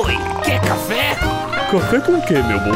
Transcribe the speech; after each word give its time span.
Oi, 0.00 0.14
quer 0.44 0.60
café? 0.60 1.16
Café 1.72 2.00
com 2.00 2.12
o 2.12 2.22
que, 2.24 2.34
meu 2.34 2.60
bom? 2.60 2.72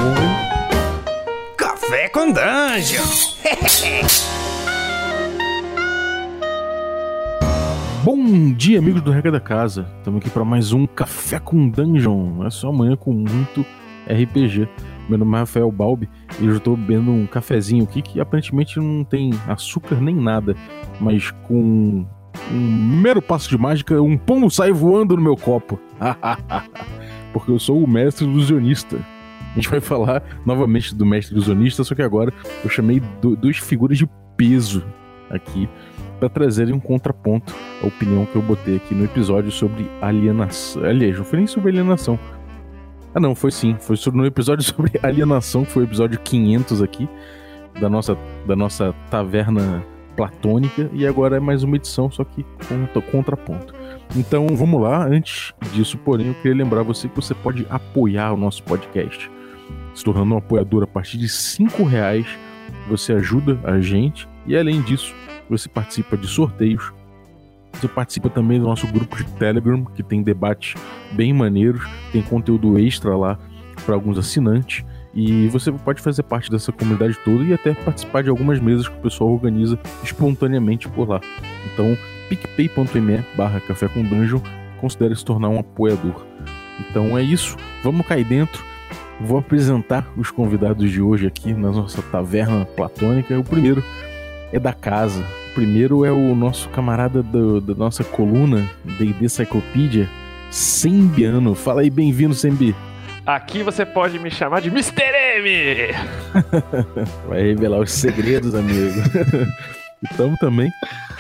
Café 1.57 2.09
com 2.09 2.33
Dungeon! 2.33 3.05
Bom 8.03 8.53
dia, 8.55 8.81
amigos 8.81 9.03
do 9.03 9.13
Regra 9.13 9.31
da 9.31 9.39
Casa. 9.39 9.87
Estamos 9.99 10.21
aqui 10.21 10.31
para 10.31 10.45
mais 10.45 10.73
um 10.73 10.85
Café 10.85 11.39
com 11.39 11.69
Dungeon. 11.69 12.45
É 12.45 12.51
só 12.51 12.71
amanhã 12.71 12.97
com 12.97 13.13
muito 13.13 13.65
RPG. 14.09 14.69
Meu 15.09 15.17
nome 15.17 15.37
é 15.37 15.39
Rafael 15.39 15.71
Balbi 15.71 16.11
e 16.41 16.47
eu 16.47 16.57
estou 16.57 16.77
bebendo 16.77 17.13
um 17.13 17.25
cafezinho 17.25 17.85
aqui 17.85 18.03
que 18.03 18.21
aparentemente 18.21 18.81
não 18.81 19.05
tem 19.05 19.31
açúcar 19.47 20.01
nem 20.01 20.17
nada, 20.17 20.57
mas 21.01 21.31
com 21.47 22.05
um 22.51 23.01
mero 23.01 23.21
passo 23.21 23.49
de 23.49 23.59
mágica, 23.59 24.01
um 24.01 24.17
pombo 24.17 24.51
sai 24.51 24.73
voando 24.73 25.17
no 25.17 25.23
meu 25.23 25.37
copo. 25.37 25.79
Porque 27.33 27.51
eu 27.51 27.59
sou 27.59 27.83
o 27.83 27.89
mestre 27.89 28.25
ilusionista. 28.25 28.99
A 29.53 29.55
gente 29.55 29.69
vai 29.69 29.81
falar 29.81 30.23
novamente 30.47 30.95
do 30.95 31.05
mestre 31.05 31.35
ilusionista, 31.35 31.85
só 31.85 31.95
que 31.95 32.03
agora 32.03 32.33
eu 32.65 32.71
chamei 32.71 33.01
duas 33.21 33.59
figuras 33.59 33.99
de 33.99 34.09
peso 34.37 34.83
aqui 35.31 35.69
para 36.19 36.29
trazerem 36.29 36.75
um 36.75 36.81
contraponto 36.81 37.55
à 37.83 37.87
opinião 37.87 38.25
que 38.27 38.37
eu 38.37 38.43
botei 38.43 38.77
aqui 38.77 38.95
no 38.95 39.05
episódio 39.05 39.51
sobre 39.51 39.91
alienação. 40.01 40.85
Aliás, 40.85 41.19
não 41.19 41.25
foi 41.25 41.39
nem 41.39 41.47
sobre 41.47 41.71
alienação. 41.71 42.19
Ah, 43.15 43.21
não, 43.21 43.35
foi 43.35 43.51
sim. 43.51 43.77
Foi 43.81 43.97
no 44.13 44.25
episódio 44.25 44.63
sobre 44.65 44.93
alienação, 45.03 45.65
que 45.65 45.73
foi 45.73 45.83
o 45.83 45.87
episódio 45.87 46.19
500 46.21 46.81
aqui, 46.81 47.09
da 47.81 47.89
nossa, 47.89 48.17
da 48.47 48.55
nossa 48.55 48.95
taverna 49.11 49.85
platônica. 50.17 50.91
E 50.93 51.07
agora 51.07 51.37
é 51.37 51.41
mais 51.41 51.63
uma 51.63 51.77
edição, 51.77 52.11
só 52.11 52.25
que 52.25 52.45
com 52.69 53.01
contraponto. 53.11 53.75
Então 54.17 54.47
vamos 54.49 54.81
lá. 54.81 55.07
Antes 55.07 55.53
disso, 55.73 55.99
porém, 55.99 56.29
eu 56.29 56.35
queria 56.35 56.57
lembrar 56.57 56.83
você 56.83 57.09
que 57.09 57.17
você 57.17 57.35
pode 57.35 57.67
apoiar 57.71 58.33
o 58.33 58.37
nosso 58.37 58.63
podcast. 58.63 59.31
Se 59.95 60.05
tornando 60.05 60.35
um 60.35 60.39
apoiador 60.39 60.83
a 60.83 60.87
partir 60.87 61.19
de 61.19 61.29
5 61.29 61.83
reais, 61.85 62.27
você 62.89 63.13
ajuda 63.13 63.59
a 63.65 63.81
gente. 63.81 64.29
E 64.47 64.57
além 64.57 64.81
disso, 64.83 65.15
você 65.49 65.69
participa 65.69 66.17
de 66.17 66.27
sorteios. 66.27 66.93
Você 67.75 67.89
participa 67.89 68.29
também 68.29 68.59
do 68.59 68.67
nosso 68.67 68.87
grupo 68.87 69.17
de 69.17 69.25
Telegram, 69.33 69.85
que 69.85 70.03
tem 70.03 70.23
debates 70.23 70.75
bem 71.13 71.33
maneiros, 71.33 71.83
tem 72.13 72.23
conteúdo 72.23 72.79
extra 72.79 73.17
lá 73.17 73.39
para 73.85 73.95
alguns 73.95 74.19
assinantes. 74.19 74.85
E 75.15 75.49
você 75.49 75.71
pode 75.71 76.01
fazer 76.01 76.23
parte 76.23 76.51
dessa 76.51 76.73
comunidade 76.73 77.19
toda 77.25 77.45
e 77.45 77.53
até 77.53 77.75
participar 77.75 78.23
de 78.23 78.31
algumas 78.31 78.59
mesas 78.61 78.89
que 78.89 78.97
o 78.97 79.01
pessoal 79.01 79.31
organiza 79.31 79.79
espontaneamente 80.03 80.89
por 80.89 81.09
lá. 81.09 81.21
Então, 81.73 81.97
picpay.me 82.29 83.25
barra 83.37 83.61
café 83.61 83.89
com 83.89 84.03
dungeon, 84.03 84.41
considere 84.81 85.15
se 85.15 85.25
tornar 85.25 85.51
um 85.51 85.59
apoiador. 85.59 86.25
Então 86.81 87.17
é 87.17 87.23
isso, 87.23 87.57
vamos 87.83 88.07
cair 88.07 88.25
dentro. 88.25 88.65
Vou 89.21 89.39
apresentar 89.39 90.11
os 90.17 90.31
convidados 90.31 90.91
de 90.91 91.01
hoje 91.01 91.27
aqui 91.27 91.53
na 91.53 91.71
nossa 91.71 92.03
taverna 92.03 92.65
platônica. 92.65 93.39
O 93.39 93.45
primeiro 93.45 93.85
é 94.51 94.59
da 94.59 94.73
casa. 94.73 95.23
O 95.51 95.55
primeiro 95.55 96.05
é 96.05 96.11
o 96.11 96.35
nosso 96.35 96.69
camarada 96.71 97.23
do, 97.23 97.61
da 97.61 97.75
nossa 97.75 98.03
coluna, 98.03 98.69
D&D 98.99 99.29
Cyclopedia, 99.29 100.09
Sembiano. 100.51 101.55
Fala 101.55 101.83
aí, 101.83 101.91
bem-vindo, 101.91 102.35
Sembi. 102.35 102.75
Aqui 103.25 103.63
você 103.63 103.87
pode 103.87 104.19
me 104.19 104.31
chamar 104.31 104.61
de 104.61 104.69
Mr. 104.69 105.01
M! 105.37 105.95
Vai 107.29 107.43
revelar 107.43 107.79
os 107.79 107.93
segredos, 107.93 108.53
amigo. 108.53 109.01
Estamos 110.11 110.39
também 110.41 110.69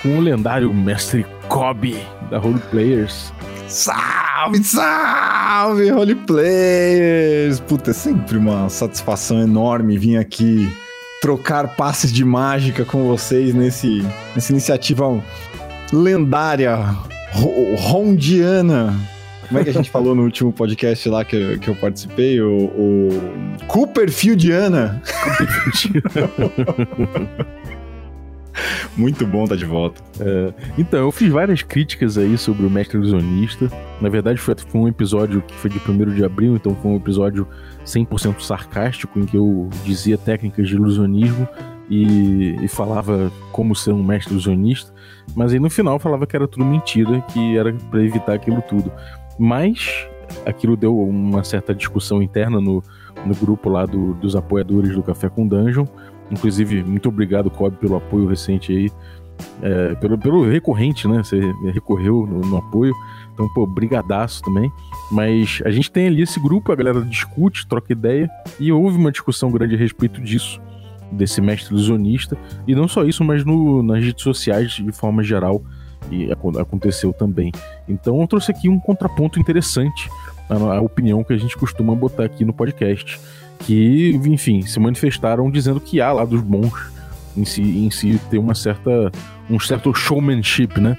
com 0.03 0.19
o 0.19 0.20
lendário 0.20 0.75
mestre 0.75 1.25
Kobe, 1.48 1.97
da 2.28 2.39
Role 2.39 2.58
Players. 2.70 3.33
Salve, 3.69 4.64
salve, 4.64 5.91
roleplayers! 5.91 7.61
Puta, 7.61 7.92
é 7.92 7.95
sempre 7.95 8.36
uma 8.36 8.69
satisfação 8.69 9.41
enorme 9.41 9.97
vir 9.97 10.17
aqui 10.17 10.69
trocar 11.23 11.77
passes 11.77 12.12
de 12.12 12.25
mágica 12.25 12.84
com 12.84 13.07
vocês 13.07 13.55
nesse, 13.55 14.05
nessa 14.35 14.51
iniciativa 14.51 15.23
lendária, 15.92 16.77
rondiana. 17.79 18.92
Como 19.52 19.61
é 19.61 19.64
que 19.64 19.70
a 19.70 19.74
gente 19.74 19.90
falou 19.90 20.14
no 20.14 20.23
último 20.23 20.51
podcast 20.51 21.07
lá 21.11 21.23
que, 21.27 21.58
que 21.58 21.68
eu 21.68 21.74
participei? 21.74 22.40
O, 22.40 22.64
o 22.64 23.08
Cooperfieldiana. 23.67 25.02
Muito 28.96 29.27
bom 29.27 29.46
tá 29.46 29.55
de 29.55 29.67
volta. 29.67 30.02
É, 30.18 30.55
então, 30.79 31.01
eu 31.01 31.12
fiz 31.12 31.30
várias 31.30 31.61
críticas 31.62 32.17
aí 32.17 32.39
sobre 32.39 32.64
o 32.64 32.70
Mestre 32.70 32.96
Ilusionista. 32.96 33.70
Na 34.01 34.08
verdade, 34.08 34.41
foi, 34.41 34.55
foi 34.67 34.80
um 34.80 34.89
episódio 34.89 35.42
que 35.42 35.55
foi 35.55 35.68
de 35.68 35.79
1 35.79 36.14
de 36.14 36.24
abril, 36.24 36.57
então 36.57 36.74
foi 36.74 36.91
um 36.91 36.96
episódio 36.96 37.46
100% 37.85 38.41
sarcástico, 38.41 39.18
em 39.18 39.27
que 39.27 39.36
eu 39.36 39.68
dizia 39.85 40.17
técnicas 40.17 40.67
de 40.67 40.77
ilusionismo 40.77 41.46
e, 41.91 42.57
e, 42.62 42.68
falava 42.68 43.30
como 43.51 43.77
ser 43.77 43.92
um 43.92 44.02
mestre 44.02 44.33
ilusionista, 44.33 44.92
mas 45.35 45.52
aí 45.52 45.58
no 45.58 45.68
final 45.68 45.98
falava 45.98 46.27
que 46.27 46.35
era 46.35 46.48
tudo 46.48 46.64
mentira, 46.64 47.20
que 47.33 47.57
era 47.57 47.70
para 47.91 48.02
evitar 48.02 48.33
aquilo 48.33 48.62
tudo. 48.62 48.91
Mas 49.39 50.07
aquilo 50.47 50.77
deu 50.77 50.98
uma 50.98 51.45
certa 51.45 51.75
discussão 51.75 52.23
interna 52.23 52.61
no, 52.61 52.83
no 53.25 53.35
grupo 53.35 53.69
lá 53.69 53.87
do, 53.87 54.15
dos 54.15 54.37
apoiadores 54.37 54.95
do 54.95 55.03
Café 55.03 55.29
com 55.29 55.47
Dungeon. 55.47 55.87
Inclusive, 56.31 56.83
muito 56.83 57.09
obrigado, 57.09 57.51
Cobb, 57.51 57.77
pelo 57.77 57.97
apoio 57.97 58.27
recente 58.27 58.73
aí. 58.73 58.91
É, 59.61 59.95
pelo, 59.97 60.19
pelo 60.19 60.48
recorrente, 60.48 61.07
né? 61.09 61.19
Você 61.19 61.41
recorreu 61.73 62.27
no, 62.27 62.41
no, 62.41 62.57
apoio. 62.57 62.95
Então, 63.33 63.48
pô, 63.53 63.67
brigadaço 63.67 64.42
também. 64.42 64.71
Mas 65.11 65.61
a 65.65 65.71
gente 65.71 65.91
tem 65.91 66.07
ali 66.07 66.23
esse 66.23 66.41
grupo, 66.41 66.73
a 66.73 66.77
galera 66.77 67.01
discute, 67.03 67.67
troca 67.67 67.92
ideia. 67.92 68.31
E 68.59 68.73
houve 68.73 68.97
uma 68.97 69.11
discussão 69.11 69.51
grande 69.51 69.75
a 69.75 69.79
respeito 69.79 70.21
disso. 70.21 70.61
Desse 71.11 71.41
mestre 71.41 71.75
ilusionista. 71.75 72.37
E 72.67 72.75
não 72.75 72.89
só 72.89 73.05
isso, 73.05 73.23
mas 73.23 73.45
no, 73.45 73.83
nas 73.83 74.03
redes 74.03 74.23
sociais, 74.23 74.73
de 74.73 74.92
forma 74.92 75.23
geral. 75.23 75.63
Aconteceu 76.61 77.12
também. 77.12 77.52
Então 77.89 78.20
eu 78.20 78.27
trouxe 78.27 78.50
aqui 78.50 78.68
um 78.68 78.78
contraponto 78.78 79.39
interessante 79.39 80.08
à 80.48 80.80
opinião 80.80 81.24
que 81.24 81.33
a 81.33 81.39
gente 81.39 81.56
costuma 81.56 81.95
botar 81.95 82.24
aqui 82.24 82.45
no 82.45 82.52
podcast 82.52 83.18
que, 83.61 84.20
enfim, 84.27 84.62
se 84.62 84.78
manifestaram 84.78 85.50
dizendo 85.50 85.80
que 85.80 86.00
há 86.00 86.12
lá 86.12 86.24
dos 86.24 86.40
bons 86.40 86.92
em 87.36 87.45
si, 87.45 87.62
em 87.62 87.90
si 87.90 88.20
ter 88.30 88.39
uma 88.39 88.55
certa 88.55 89.11
um 89.48 89.58
certo 89.58 89.92
showmanship, 89.95 90.80
né? 90.80 90.96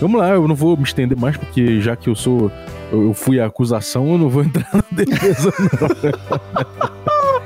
Vamos 0.00 0.20
lá, 0.20 0.30
eu 0.30 0.46
não 0.48 0.54
vou 0.54 0.76
me 0.76 0.82
estender 0.82 1.16
mais 1.16 1.36
porque 1.36 1.80
já 1.80 1.96
que 1.96 2.08
eu 2.08 2.14
sou 2.14 2.50
eu 2.92 3.12
fui 3.14 3.40
a 3.40 3.46
acusação, 3.46 4.12
eu 4.12 4.18
não 4.18 4.28
vou 4.28 4.42
entrar 4.44 4.68
na 4.72 4.84
defesa 4.90 5.52
não. 5.80 6.90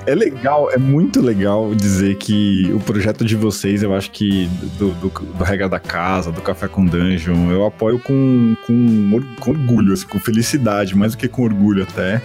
é 0.09 0.15
legal, 0.15 0.71
é 0.73 0.79
muito 0.79 1.21
legal 1.21 1.75
dizer 1.75 2.17
que 2.17 2.71
o 2.73 2.81
projeto 2.81 3.25
de 3.25 3.37
vocês, 3.37 3.83
eu 3.83 3.95
acho 3.95 4.11
que 4.11 4.49
do, 4.79 4.91
do, 4.93 5.09
do 5.09 5.45
Regra 5.45 5.69
da 5.69 5.79
Casa, 5.79 6.33
do 6.33 6.41
Café 6.41 6.67
com 6.67 6.85
Dungeon, 6.87 7.51
eu 7.51 7.67
apoio 7.67 7.99
com, 7.99 8.57
com, 8.67 9.21
com 9.39 9.51
orgulho, 9.51 9.93
assim, 9.93 10.07
com 10.07 10.19
felicidade, 10.19 10.97
mais 10.97 11.13
do 11.13 11.19
que 11.19 11.29
com 11.29 11.43
orgulho 11.43 11.83
até 11.83 12.23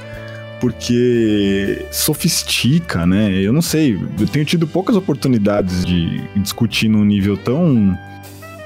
porque 0.62 1.86
sofistica, 1.92 3.06
né? 3.06 3.34
Eu 3.34 3.52
não 3.52 3.62
sei, 3.62 4.00
eu 4.18 4.26
tenho 4.26 4.46
tido 4.46 4.66
poucas 4.66 4.96
oportunidades 4.96 5.84
de 5.84 6.22
discutir 6.38 6.88
num 6.88 7.04
nível 7.04 7.36
tão 7.36 7.98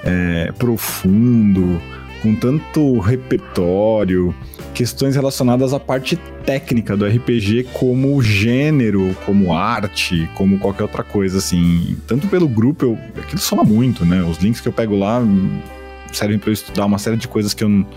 é, 0.04 0.52
profundo, 0.60 1.82
com 2.22 2.36
tanto 2.36 3.00
repertório, 3.00 4.36
questões 4.78 5.16
relacionadas 5.16 5.74
à 5.74 5.80
parte 5.80 6.16
técnica 6.46 6.96
do 6.96 7.04
RPG 7.04 7.70
como 7.74 8.22
gênero, 8.22 9.18
como 9.26 9.52
arte, 9.52 10.30
como 10.36 10.60
qualquer 10.60 10.84
outra 10.84 11.04
coisa, 11.04 11.40
assim. 11.40 11.98
Tanto 12.06 12.28
pelo 12.28 12.48
grupo, 12.48 12.86
eu, 12.86 12.98
aquilo 13.20 13.42
soma 13.42 13.64
muito, 13.64 14.06
né? 14.06 14.22
Os 14.22 14.38
links 14.38 14.62
que 14.62 14.68
eu 14.68 14.72
pego 14.72 14.96
lá 14.96 15.20
servem 16.14 16.38
para 16.38 16.52
eu 16.52 16.54
estudar 16.54 16.86
uma 16.86 17.00
série 17.00 17.18
de 17.18 17.28
coisas 17.28 17.56
que 17.56 17.64
eu 17.64 17.70
não... 17.70 17.88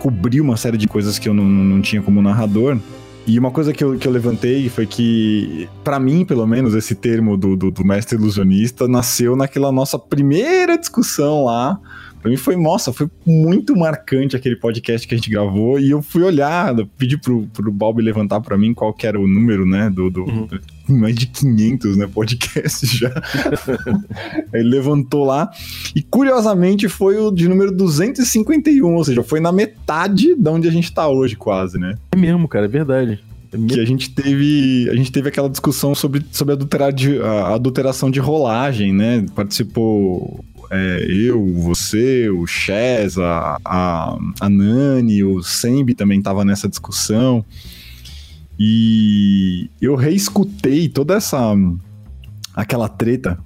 Cobrir 0.00 0.40
uma 0.40 0.56
série 0.56 0.76
de 0.76 0.88
coisas 0.88 1.16
que 1.16 1.28
eu 1.28 1.32
não, 1.32 1.44
não 1.44 1.80
tinha 1.80 2.02
como 2.02 2.20
narrador. 2.20 2.76
E 3.24 3.38
uma 3.38 3.52
coisa 3.52 3.72
que 3.72 3.84
eu, 3.84 3.96
que 3.96 4.08
eu 4.08 4.12
levantei 4.12 4.68
foi 4.68 4.86
que, 4.86 5.68
para 5.84 6.00
mim, 6.00 6.24
pelo 6.24 6.44
menos, 6.44 6.74
esse 6.74 6.96
termo 6.96 7.36
do, 7.36 7.54
do, 7.54 7.70
do, 7.70 7.84
mestre 7.84 8.18
ilusionista 8.18 8.88
nasceu 8.88 9.36
naquela 9.36 9.70
nossa 9.70 9.96
primeira 9.96 10.76
discussão 10.76 11.44
lá. 11.44 11.78
Pra 12.24 12.30
mim 12.30 12.38
foi, 12.38 12.56
nossa, 12.56 12.90
foi 12.90 13.06
muito 13.26 13.76
marcante 13.76 14.34
aquele 14.34 14.56
podcast 14.56 15.06
que 15.06 15.14
a 15.14 15.18
gente 15.18 15.28
gravou. 15.28 15.78
E 15.78 15.90
eu 15.90 16.00
fui 16.00 16.22
olhar, 16.22 16.74
pedi 16.96 17.18
pro, 17.18 17.46
pro 17.48 17.70
Bob 17.70 18.00
levantar 18.00 18.40
para 18.40 18.56
mim 18.56 18.72
qual 18.72 18.94
que 18.94 19.06
era 19.06 19.20
o 19.20 19.26
número, 19.28 19.66
né, 19.66 19.90
do, 19.90 20.08
do, 20.08 20.22
uhum 20.22 20.48
mais 20.88 21.14
de 21.14 21.26
500, 21.26 21.96
né, 21.96 22.06
podcasts 22.06 22.88
já. 22.92 23.10
Ele 24.52 24.68
levantou 24.68 25.24
lá 25.24 25.50
e 25.96 26.02
curiosamente 26.02 26.90
foi 26.90 27.16
o 27.16 27.30
de 27.30 27.48
número 27.48 27.72
251, 27.72 28.94
ou 28.94 29.04
seja, 29.04 29.22
foi 29.22 29.40
na 29.40 29.50
metade 29.50 30.34
de 30.34 30.48
onde 30.48 30.68
a 30.68 30.70
gente 30.70 30.92
tá 30.92 31.08
hoje 31.08 31.36
quase, 31.36 31.78
né? 31.78 31.96
É 32.12 32.16
mesmo, 32.16 32.46
cara, 32.46 32.66
é 32.66 32.68
verdade. 32.68 33.18
É 33.50 33.56
que 33.66 33.80
a 33.80 33.84
gente 33.86 34.10
teve 34.10 34.88
a 34.90 34.94
gente 34.94 35.10
teve 35.10 35.28
aquela 35.28 35.48
discussão 35.48 35.94
sobre, 35.94 36.22
sobre 36.32 36.52
adulterar 36.52 36.92
de, 36.92 37.18
a 37.18 37.54
adulteração 37.54 38.10
de 38.10 38.20
rolagem, 38.20 38.92
né? 38.92 39.24
Participou 39.34 40.44
é, 40.70 41.06
eu, 41.08 41.44
você, 41.54 42.28
o 42.28 42.46
Chaz, 42.46 43.18
a, 43.18 43.58
a, 43.64 44.18
a 44.40 44.48
Nani, 44.48 45.24
o 45.24 45.42
Sembi 45.42 45.94
também 45.94 46.20
tava 46.20 46.44
nessa 46.44 46.68
discussão. 46.68 47.44
E 48.58 49.68
eu 49.80 49.96
reescutei 49.96 50.88
toda 50.88 51.14
essa 51.14 51.54
aquela 52.54 52.88
treta 52.88 53.38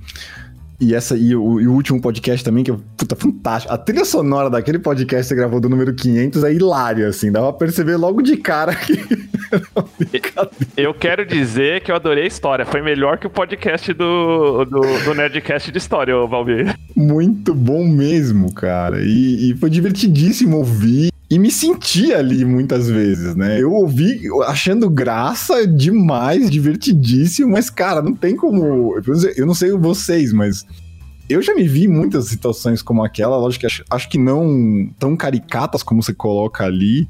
e 0.80 0.94
essa 0.94 1.16
e 1.16 1.34
o, 1.34 1.60
e 1.60 1.66
o, 1.66 1.72
último 1.72 2.00
podcast 2.00 2.44
também, 2.44 2.62
que 2.62 2.70
é 2.70 2.76
puta, 2.96 3.16
fantástico. 3.16 3.74
A 3.74 3.76
trilha 3.76 4.04
sonora 4.04 4.48
daquele 4.48 4.78
podcast 4.78 5.24
que 5.24 5.28
você 5.28 5.34
gravou 5.34 5.60
do 5.60 5.68
número 5.68 5.92
500 5.92 6.44
é 6.44 6.52
hilária, 6.52 7.08
assim. 7.08 7.32
Dá 7.32 7.40
pra 7.40 7.52
perceber 7.52 7.96
logo 7.96 8.22
de 8.22 8.36
cara 8.36 8.74
que. 8.74 8.92
eu 10.76 10.94
quero 10.94 11.26
dizer 11.26 11.82
que 11.82 11.90
eu 11.90 11.96
adorei 11.96 12.24
a 12.24 12.28
história. 12.28 12.64
Foi 12.64 12.80
melhor 12.80 13.18
que 13.18 13.26
o 13.26 13.30
podcast 13.30 13.92
do, 13.92 14.64
do, 14.66 14.80
do 15.04 15.14
Nerdcast 15.14 15.72
de 15.72 15.78
história, 15.78 16.14
Valmir. 16.26 16.72
Muito 16.94 17.52
bom 17.52 17.84
mesmo, 17.84 18.52
cara. 18.54 19.00
E, 19.02 19.50
e 19.50 19.56
foi 19.56 19.70
divertidíssimo 19.70 20.58
ouvir 20.58 21.10
e 21.30 21.38
me 21.38 21.50
senti 21.50 22.12
ali 22.12 22.44
muitas 22.44 22.88
vezes, 22.88 23.36
né? 23.36 23.60
Eu 23.60 23.72
ouvi 23.72 24.22
achando 24.46 24.88
graça 24.88 25.66
demais, 25.66 26.50
divertidíssimo, 26.50 27.52
mas, 27.52 27.68
cara, 27.68 28.00
não 28.00 28.14
tem 28.14 28.34
como. 28.34 28.94
Eu 29.36 29.46
não 29.46 29.54
sei 29.54 29.72
vocês, 29.72 30.32
mas. 30.32 30.66
Eu 31.28 31.42
já 31.42 31.54
me 31.54 31.68
vi 31.68 31.84
em 31.84 31.88
muitas 31.88 32.26
situações 32.28 32.80
como 32.80 33.04
aquela, 33.04 33.36
lógico 33.36 33.60
que 33.60 33.66
acho, 33.66 33.84
acho 33.90 34.08
que 34.08 34.16
não 34.16 34.88
tão 34.98 35.14
caricatas 35.14 35.82
como 35.82 36.02
você 36.02 36.14
coloca 36.14 36.64
ali, 36.64 37.06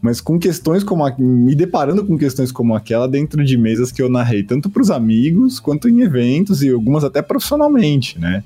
mas 0.00 0.20
com 0.20 0.38
questões 0.38 0.84
como 0.84 1.04
a, 1.04 1.12
me 1.18 1.56
deparando 1.56 2.06
com 2.06 2.16
questões 2.16 2.52
como 2.52 2.72
aquela 2.76 3.08
dentro 3.08 3.44
de 3.44 3.58
mesas 3.58 3.90
que 3.90 4.00
eu 4.00 4.08
narrei 4.08 4.44
tanto 4.44 4.70
para 4.70 4.80
os 4.80 4.92
amigos 4.92 5.58
quanto 5.58 5.88
em 5.88 6.02
eventos 6.02 6.62
e 6.62 6.70
algumas 6.70 7.02
até 7.02 7.20
profissionalmente, 7.20 8.16
né? 8.16 8.44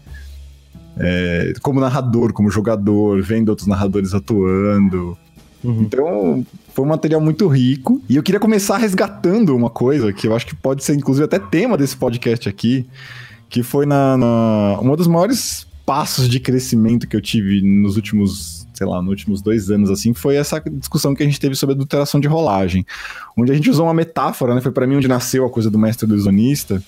É, 0.98 1.52
como 1.62 1.80
narrador, 1.80 2.32
como 2.32 2.50
jogador, 2.50 3.22
vendo 3.22 3.48
outros 3.48 3.66
narradores 3.66 4.14
atuando. 4.14 5.16
Uhum. 5.64 5.82
Então, 5.82 6.46
foi 6.74 6.84
um 6.84 6.88
material 6.88 7.20
muito 7.20 7.46
rico. 7.46 8.02
E 8.08 8.16
eu 8.16 8.22
queria 8.22 8.40
começar 8.40 8.76
resgatando 8.76 9.54
uma 9.54 9.70
coisa 9.70 10.12
que 10.12 10.26
eu 10.26 10.34
acho 10.34 10.46
que 10.46 10.54
pode 10.54 10.84
ser, 10.84 10.94
inclusive, 10.94 11.24
até 11.24 11.38
tema 11.38 11.76
desse 11.76 11.96
podcast 11.96 12.48
aqui, 12.48 12.86
que 13.48 13.62
foi 13.62 13.86
na, 13.86 14.16
na 14.16 14.78
um 14.80 14.96
dos 14.96 15.06
maiores 15.06 15.66
passos 15.86 16.28
de 16.28 16.38
crescimento 16.38 17.08
que 17.08 17.16
eu 17.16 17.20
tive 17.20 17.60
nos 17.60 17.96
últimos, 17.96 18.66
sei 18.72 18.86
lá, 18.86 19.00
nos 19.00 19.10
últimos 19.10 19.42
dois 19.42 19.70
anos, 19.70 19.90
assim, 19.90 20.14
foi 20.14 20.36
essa 20.36 20.60
discussão 20.60 21.14
que 21.14 21.22
a 21.22 21.26
gente 21.26 21.40
teve 21.40 21.54
sobre 21.54 21.74
adulteração 21.74 22.20
de 22.20 22.28
rolagem. 22.28 22.86
Onde 23.36 23.52
a 23.52 23.54
gente 23.54 23.68
usou 23.68 23.86
uma 23.86 23.94
metáfora, 23.94 24.54
né? 24.54 24.60
Foi 24.60 24.72
para 24.72 24.86
mim 24.86 24.96
onde 24.96 25.08
nasceu 25.08 25.44
a 25.44 25.50
coisa 25.50 25.70
do 25.70 25.78
mestre 25.78 26.06
ilusionista 26.06 26.82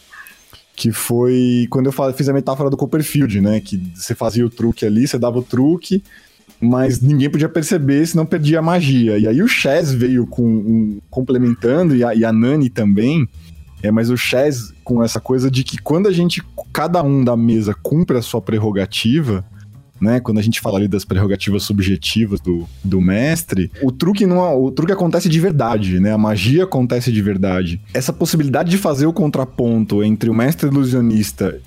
que 0.77 0.91
foi 0.91 1.67
quando 1.71 1.87
eu 1.87 2.13
fiz 2.13 2.29
a 2.29 2.33
metáfora 2.33 2.69
do 2.69 2.77
Copperfield, 2.77 3.41
né? 3.41 3.61
Que 3.61 3.81
você 3.95 4.15
fazia 4.15 4.45
o 4.45 4.51
truque 4.51 4.85
ali, 4.85 5.07
você 5.07 5.19
dava 5.19 5.39
o 5.39 5.43
truque, 5.43 6.03
mas 6.61 7.01
ninguém 7.01 7.31
podia 7.31 7.49
perceber, 7.49 8.05
senão 8.07 8.27
perdia 8.27 8.59
a 8.59 8.63
magia. 8.63 9.19
E 9.19 9.29
aí 9.29 9.43
o 9.43 9.49
Chess 9.49 9.93
veio 9.93 10.27
com 10.27 10.43
um, 10.43 11.01
complementando, 11.11 11.95
e 11.95 12.03
a, 12.03 12.15
e 12.15 12.25
a 12.25 12.33
Nani 12.33 12.69
também. 12.69 13.29
É, 13.83 13.91
mas 13.91 14.11
o 14.11 14.17
Chess 14.17 14.73
com 14.83 15.03
essa 15.03 15.21
coisa 15.21 15.51
de 15.51 15.63
que 15.63 15.79
quando 15.79 16.09
a 16.09 16.13
gente, 16.13 16.43
cada 16.73 17.03
um 17.03 17.23
da 17.23 17.37
mesa 17.37 17.75
cumpre 17.75 18.17
a 18.17 18.23
sua 18.23 18.41
prerrogativa, 18.41 19.45
né? 20.05 20.21
Quando 20.21 20.39
a 20.39 20.43
gente 20.43 20.61
fala 20.61 20.79
ali 20.79 20.87
das 20.87 21.05
prerrogativas 21.05 21.65
subjetivas 21.65 22.39
do, 22.39 22.69
do 22.85 23.01
mestre, 23.01 23.71
o 23.83 23.91
truque 23.91 24.27
não 24.27 24.63
o 24.63 24.71
truque 24.71 24.93
acontece 24.93 25.29
de 25.29 25.41
verdade, 25.41 25.99
né? 25.99 26.13
A 26.13 26.19
magia 26.19 26.65
acontece 26.65 27.11
de 27.11 27.23
verdade. 27.23 27.81
Essa 27.93 28.13
possibilidade 28.13 28.71
de 28.71 28.79
fazer 28.79 29.07
o 29.07 29.13
contraponto 29.13 30.05
entre 30.05 30.31
o 30.31 30.35
mestre 30.35 30.69
ilusionista 30.69 31.59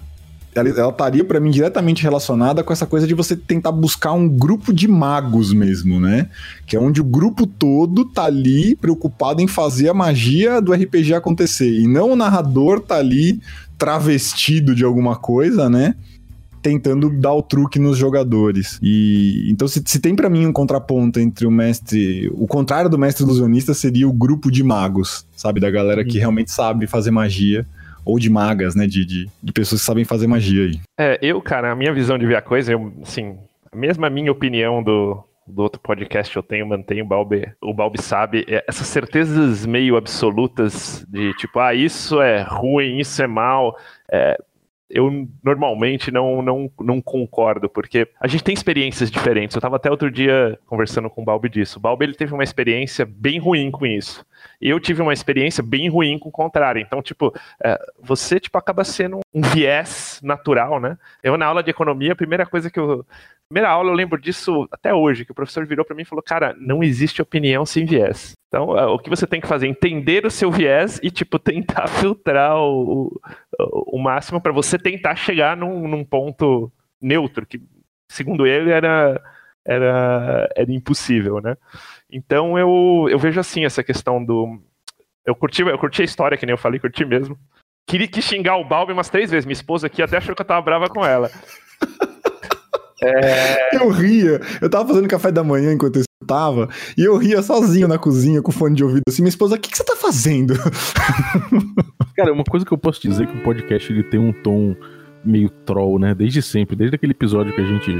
ela 0.60 0.89
estaria 0.89 1.24
para 1.24 1.39
mim 1.39 1.51
diretamente 1.51 2.01
relacionada 2.01 2.63
com 2.63 2.74
essa 2.74 2.86
coisa 2.86 3.06
de 3.06 3.13
você 3.13 3.36
tentar 3.36 3.72
buscar 3.72 4.13
um 4.13 4.28
grupo 4.28 4.74
de 4.74 4.88
magos 4.88 5.54
mesmo, 5.54 6.00
né? 6.00 6.30
Que 6.66 6.75
é 6.75 6.80
onde 6.80 7.00
o 7.00 7.04
grupo 7.04 7.45
todo 7.45 8.06
tá 8.06 8.25
ali 8.25 8.75
preocupado 8.75 9.42
em 9.42 9.48
fazer 9.48 9.90
a 9.90 9.94
magia 9.94 10.60
do 10.62 10.74
RPG 10.74 11.13
acontecer 11.13 11.72
e 11.72 11.88
não 11.88 12.12
o 12.12 12.16
narrador 12.16 12.80
tá 12.80 12.95
ali 12.95 13.40
travestido 13.78 14.74
de 14.74 14.83
alguma 14.83 15.16
coisa, 15.16 15.69
né? 15.69 15.95
Tentando 16.62 17.09
dar 17.09 17.33
o 17.33 17.42
truque 17.42 17.80
nos 17.80 17.98
jogadores. 17.98 18.80
E 18.81 19.50
então 19.50 19.68
se, 19.68 19.81
se 19.86 20.00
tem 20.00 20.15
para 20.15 20.30
mim 20.30 20.45
um 20.45 20.54
contraponto 20.54 21.19
entre 21.19 21.45
o 21.45 21.51
mestre, 21.51 22.30
o 22.33 22.48
contrário 22.48 22.89
do 22.89 22.98
mestre 22.98 23.24
ilusionista 23.24 23.74
seria 23.74 24.07
o 24.07 24.13
grupo 24.13 24.51
de 24.51 24.63
magos, 24.63 25.25
sabe, 25.36 25.59
da 25.59 25.69
galera 25.69 26.04
que 26.04 26.15
uhum. 26.15 26.21
realmente 26.21 26.51
sabe 26.51 26.88
fazer 26.88 27.12
magia 27.12 27.65
ou 28.06 28.18
de 28.18 28.30
magas, 28.30 28.74
né, 28.74 28.88
de, 28.88 29.06
de, 29.06 29.30
de, 29.44 29.51
pessoas 29.51 29.81
que 29.81 29.86
sabem 29.86 30.06
fazer 30.06 30.27
magia 30.27 30.63
aí. 30.63 30.80
É, 30.98 31.19
eu, 31.21 31.42
cara, 31.42 31.74
a 31.74 31.75
minha 31.75 31.94
visão 31.94 32.18
de 32.18 32.25
ver 32.25 32.38
a 32.38 32.42
coisa, 32.42 32.71
eu, 32.71 32.94
assim, 33.01 33.38
mesmo 33.75 34.06
a 34.06 34.09
minha 34.09 34.31
opinião 34.31 34.81
do, 34.81 35.21
do 35.48 35.62
outro 35.62 35.80
podcast 35.81 36.36
eu 36.36 36.44
tenho, 36.44 36.65
mantenho, 36.65 37.06
o 37.06 37.07
Balbi, 37.07 37.51
o 37.62 37.74
Balbi 37.74 38.01
sabe, 38.01 38.45
é, 38.48 38.63
essas 38.68 38.88
certezas 38.88 39.65
meio 39.65 39.95
absolutas 39.95 41.06
de 41.07 41.33
tipo, 41.36 41.59
ah, 41.59 41.74
isso 41.74 42.21
é 42.21 42.42
ruim, 42.42 43.00
isso 43.00 43.21
é 43.21 43.27
mal, 43.27 43.77
é, 44.09 44.38
eu 44.89 45.28
normalmente 45.44 46.12
não, 46.12 46.42
não, 46.42 46.72
não 46.80 47.01
concordo, 47.01 47.68
porque 47.68 48.07
a 48.19 48.28
gente 48.28 48.44
tem 48.44 48.54
experiências 48.54 49.12
diferentes. 49.12 49.56
Eu 49.56 49.60
estava 49.60 49.75
até 49.75 49.92
outro 49.92 50.10
dia 50.10 50.57
conversando 50.66 51.10
com 51.10 51.22
o 51.22 51.25
Balbi 51.25 51.50
disso. 51.50 51.78
O 51.78 51.81
Balbi 51.81 52.06
ele 52.06 52.13
teve 52.13 52.34
uma 52.34 52.44
experiência 52.44 53.06
bem 53.06 53.39
ruim 53.39 53.69
com 53.69 53.86
isso. 53.86 54.25
Eu 54.59 54.80
tive 54.80 55.01
uma 55.01 55.13
experiência 55.13 55.63
bem 55.63 55.89
ruim 55.89 56.18
com 56.18 56.30
o 56.30 56.31
contrário. 56.31 56.81
Então, 56.81 57.01
tipo, 57.01 57.33
é, 57.63 57.80
você 58.01 58.39
tipo, 58.39 58.57
acaba 58.57 58.83
sendo 58.83 59.19
um 59.33 59.42
viés 59.42 60.19
natural, 60.24 60.80
né? 60.80 60.98
Eu, 61.21 61.38
na 61.38 61.45
aula 61.45 61.62
de 61.62 61.69
economia, 61.69 62.13
a 62.13 62.15
primeira 62.15 62.45
coisa 62.45 62.69
que 62.69 62.80
eu. 62.80 63.06
Primeira 63.50 63.69
aula, 63.69 63.92
eu 63.92 63.95
lembro 63.95 64.19
disso 64.19 64.68
até 64.71 64.94
hoje, 64.94 65.24
que 65.24 65.31
o 65.31 65.36
professor 65.36 65.65
virou 65.65 65.86
para 65.86 65.95
mim 65.95 66.01
e 66.01 66.06
falou: 66.06 66.24
Cara, 66.24 66.56
não 66.59 66.83
existe 66.83 67.21
opinião 67.21 67.65
sem 67.65 67.86
viés. 67.86 68.33
Então, 68.48 68.77
é, 68.77 68.86
o 68.86 68.98
que 68.98 69.09
você 69.09 69.27
tem 69.27 69.42
que 69.42 69.48
fazer? 69.48 69.68
Entender 69.68 70.25
o 70.25 70.31
seu 70.31 70.51
viés 70.51 71.00
e, 71.04 71.12
tipo, 71.12 71.38
tentar 71.38 71.88
filtrar 72.00 72.57
o, 72.57 73.19
o, 73.59 73.98
o 73.98 74.00
máximo 74.00 74.42
para 74.42 74.51
você 74.51 74.77
tentar 74.77 75.15
chegar 75.15 75.56
num, 75.56 75.88
num, 75.88 76.04
ponto 76.04 76.71
neutro, 77.01 77.45
que, 77.45 77.62
segundo 78.09 78.48
ele, 78.48 78.71
era, 78.71 79.21
era, 79.65 80.50
era 80.56 80.71
impossível, 80.71 81.42
né? 81.42 81.57
Então, 82.12 82.57
eu, 82.57 83.07
eu 83.09 83.19
vejo 83.19 83.39
assim 83.39 83.65
essa 83.65 83.83
questão 83.83 84.24
do. 84.24 84.59
Eu 85.25 85.36
curti, 85.36 85.62
eu 85.62 85.77
curti 85.77 86.01
a 86.01 86.06
história, 86.06 86.38
que 86.38 86.45
nem 86.45 86.54
eu 86.54 86.57
falei, 86.57 86.80
curti 86.80 87.04
mesmo. 87.04 87.38
Queria 87.88 88.07
que 88.07 88.21
xingar 88.21 88.57
o 88.57 88.68
Balbi 88.68 88.94
umas 88.94 89.09
três 89.09 89.31
vezes. 89.31 89.45
Minha 89.45 89.54
esposa 89.54 89.88
aqui 89.88 90.01
até 90.01 90.18
achou 90.18 90.36
que 90.36 90.42
eu 90.42 90.45
tava 90.45 90.62
brava 90.62 90.89
com 90.89 91.06
ela. 91.06 91.30
É... 93.00 93.75
Eu 93.75 93.89
ria. 93.89 94.42
Eu 94.59 94.68
tava 94.68 94.88
fazendo 94.88 95.07
café 95.07 95.31
da 95.31 95.44
manhã 95.44 95.71
enquanto 95.71 95.98
eu 95.98 96.01
escutava, 96.01 96.68
e 96.98 97.04
eu 97.04 97.15
ria 97.15 97.44
sozinho 97.44 97.88
na 97.88 98.00
cozinha 98.00 98.42
com 98.42 98.51
fone 98.51 98.75
de 98.75 98.83
ouvido 98.83 99.04
assim. 99.07 99.21
Minha 99.21 99.30
esposa, 99.30 99.56
o 99.56 99.59
que, 99.59 99.69
que 99.69 99.77
você 99.77 99.83
tá 99.83 99.95
fazendo? 99.95 100.56
Cara, 102.18 102.33
uma 102.33 102.44
coisa 102.44 102.66
que 102.66 102.71
eu 102.71 102.78
posso 102.78 102.99
dizer 102.99 103.26
é 103.26 103.28
que 103.28 103.37
o 103.37 103.44
podcast 103.44 103.94
ele 103.94 104.04
tem 104.04 104.19
um 104.19 104.33
tom 104.33 104.76
meio 105.23 105.49
troll, 105.49 105.99
né? 105.99 106.16
Desde 106.16 106.42
sempre, 106.42 106.76
desde 106.76 106.95
aquele 106.95 107.11
episódio 107.11 107.54
que 107.54 107.61
a 107.61 107.66
gente 107.66 107.92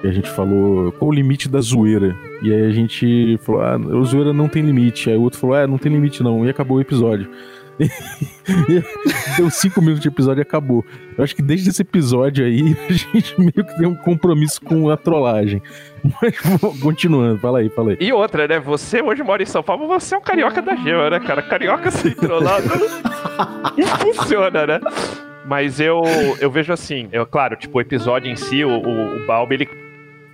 que 0.00 0.06
a 0.06 0.12
gente 0.12 0.30
falou 0.30 0.92
qual 0.92 1.10
o 1.10 1.14
limite 1.14 1.48
da 1.48 1.60
zoeira. 1.60 2.16
E 2.42 2.52
aí 2.52 2.62
a 2.62 2.70
gente 2.70 3.38
falou, 3.38 3.60
ah, 3.62 3.74
a 3.74 4.04
zoeira 4.04 4.32
não 4.32 4.48
tem 4.48 4.62
limite. 4.62 5.10
Aí 5.10 5.16
o 5.16 5.22
outro 5.22 5.38
falou, 5.38 5.56
ah, 5.56 5.66
não 5.66 5.78
tem 5.78 5.92
limite 5.92 6.22
não. 6.22 6.44
E 6.46 6.50
acabou 6.50 6.78
o 6.78 6.80
episódio. 6.80 7.28
Deu 9.36 9.48
cinco 9.50 9.80
minutos 9.80 10.02
de 10.02 10.08
episódio 10.08 10.40
e 10.40 10.42
acabou. 10.42 10.84
Eu 11.16 11.22
acho 11.22 11.34
que 11.34 11.42
desde 11.42 11.70
esse 11.70 11.82
episódio 11.82 12.44
aí, 12.44 12.76
a 12.90 12.92
gente 12.92 13.38
meio 13.38 13.52
que 13.52 13.76
tem 13.76 13.86
um 13.86 13.94
compromisso 13.94 14.60
com 14.60 14.90
a 14.90 14.96
trollagem. 14.96 15.62
Mas 16.20 16.34
continuando, 16.82 17.38
fala 17.38 17.60
aí, 17.60 17.68
fala 17.68 17.90
aí. 17.90 17.98
E 18.00 18.12
outra, 18.12 18.48
né? 18.48 18.58
Você 18.60 19.00
hoje 19.00 19.22
mora 19.22 19.42
em 19.42 19.46
São 19.46 19.62
Paulo, 19.62 19.86
você 19.86 20.14
é 20.14 20.18
um 20.18 20.22
carioca 20.22 20.60
da 20.60 20.74
gema, 20.74 21.10
né, 21.10 21.20
cara? 21.20 21.42
Carioca 21.42 21.90
sem 21.90 22.12
trollado 22.14 22.68
funciona, 24.00 24.66
né? 24.66 24.80
Mas 25.46 25.80
eu, 25.80 26.02
eu 26.40 26.50
vejo 26.50 26.72
assim, 26.72 27.08
eu, 27.10 27.24
claro, 27.24 27.56
tipo, 27.56 27.78
o 27.78 27.80
episódio 27.80 28.30
em 28.30 28.36
si, 28.36 28.64
o, 28.64 28.68
o, 28.68 29.16
o 29.16 29.26
Balbi, 29.26 29.54
ele 29.54 29.87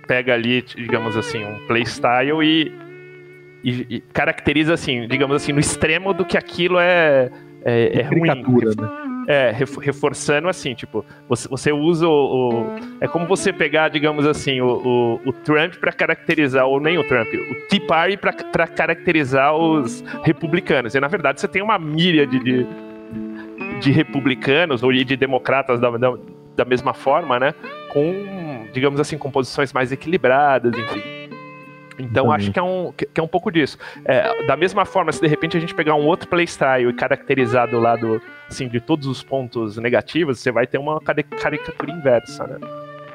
pega 0.07 0.33
ali, 0.33 0.61
digamos 0.61 1.17
assim, 1.17 1.43
um 1.43 1.65
playstyle 1.67 2.43
e 2.43 2.85
e, 3.65 3.85
e, 3.89 4.01
caracteriza 4.13 4.75
assim, 4.75 5.07
digamos 5.07 5.35
assim, 5.35 5.51
no 5.51 5.59
extremo 5.59 6.13
do 6.13 6.23
que 6.23 6.37
aquilo 6.37 6.77
é, 6.77 7.31
é, 7.65 7.99
é 7.99 8.03
ruim. 8.03 8.29
Né? 8.29 9.15
É, 9.27 9.51
reforçando 9.51 10.47
assim, 10.47 10.75
tipo, 10.75 11.03
você, 11.27 11.47
você 11.47 11.71
usa 11.71 12.07
o, 12.07 12.11
o, 12.11 12.75
É 13.01 13.07
como 13.07 13.25
você 13.25 13.51
pegar, 13.51 13.89
digamos 13.89 14.27
assim, 14.27 14.61
o, 14.61 14.67
o, 14.67 15.29
o 15.29 15.33
Trump 15.33 15.73
para 15.77 15.91
caracterizar, 15.91 16.67
ou 16.67 16.79
nem 16.79 16.99
o 16.99 17.03
Trump, 17.07 17.27
o 17.33 17.67
Tea 17.67 17.81
Party 17.87 18.17
para 18.17 18.67
caracterizar 18.67 19.55
os 19.55 20.03
republicanos. 20.23 20.93
E 20.93 20.99
na 20.99 21.07
verdade 21.07 21.41
você 21.41 21.47
tem 21.47 21.63
uma 21.63 21.79
milha 21.79 22.27
de, 22.27 22.39
de, 22.39 22.67
de 23.81 23.91
republicanos 23.91 24.83
ou 24.83 24.93
de 24.93 25.17
democratas 25.17 25.79
da, 25.79 25.89
da, 25.89 26.15
da 26.55 26.65
mesma 26.65 26.93
forma, 26.93 27.39
né? 27.39 27.55
Com, 27.91 28.54
digamos 28.75 28.99
assim, 28.99 29.17
composições 29.17 29.73
mais 29.73 29.91
equilibradas, 29.91 30.77
enfim. 30.77 31.01
Então 31.97 32.29
acho 32.29 32.51
que 32.51 32.59
é 32.59 32.61
um, 32.61 32.91
que 32.91 33.19
é 33.19 33.23
um 33.23 33.27
pouco 33.27 33.49
disso. 33.49 33.77
É, 34.03 34.45
da 34.45 34.57
mesma 34.57 34.83
forma, 34.85 35.11
se 35.13 35.21
de 35.21 35.27
repente 35.27 35.55
a 35.55 35.59
gente 35.59 35.73
pegar 35.73 35.95
um 35.95 36.05
outro 36.05 36.27
playstyle 36.27 36.89
e 36.89 36.93
caracterizar 36.93 37.69
do 37.69 37.79
lado 37.79 38.21
assim, 38.49 38.67
de 38.67 38.81
todos 38.81 39.07
os 39.07 39.23
pontos 39.23 39.77
negativos, 39.77 40.39
você 40.39 40.51
vai 40.51 40.67
ter 40.67 40.77
uma 40.77 40.99
caricatura 40.99 41.91
inversa, 41.91 42.45
né? 42.45 42.57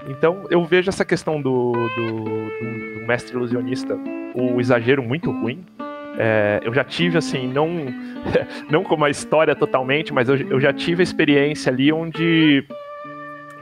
Então 0.08 0.46
eu 0.50 0.64
vejo 0.64 0.88
essa 0.88 1.04
questão 1.04 1.42
do, 1.42 1.72
do, 1.72 2.24
do, 2.24 3.00
do 3.00 3.06
mestre 3.06 3.36
ilusionista, 3.36 3.94
o 4.34 4.58
exagero 4.58 5.02
muito 5.02 5.30
ruim. 5.30 5.64
É, 6.18 6.60
eu 6.64 6.74
já 6.74 6.82
tive, 6.82 7.18
assim, 7.18 7.46
não, 7.46 7.68
não 8.70 8.82
como 8.82 9.04
a 9.04 9.10
história 9.10 9.54
totalmente, 9.54 10.12
mas 10.12 10.28
eu, 10.28 10.36
eu 10.36 10.58
já 10.60 10.72
tive 10.72 11.02
a 11.02 11.04
experiência 11.04 11.70
ali 11.70 11.92
onde, 11.92 12.64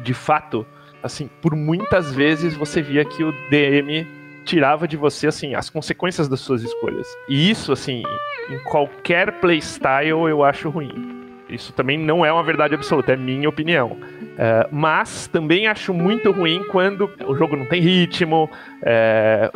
de 0.00 0.14
fato, 0.14 0.64
assim, 1.02 1.28
por 1.40 1.55
muitas 1.55 2.14
vezes 2.14 2.57
você 2.57 2.83
via 2.83 3.05
que 3.05 3.23
o 3.23 3.33
DM 3.50 4.07
tirava 4.45 4.88
de 4.88 4.97
você, 4.97 5.26
assim, 5.26 5.55
as 5.55 5.69
consequências 5.69 6.28
das 6.28 6.40
suas 6.40 6.62
escolhas. 6.62 7.07
E 7.28 7.50
isso, 7.50 7.71
assim, 7.73 8.02
em 8.49 8.59
qualquer 8.61 9.40
playstyle 9.40 10.09
eu 10.09 10.43
acho 10.43 10.71
ruim. 10.71 11.19
Isso 11.49 11.73
também 11.73 11.99
não 11.99 12.25
é 12.25 12.33
uma 12.33 12.43
verdade 12.43 12.75
absoluta, 12.75 13.12
é 13.12 13.17
minha 13.17 13.49
opinião. 13.49 13.93
Uh, 13.93 14.69
mas 14.71 15.26
também 15.26 15.67
acho 15.67 15.93
muito 15.93 16.31
ruim 16.31 16.62
quando 16.71 17.11
o 17.26 17.35
jogo 17.35 17.57
não 17.57 17.67
tem 17.67 17.81
ritmo, 17.81 18.50
é, 18.83 19.50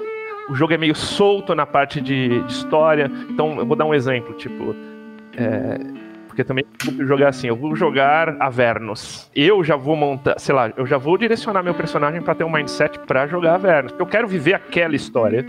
o 0.49 0.55
jogo 0.55 0.73
é 0.73 0.79
meio 0.79 0.95
solto 0.95 1.55
na 1.55 1.67
parte 1.67 2.01
de, 2.01 2.43
de, 2.43 2.53
história. 2.53 3.11
Então, 3.31 3.59
eu 3.59 3.67
vou 3.67 3.77
dar 3.77 3.85
um 3.85 3.95
exemplo, 3.95 4.35
tipo. 4.35 4.75
É, 5.37 6.02
porque 6.33 6.43
também 6.43 6.65
vou 6.83 7.07
jogar 7.07 7.29
assim, 7.29 7.49
eu 7.49 7.55
vou 7.55 7.77
jogar 7.77 8.37
Avernus. 8.41 9.31
Eu 9.37 9.63
já 9.63 9.77
vou 9.77 9.95
montar, 9.95 10.39
sei 10.39 10.55
lá, 10.55 10.73
eu 10.79 10.87
já 10.87 10.97
vou 10.97 11.19
direcionar 11.19 11.63
meu 11.63 11.75
personagem 11.75 12.23
para 12.23 12.35
ter 12.35 12.43
um 12.43 12.51
mindset 12.51 12.99
para 13.01 13.27
jogar 13.27 13.57
Avernus. 13.57 13.95
Eu 13.99 14.07
quero 14.07 14.27
viver 14.27 14.55
aquela 14.55 14.97
história. 14.97 15.45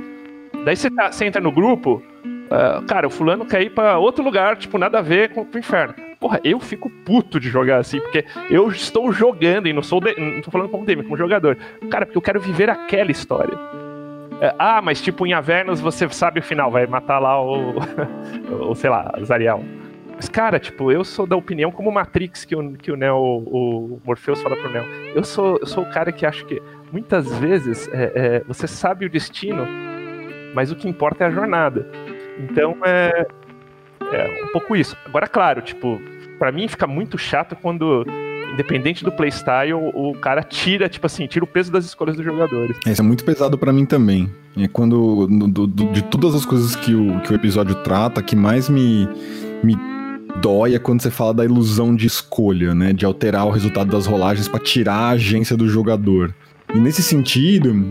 Daí 0.66 0.76
você, 0.76 0.92
tá, 0.92 1.10
entra 1.22 1.42
no 1.42 1.54
grupo, 1.54 2.04
uh, 2.26 2.86
cara, 2.86 3.08
o 3.08 3.10
fulano 3.10 3.46
quer 3.46 3.62
ir 3.62 3.70
para 3.70 3.98
outro 3.98 4.22
lugar, 4.22 4.58
tipo, 4.58 4.78
nada 4.78 5.00
a 5.00 5.02
ver 5.02 5.30
com 5.30 5.44
o 5.44 5.58
inferno. 5.58 5.94
Porra, 6.20 6.42
eu 6.44 6.60
fico 6.60 6.90
puto 6.90 7.40
de 7.40 7.50
jogar 7.50 7.78
assim, 7.78 8.02
porque 8.02 8.26
eu 8.50 8.68
estou 8.70 9.10
jogando 9.14 9.68
e 9.68 9.74
não 9.74 9.82
sou. 9.82 10.02
De, 10.02 10.14
não 10.20 10.42
tô 10.42 10.52
falando 10.52 10.70
como 10.70 10.86
DM, 10.86 11.04
como 11.04 11.16
jogador. 11.16 11.58
Cara, 11.90 12.06
porque 12.06 12.18
eu 12.18 12.22
quero 12.22 12.42
viver 12.42 12.70
aquela 12.70 13.10
história. 13.10 13.58
É, 14.42 14.54
ah, 14.60 14.82
mas 14.82 15.02
tipo, 15.02 15.26
em 15.26 15.32
Avernus 15.32 15.80
você 15.80 16.10
sabe 16.10 16.42
o 16.42 16.44
final, 16.44 16.70
vai 16.70 16.86
matar 16.88 17.20
lá 17.20 17.42
o. 17.42 17.76
o 18.70 18.76
sei 18.76 18.90
lá, 18.90 19.14
Zariel. 19.24 19.64
Mas, 20.24 20.30
cara, 20.30 20.58
tipo, 20.58 20.90
eu 20.90 21.04
sou 21.04 21.28
da 21.28 21.36
opinião, 21.36 21.70
como 21.70 21.92
Matrix 21.92 22.46
que 22.46 22.56
o, 22.56 22.72
que 22.78 22.90
o 22.90 22.96
Neo, 22.96 23.18
o 23.18 24.00
Morpheus 24.06 24.42
fala 24.42 24.56
pro 24.56 24.72
Neo. 24.72 24.86
Eu 25.14 25.22
sou, 25.22 25.58
eu 25.60 25.68
sou 25.68 25.84
o 25.84 25.90
cara 25.92 26.14
que 26.14 26.26
acho 26.26 26.46
que 26.46 26.62
muitas 26.94 27.28
vezes 27.40 27.90
é, 27.90 28.12
é, 28.16 28.44
você 28.48 28.66
sabe 28.66 29.06
o 29.06 29.10
destino, 29.10 29.68
mas 30.56 30.72
o 30.72 30.78
que 30.78 30.88
importa 30.88 31.26
é 31.26 31.28
a 31.28 31.30
jornada. 31.30 31.90
Então 32.40 32.78
é, 32.86 33.28
é 34.14 34.44
um 34.46 34.54
pouco 34.54 34.78
isso. 34.78 34.96
Agora, 35.06 35.28
claro, 35.28 35.62
tipo, 35.62 36.02
para 36.40 36.54
mim 36.54 36.70
fica 36.70 36.88
muito 36.88 37.18
chato 37.18 37.54
quando 37.58 38.06
independente 38.54 39.04
do 39.04 39.12
playstyle, 39.12 39.74
o 39.74 40.14
cara 40.22 40.42
tira, 40.42 40.88
tipo 40.88 41.06
assim, 41.06 41.28
tira 41.28 41.44
o 41.44 41.48
peso 41.48 41.70
das 41.70 41.84
escolhas 41.84 42.16
dos 42.16 42.24
jogadores. 42.24 42.78
Isso 42.88 43.02
é 43.02 43.04
muito 43.04 43.26
pesado 43.26 43.58
para 43.58 43.74
mim 43.74 43.86
também. 43.86 44.32
É 44.56 44.70
quando, 44.70 45.28
do, 45.28 45.68
do, 45.68 45.92
de 45.92 46.02
todas 46.04 46.34
as 46.34 46.46
coisas 46.46 46.78
que 46.78 46.96
o, 46.96 47.20
que 47.22 47.34
o 47.34 47.36
episódio 47.36 47.76
trata, 47.84 48.24
que 48.24 48.38
mais 48.38 48.70
me, 48.70 49.10
me 49.62 49.93
dói 50.42 50.76
é 50.76 50.80
quando 50.80 51.02
você 51.02 51.12
fala 51.12 51.34
da 51.34 51.46
ilusão 51.46 51.96
de 51.96 52.08
escolha, 52.08 52.74
né? 52.74 52.94
De 52.94 53.06
alterar 53.06 53.46
o 53.46 53.52
resultado 53.52 53.92
das 53.92 54.06
rolagens 54.06 54.48
para 54.48 54.60
tirar 54.60 54.96
a 54.96 55.10
agência 55.10 55.56
do 55.56 55.68
jogador. 55.68 56.34
E 56.74 56.80
nesse 56.80 57.04
sentido, 57.04 57.86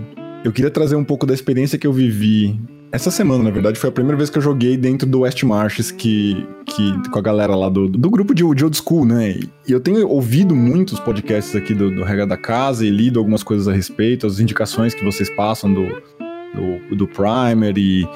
eu 0.45 0.53
queria 0.53 0.71
trazer 0.71 0.97
um 0.97 1.05
pouco 1.05 1.27
da 1.27 1.35
experiência 1.35 1.79
que 1.79 1.87
eu 1.87 1.93
vivi 1.93 2.59
essa 2.93 3.11
semana, 3.11 3.43
na 3.43 3.51
verdade, 3.51 3.79
foi 3.79 3.89
a 3.89 3.93
primeira 3.93 4.19
vez 4.19 4.29
que 4.29 4.37
eu 4.37 4.43
joguei 4.43 4.77
dentro 4.77 5.09
do 5.09 5.21
West 5.21 5.43
Marches 5.45 5.91
que, 5.91 6.47
que, 6.67 7.09
com 7.09 7.19
a 7.19 7.23
galera 7.23 7.57
lá 7.57 7.71
do, 7.71 7.89
do 7.89 8.11
grupo 8.11 8.35
de, 8.35 8.43
de 8.55 8.65
Old 8.65 8.77
School, 8.77 9.07
né? 9.07 9.31
E 9.67 9.73
eu 9.73 9.81
tenho 9.81 10.07
ouvido 10.07 10.55
muitos 10.55 11.01
podcasts 11.01 11.57
aqui 11.57 11.73
do, 11.73 11.91
do 11.91 12.05
Rega 12.05 12.27
da 12.27 12.37
Casa 12.37 12.85
e 12.85 12.91
lido 12.91 13.19
algumas 13.19 13.43
coisas 13.43 13.67
a 13.67 13.73
respeito, 13.73 14.27
as 14.27 14.41
indicações 14.41 14.93
que 14.93 15.03
vocês 15.03 15.31
passam 15.31 15.73
do, 15.73 16.03
do, 16.55 16.97
do 16.97 17.09
Primer 17.09 17.77
e 17.77 18.07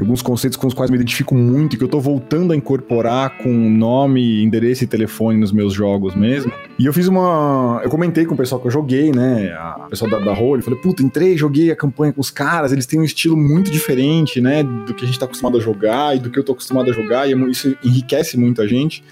alguns 0.00 0.22
conceitos 0.22 0.56
com 0.56 0.66
os 0.66 0.74
quais 0.74 0.90
me 0.90 0.96
identifico 0.96 1.34
muito 1.34 1.74
e 1.74 1.78
que 1.78 1.84
eu 1.84 1.88
tô 1.88 2.00
voltando 2.00 2.52
a 2.52 2.56
incorporar 2.56 3.38
com 3.38 3.48
nome, 3.48 4.42
endereço 4.42 4.84
e 4.84 4.86
telefone 4.86 5.38
nos 5.38 5.52
meus 5.52 5.72
jogos 5.72 6.14
mesmo. 6.14 6.52
E 6.78 6.86
eu 6.86 6.92
fiz 6.92 7.06
uma. 7.06 7.80
Eu 7.84 7.90
comentei 7.90 8.24
com 8.24 8.34
o 8.34 8.36
pessoal 8.36 8.60
que 8.60 8.66
eu 8.66 8.70
joguei, 8.70 9.12
né? 9.12 9.52
A 9.52 9.86
pessoa 9.88 10.10
da, 10.10 10.18
da 10.18 10.34
Role. 10.34 10.62
Falei, 10.62 10.78
puta, 10.80 11.02
entrei, 11.02 11.36
joguei 11.36 11.70
a 11.70 11.76
campanha 11.76 12.12
com 12.12 12.20
os 12.20 12.30
caras, 12.30 12.72
eles 12.72 12.86
têm 12.86 13.00
um 13.00 13.04
estilo 13.04 13.36
muito 13.36 13.70
diferente, 13.70 14.40
né? 14.40 14.62
Do 14.62 14.92
que 14.94 15.04
a 15.04 15.06
gente 15.06 15.18
tá 15.18 15.26
acostumado 15.26 15.58
a 15.58 15.60
jogar 15.60 16.16
e 16.16 16.18
do 16.18 16.30
que 16.30 16.38
eu 16.38 16.44
tô 16.44 16.52
acostumado 16.52 16.90
a 16.90 16.92
jogar, 16.92 17.28
e 17.28 17.32
é 17.32 17.36
isso 17.48 17.76
enriquece 17.84 18.36
muito 18.36 18.60
a 18.60 18.66
gente. 18.66 19.04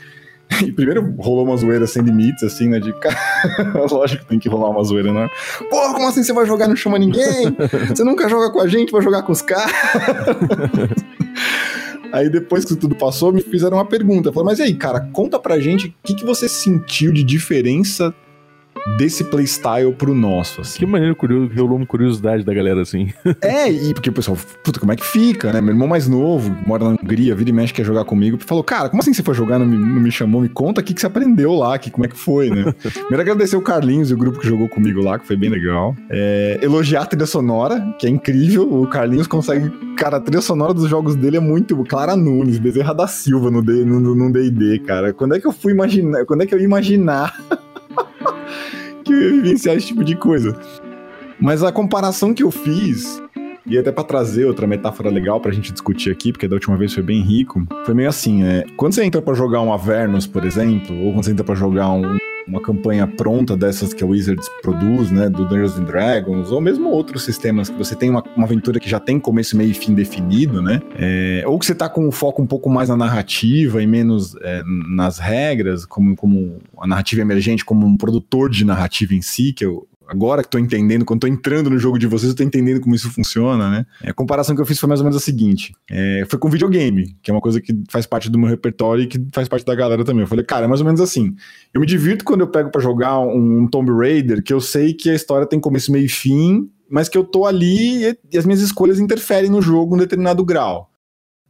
E 0.66 0.72
primeiro 0.72 1.14
rolou 1.18 1.44
uma 1.44 1.56
zoeira 1.56 1.86
sem 1.86 2.02
limites, 2.02 2.42
assim, 2.42 2.68
né? 2.68 2.78
De 2.78 2.92
lógico 3.90 4.22
que 4.22 4.28
tem 4.28 4.38
que 4.38 4.48
rolar 4.48 4.70
uma 4.70 4.84
zoeira, 4.84 5.12
né? 5.12 5.28
Porra, 5.70 5.94
como 5.94 6.08
assim 6.08 6.22
você 6.22 6.32
vai 6.32 6.46
jogar 6.46 6.66
e 6.66 6.68
não 6.68 6.76
chama 6.76 6.98
ninguém? 6.98 7.56
Você 7.88 8.04
nunca 8.04 8.28
joga 8.28 8.50
com 8.50 8.60
a 8.60 8.68
gente, 8.68 8.92
vai 8.92 9.02
jogar 9.02 9.22
com 9.22 9.32
os 9.32 9.42
caras. 9.42 9.72
Aí 12.12 12.28
depois 12.28 12.64
que 12.64 12.76
tudo 12.76 12.94
passou, 12.94 13.32
me 13.32 13.40
fizeram 13.40 13.78
uma 13.78 13.86
pergunta. 13.86 14.30
Falaram, 14.30 14.50
mas 14.50 14.58
e 14.58 14.62
aí, 14.62 14.74
cara, 14.74 15.00
conta 15.12 15.38
pra 15.38 15.58
gente 15.58 15.88
o 15.88 15.94
que, 16.04 16.14
que 16.14 16.26
você 16.26 16.46
sentiu 16.46 17.10
de 17.10 17.24
diferença 17.24 18.14
desse 18.96 19.24
playstyle 19.24 19.92
pro 19.92 20.14
nosso, 20.14 20.60
assim. 20.60 20.78
Que 20.78 20.86
maneiro 20.86 21.14
curioso, 21.14 21.50
rolou 21.54 21.76
uma 21.76 21.86
curiosidade 21.86 22.44
da 22.44 22.52
galera, 22.52 22.82
assim. 22.82 23.12
É, 23.40 23.70
e 23.70 23.92
porque 23.92 24.10
o 24.10 24.12
pessoal, 24.12 24.36
puta, 24.62 24.78
como 24.78 24.92
é 24.92 24.96
que 24.96 25.04
fica, 25.04 25.52
né? 25.52 25.60
Meu 25.60 25.72
irmão 25.72 25.88
mais 25.88 26.06
novo, 26.06 26.54
mora 26.66 26.84
na 26.84 26.90
Hungria, 26.90 27.34
vira 27.34 27.50
e 27.50 27.52
mexe, 27.52 27.72
quer 27.72 27.84
jogar 27.84 28.04
comigo, 28.04 28.38
falou, 28.38 28.62
cara, 28.62 28.88
como 28.88 29.02
assim 29.02 29.12
você 29.12 29.22
foi 29.22 29.34
jogar, 29.34 29.58
não 29.58 29.66
me, 29.66 29.76
não 29.76 30.00
me 30.00 30.10
chamou, 30.10 30.40
me 30.40 30.48
conta 30.48 30.80
o 30.80 30.84
que, 30.84 30.94
que 30.94 31.00
você 31.00 31.06
aprendeu 31.06 31.52
lá, 31.54 31.78
que, 31.78 31.90
como 31.90 32.04
é 32.04 32.08
que 32.08 32.16
foi, 32.16 32.50
né? 32.50 32.72
Primeiro 32.82 33.20
agradecer 33.20 33.56
o 33.56 33.62
Carlinhos 33.62 34.10
e 34.10 34.14
o 34.14 34.16
grupo 34.16 34.38
que 34.38 34.46
jogou 34.46 34.68
comigo 34.68 35.00
lá, 35.00 35.18
que 35.18 35.26
foi 35.26 35.36
bem 35.36 35.50
legal. 35.50 35.96
É, 36.10 36.58
elogiar 36.62 37.02
a 37.02 37.06
trilha 37.06 37.26
sonora, 37.26 37.94
que 37.98 38.06
é 38.06 38.10
incrível, 38.10 38.62
o 38.62 38.86
Carlinhos 38.86 39.26
consegue, 39.26 39.70
cara, 39.96 40.18
a 40.18 40.20
trilha 40.20 40.42
sonora 40.42 40.72
dos 40.72 40.88
jogos 40.88 41.16
dele 41.16 41.36
é 41.36 41.40
muito, 41.40 41.76
Clara 41.84 42.14
Nunes, 42.16 42.58
Bezerra 42.58 42.94
da 42.94 43.06
Silva 43.06 43.50
no 43.50 43.62
D&D, 43.62 43.84
no, 43.84 44.14
no 44.14 44.32
D&D, 44.32 44.80
cara. 44.80 45.12
Quando 45.12 45.34
é 45.34 45.40
que 45.40 45.46
eu 45.46 45.52
fui 45.52 45.72
imaginar, 45.72 46.24
quando 46.26 46.42
é 46.42 46.46
que 46.46 46.54
eu 46.54 46.58
ia 46.58 46.64
imaginar 46.64 47.34
que 49.04 49.12
vivenciar 49.12 49.76
esse 49.76 49.88
tipo 49.88 50.04
de 50.04 50.16
coisa. 50.16 50.56
Mas 51.40 51.62
a 51.62 51.72
comparação 51.72 52.32
que 52.32 52.42
eu 52.42 52.50
fiz, 52.50 53.20
e 53.66 53.78
até 53.78 53.90
para 53.90 54.04
trazer 54.04 54.44
outra 54.44 54.66
metáfora 54.66 55.10
legal 55.10 55.40
pra 55.40 55.52
gente 55.52 55.72
discutir 55.72 56.10
aqui, 56.10 56.32
porque 56.32 56.46
da 56.46 56.54
última 56.54 56.76
vez 56.76 56.94
foi 56.94 57.02
bem 57.02 57.20
rico, 57.20 57.66
foi 57.84 57.94
meio 57.94 58.08
assim, 58.08 58.44
é, 58.44 58.64
quando 58.76 58.94
você 58.94 59.04
entra 59.04 59.20
para 59.20 59.34
jogar 59.34 59.60
um 59.60 59.72
Avernus, 59.72 60.26
por 60.26 60.44
exemplo, 60.44 60.96
ou 61.04 61.12
quando 61.12 61.24
você 61.24 61.32
entra 61.32 61.44
para 61.44 61.54
jogar 61.54 61.90
um, 61.90 62.16
uma 62.46 62.60
campanha 62.60 63.06
pronta 63.06 63.56
dessas 63.56 63.94
que 63.94 64.02
a 64.02 64.06
Wizards 64.06 64.48
produz, 64.62 65.10
né, 65.10 65.28
do 65.28 65.44
Dungeons 65.44 65.78
and 65.78 65.84
Dragons, 65.84 66.50
ou 66.50 66.60
mesmo 66.60 66.88
outros 66.90 67.24
sistemas 67.24 67.68
que 67.68 67.76
você 67.76 67.94
tem 67.94 68.10
uma, 68.10 68.22
uma 68.36 68.46
aventura 68.46 68.80
que 68.80 68.88
já 68.88 69.00
tem 69.00 69.18
começo, 69.18 69.56
meio 69.56 69.70
e 69.70 69.74
fim 69.74 69.94
definido, 69.94 70.62
né, 70.62 70.80
é, 70.96 71.44
ou 71.46 71.58
que 71.58 71.66
você 71.66 71.74
tá 71.74 71.88
com 71.88 72.06
o 72.06 72.12
foco 72.12 72.42
um 72.42 72.46
pouco 72.46 72.68
mais 72.68 72.88
na 72.88 72.96
narrativa 72.96 73.82
e 73.82 73.86
menos 73.86 74.34
é, 74.42 74.62
nas 74.94 75.18
regras, 75.18 75.84
como, 75.84 76.16
como 76.16 76.58
a 76.78 76.86
narrativa 76.86 77.22
emergente, 77.22 77.64
como 77.64 77.86
um 77.86 77.96
produtor 77.96 78.50
de 78.50 78.64
narrativa 78.64 79.14
em 79.14 79.22
si, 79.22 79.52
que 79.52 79.64
eu, 79.64 79.86
agora 80.08 80.42
que 80.42 80.50
tô 80.50 80.58
entendendo, 80.58 81.04
quando 81.04 81.20
tô 81.20 81.26
entrando 81.26 81.70
no 81.70 81.78
jogo 81.78 81.98
de 81.98 82.06
vocês, 82.06 82.30
eu 82.30 82.36
tô 82.36 82.42
entendendo 82.42 82.80
como 82.80 82.94
isso 82.94 83.10
funciona, 83.10 83.70
né? 83.70 83.86
A 84.04 84.12
comparação 84.12 84.54
que 84.54 84.60
eu 84.60 84.66
fiz 84.66 84.78
foi 84.78 84.88
mais 84.88 85.00
ou 85.00 85.04
menos 85.04 85.16
a 85.16 85.24
seguinte: 85.24 85.74
é, 85.90 86.24
foi 86.28 86.38
com 86.38 86.48
videogame, 86.48 87.16
que 87.22 87.30
é 87.30 87.34
uma 87.34 87.40
coisa 87.40 87.60
que 87.60 87.72
faz 87.90 88.06
parte 88.06 88.30
do 88.30 88.38
meu 88.38 88.48
repertório 88.48 89.04
e 89.04 89.06
que 89.06 89.24
faz 89.32 89.48
parte 89.48 89.64
da 89.64 89.74
galera 89.74 90.04
também. 90.04 90.22
Eu 90.22 90.28
falei, 90.28 90.44
cara, 90.44 90.64
é 90.64 90.68
mais 90.68 90.80
ou 90.80 90.86
menos 90.86 91.00
assim. 91.00 91.34
Eu 91.72 91.80
me 91.80 91.86
divirto 91.86 92.24
quando 92.24 92.40
eu 92.40 92.48
pego 92.48 92.70
para 92.70 92.80
jogar 92.80 93.18
um, 93.20 93.62
um 93.62 93.66
Tomb 93.66 93.90
Raider, 93.92 94.42
que 94.42 94.52
eu 94.52 94.60
sei 94.60 94.94
que 94.94 95.10
a 95.10 95.14
história 95.14 95.46
tem 95.46 95.58
começo, 95.58 95.90
meio 95.90 96.06
e 96.06 96.08
fim, 96.08 96.70
mas 96.90 97.08
que 97.08 97.16
eu 97.16 97.24
tô 97.24 97.46
ali 97.46 98.04
e, 98.04 98.18
e 98.32 98.38
as 98.38 98.44
minhas 98.44 98.60
escolhas 98.60 99.00
interferem 99.00 99.50
no 99.50 99.62
jogo 99.62 99.94
em 99.94 99.96
um 99.96 100.00
determinado 100.00 100.44
grau. 100.44 100.91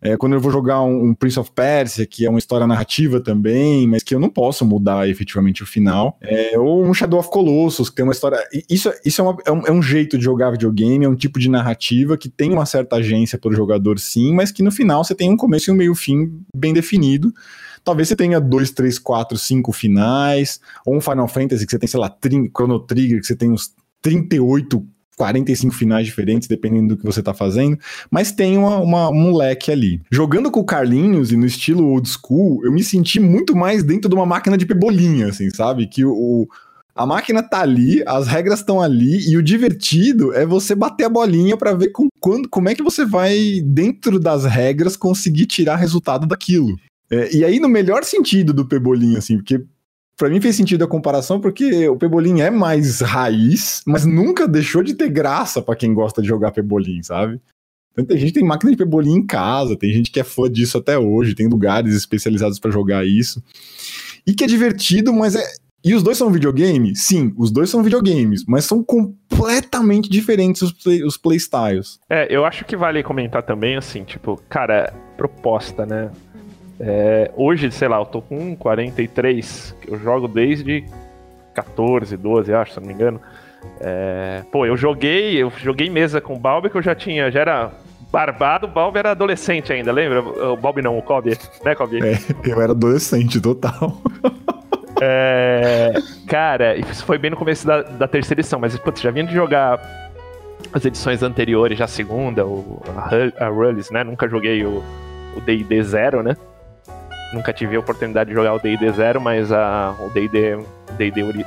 É, 0.03 0.17
quando 0.17 0.33
eu 0.33 0.41
vou 0.41 0.51
jogar 0.51 0.83
um, 0.83 1.11
um, 1.11 1.15
Prince 1.15 1.39
of 1.39 1.53
Persia, 1.55 2.05
que 2.05 2.27
é 2.27 2.29
uma 2.29 2.41
história 2.41 2.67
narrativa 2.67 3.21
também, 3.21 3.87
mas 3.87 4.03
que 4.03 4.13
eu 4.13 4.19
não 4.19 4.29
posso 4.29 4.67
mudar 4.67 5.09
efetivamente 5.09 5.63
o 5.63 5.67
final. 5.67 6.19
É, 6.21 6.59
ou 6.59 6.85
um 6.85 6.93
Shadow 6.93 7.21
of 7.21 7.31
Colossus, 7.31 7.89
que 7.89 7.95
tem 7.95 8.05
uma 8.05 8.13
história. 8.13 8.39
Isso, 8.69 8.93
isso 9.05 9.21
é, 9.21 9.25
uma, 9.25 9.37
é, 9.47 9.53
um, 9.53 9.67
é, 9.69 9.73
um, 9.73 9.81
jeito 9.81 10.19
de 10.19 10.25
jogar 10.25 10.51
videogame, 10.51 11.05
é 11.05 11.09
um 11.09 11.15
tipo 11.15 11.39
de 11.39 11.49
narrativa 11.49 12.19
que 12.19 12.29
tem 12.29 12.53
uma 12.53 12.67
certa 12.67 12.97
agência 12.97 13.39
para 13.39 13.51
o 13.51 13.55
jogador, 13.55 14.01
sim, 14.01 14.35
mas 14.35 14.51
que 14.51 14.63
no 14.63 14.73
final 14.73 15.05
você 15.05 15.15
tem 15.15 15.31
um 15.31 15.37
começo 15.37 15.71
e 15.71 15.73
um 15.73 15.77
meio-fim 15.77 16.33
bem 16.55 16.73
definido. 16.73 17.33
Talvez 17.85 18.09
você 18.09 18.17
tenha 18.17 18.41
dois, 18.41 18.73
três, 18.73 18.99
quatro, 18.99 19.39
cinco 19.39 19.71
finais, 19.73 20.61
ou 20.85 20.97
um 20.97 21.01
Final 21.01 21.29
Fantasy 21.29 21.65
que 21.65 21.71
você 21.71 21.79
tem, 21.79 21.89
sei 21.89 22.01
lá, 22.01 22.13
Chrono 22.57 22.81
Trigger, 22.81 23.21
que 23.21 23.27
você 23.27 23.37
tem 23.37 23.51
uns 23.51 23.73
38 24.01 24.85
45 25.17 25.75
finais 25.75 26.07
diferentes, 26.07 26.49
dependendo 26.49 26.95
do 26.95 26.97
que 26.97 27.05
você 27.05 27.23
tá 27.23 27.35
fazendo, 27.35 27.79
mas 28.11 28.33
tem 28.33 28.57
uma, 28.57 28.79
uma, 28.79 29.11
um 29.11 29.37
leque 29.37 29.71
ali. 29.71 30.01
Jogando 30.11 30.51
com 30.51 30.61
o 30.61 30.65
Carlinhos 30.65 31.33
e 31.33 31.37
no 31.37 31.47
estilo 31.47 31.87
old 31.87 32.09
school, 32.09 32.65
eu 32.65 32.73
me 32.73 32.83
senti 32.83 33.21
muito 33.21 33.55
mais 33.55 33.83
dentro 33.83 34.09
de 34.09 34.15
uma 34.15 34.27
máquina 34.27 34.57
de 34.57 34.67
pebolinha, 34.67 35.29
assim, 35.29 35.51
sabe? 35.51 35.87
Que 35.87 36.05
o, 36.05 36.49
a 36.95 37.07
máquina 37.07 37.43
tá 37.43 37.61
ali, 37.61 38.03
as 38.07 38.27
regras 38.27 38.61
estão 38.61 38.81
ali, 38.81 39.31
e 39.31 39.37
o 39.37 39.43
divertido 39.43 40.33
é 40.35 40.45
você 40.45 40.75
bater 40.75 41.05
a 41.05 41.09
bolinha 41.09 41.57
para 41.57 41.73
ver 41.75 41.89
com, 41.89 42.09
quando, 42.21 42.49
como 42.49 42.69
é 42.69 42.75
que 42.75 42.83
você 42.83 43.05
vai, 43.05 43.63
dentro 43.65 44.19
das 44.19 44.45
regras, 44.45 44.97
conseguir 44.97 45.47
tirar 45.47 45.77
resultado 45.77 46.27
daquilo. 46.27 46.77
É, 47.11 47.35
e 47.35 47.45
aí, 47.45 47.61
no 47.61 47.69
melhor 47.69 48.05
sentido 48.05 48.55
do 48.55 48.67
pebolinho, 48.67 49.19
assim, 49.19 49.37
porque 49.37 49.63
Pra 50.23 50.31
mim 50.31 50.41
fez 50.41 50.55
sentido 50.55 50.85
a 50.85 50.87
comparação 50.87 51.41
porque 51.41 51.89
o 51.89 51.97
Pebolim 51.97 52.43
é 52.43 52.49
mais 52.49 53.01
raiz, 53.01 53.83
mas 53.85 54.07
nunca 54.07 54.47
deixou 54.47 54.81
de 54.81 54.95
ter 54.95 55.09
graça 55.09 55.61
pra 55.61 55.75
quem 55.75 55.93
gosta 55.93 56.23
de 56.23 56.29
jogar 56.29 56.53
Pebolim, 56.53 57.03
sabe? 57.03 57.41
Tanta 57.93 58.17
gente 58.17 58.35
tem 58.35 58.45
máquina 58.45 58.71
de 58.71 58.77
Pebolim 58.77 59.17
em 59.17 59.27
casa, 59.27 59.77
tem 59.77 59.93
gente 59.93 60.13
que 60.13 60.21
é 60.21 60.23
fã 60.23 60.49
disso 60.49 60.79
até 60.79 60.97
hoje, 60.97 61.35
tem 61.35 61.49
lugares 61.49 61.97
especializados 61.97 62.61
pra 62.61 62.71
jogar 62.71 63.05
isso. 63.05 63.43
E 64.25 64.33
que 64.33 64.45
é 64.45 64.47
divertido, 64.47 65.13
mas 65.13 65.35
é. 65.35 65.43
E 65.85 65.93
os 65.93 66.05
dois 66.05 66.19
são 66.19 66.31
videogame? 66.31 66.95
Sim, 66.95 67.35
os 67.37 67.51
dois 67.51 67.69
são 67.69 67.83
videogames, 67.83 68.45
mas 68.47 68.65
são 68.65 68.81
completamente 68.81 70.09
diferentes 70.09 70.63
os, 70.63 70.71
play, 70.71 71.03
os 71.03 71.17
playstyles. 71.17 71.99
É, 72.09 72.33
eu 72.33 72.45
acho 72.45 72.65
que 72.65 72.77
vale 72.77 73.03
comentar 73.03 73.43
também, 73.43 73.75
assim, 73.75 74.05
tipo, 74.05 74.41
cara, 74.49 74.95
proposta, 75.17 75.85
né? 75.85 76.13
É, 76.85 77.31
hoje, 77.37 77.71
sei 77.71 77.87
lá, 77.87 77.99
eu 77.99 78.05
tô 78.05 78.21
com 78.21 78.57
43, 78.57 79.77
eu 79.87 79.97
jogo 80.01 80.27
desde 80.27 80.85
14, 81.55 82.17
12, 82.17 82.53
acho, 82.53 82.75
se 82.75 82.81
não 82.81 82.89
me 82.89 82.93
engano. 82.93 83.21
É, 83.81 84.43
pô, 84.51 84.67
eu 84.67 84.77
joguei, 84.77 85.37
eu 85.37 85.53
joguei 85.59 85.89
mesa 85.89 86.21
com 86.21 86.35
o 86.35 86.39
Balbi 86.39 86.69
que 86.69 86.77
eu 86.77 86.83
já 86.83 86.93
tinha, 86.93 87.31
já 87.31 87.41
era 87.41 87.71
barbado, 88.11 88.67
o 88.67 88.71
Balbi 88.71 88.99
era 88.99 89.13
adolescente 89.13 89.73
ainda, 89.73 89.93
lembra? 89.93 90.21
O 90.23 90.57
Balbi 90.57 90.83
não, 90.83 90.99
o 90.99 91.03
Kobe, 91.03 91.39
né, 91.65 91.75
Kobe? 91.77 92.01
É, 92.05 92.19
eu 92.45 92.61
era 92.61 92.73
adolescente, 92.73 93.41
total. 93.41 94.03
É, 95.01 95.93
cara, 96.27 96.77
isso 96.77 97.05
foi 97.05 97.17
bem 97.17 97.31
no 97.31 97.37
começo 97.37 97.65
da, 97.65 97.83
da 97.83 98.09
terceira 98.09 98.41
edição, 98.41 98.59
mas 98.59 98.77
putz, 98.77 99.01
já 99.01 99.13
vinha 99.13 99.27
de 99.27 99.35
jogar 99.35 99.81
as 100.73 100.85
edições 100.85 101.23
anteriores, 101.23 101.79
já 101.79 101.85
a 101.85 101.89
segunda, 101.89 102.45
o, 102.45 102.83
a, 102.97 103.45
a 103.45 103.49
Rullis, 103.49 103.91
né? 103.91 104.03
Nunca 104.03 104.29
joguei 104.29 104.65
o 104.65 104.83
D&D 105.45 105.83
Zero, 105.85 106.23
né? 106.23 106.37
Nunca 107.33 107.53
tive 107.53 107.77
a 107.77 107.81
oportunidade 107.81 108.29
de 108.31 108.35
jogar 108.35 108.55
o 108.55 108.59
D&D 108.59 108.93
Zero, 108.93 109.21
mas 109.21 109.51
a, 109.51 109.95
o 110.01 110.11
D&D, 110.11 110.59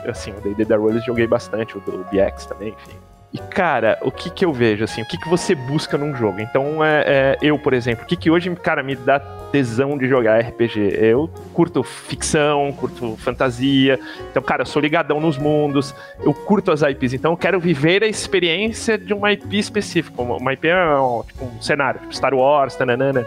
assim, 0.07 0.31
o 0.31 0.41
D&D 0.41 0.65
da 0.65 0.77
Rullis 0.77 1.05
joguei 1.05 1.27
bastante, 1.27 1.77
o 1.77 1.81
do 1.81 2.05
BX 2.11 2.45
também, 2.45 2.69
enfim. 2.69 2.97
E, 3.35 3.37
cara, 3.37 3.97
o 4.01 4.09
que 4.09 4.29
que 4.29 4.45
eu 4.45 4.53
vejo, 4.53 4.85
assim, 4.85 5.01
o 5.01 5.05
que 5.05 5.17
que 5.17 5.27
você 5.27 5.53
busca 5.53 5.97
num 5.97 6.15
jogo? 6.15 6.39
Então, 6.39 6.81
é, 6.81 7.03
é 7.05 7.37
eu, 7.41 7.59
por 7.59 7.73
exemplo, 7.73 8.05
o 8.05 8.07
que 8.07 8.15
que 8.15 8.31
hoje, 8.31 8.49
cara, 8.55 8.81
me 8.81 8.95
dá 8.95 9.19
tesão 9.19 9.97
de 9.97 10.07
jogar 10.07 10.39
RPG? 10.39 10.95
Eu 10.97 11.29
curto 11.53 11.83
ficção, 11.83 12.71
curto 12.71 13.17
fantasia, 13.17 13.99
então, 14.31 14.41
cara, 14.41 14.61
eu 14.61 14.65
sou 14.65 14.81
ligadão 14.81 15.19
nos 15.19 15.37
mundos, 15.37 15.93
eu 16.23 16.33
curto 16.33 16.71
as 16.71 16.81
IPs, 16.81 17.13
então 17.13 17.33
eu 17.33 17.37
quero 17.37 17.59
viver 17.59 18.03
a 18.03 18.07
experiência 18.07 18.97
de 18.97 19.13
uma 19.13 19.33
IP 19.33 19.59
específica. 19.59 20.21
Uma 20.21 20.53
IP 20.53 20.69
é 20.69 20.97
um, 20.97 21.21
tipo, 21.23 21.43
um 21.43 21.61
cenário, 21.61 21.99
tipo 21.99 22.15
Star 22.15 22.33
Wars, 22.33 22.73
tananana. 22.75 23.25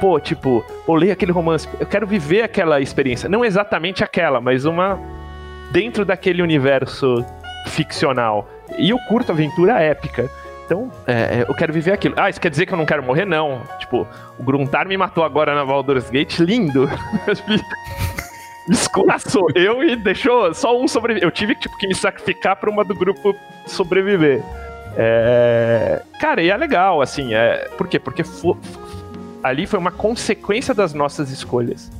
Pô, 0.00 0.18
tipo, 0.20 0.64
pô, 0.84 0.94
leio 0.94 1.12
aquele 1.12 1.32
romance, 1.32 1.68
eu 1.78 1.86
quero 1.86 2.06
viver 2.06 2.42
aquela 2.42 2.80
experiência. 2.80 3.28
Não 3.28 3.44
exatamente 3.44 4.02
aquela, 4.02 4.40
mas 4.40 4.64
uma 4.64 4.98
dentro 5.72 6.04
daquele 6.04 6.42
universo 6.42 7.24
ficcional. 7.68 8.48
E 8.78 8.90
eu 8.90 8.98
curto 9.08 9.32
aventura 9.32 9.80
épica. 9.80 10.30
Então, 10.64 10.90
é, 11.06 11.12
é, 11.12 11.44
eu 11.46 11.54
quero 11.54 11.72
viver 11.72 11.92
aquilo. 11.92 12.14
Ah, 12.16 12.30
isso 12.30 12.40
quer 12.40 12.50
dizer 12.50 12.66
que 12.66 12.72
eu 12.72 12.78
não 12.78 12.86
quero 12.86 13.02
morrer? 13.02 13.24
Não. 13.24 13.62
Tipo, 13.78 14.06
o 14.38 14.42
Gruntar 14.42 14.88
me 14.88 14.96
matou 14.96 15.22
agora 15.22 15.54
na 15.54 15.64
Baldur's 15.64 16.08
Gate, 16.08 16.38
lindo. 16.38 16.88
esculaçou 18.68 19.46
eu 19.54 19.82
e 19.82 19.94
deixou 19.94 20.54
só 20.54 20.78
um 20.78 20.88
sobreviver. 20.88 21.26
Eu 21.26 21.30
tive 21.30 21.54
tipo, 21.54 21.76
que 21.76 21.86
me 21.86 21.94
sacrificar 21.94 22.56
para 22.56 22.70
uma 22.70 22.84
do 22.84 22.94
grupo 22.94 23.36
sobreviver. 23.66 24.42
É... 24.96 26.02
Cara, 26.20 26.42
e 26.42 26.50
é 26.50 26.56
legal, 26.56 27.02
assim. 27.02 27.34
É... 27.34 27.68
Por 27.76 27.86
quê? 27.88 27.98
Porque. 27.98 28.22
Ali 29.44 29.66
foi 29.66 29.78
uma 29.78 29.90
consequência 29.90 30.72
das 30.72 30.94
nossas 30.94 31.30
escolhas. 31.30 31.92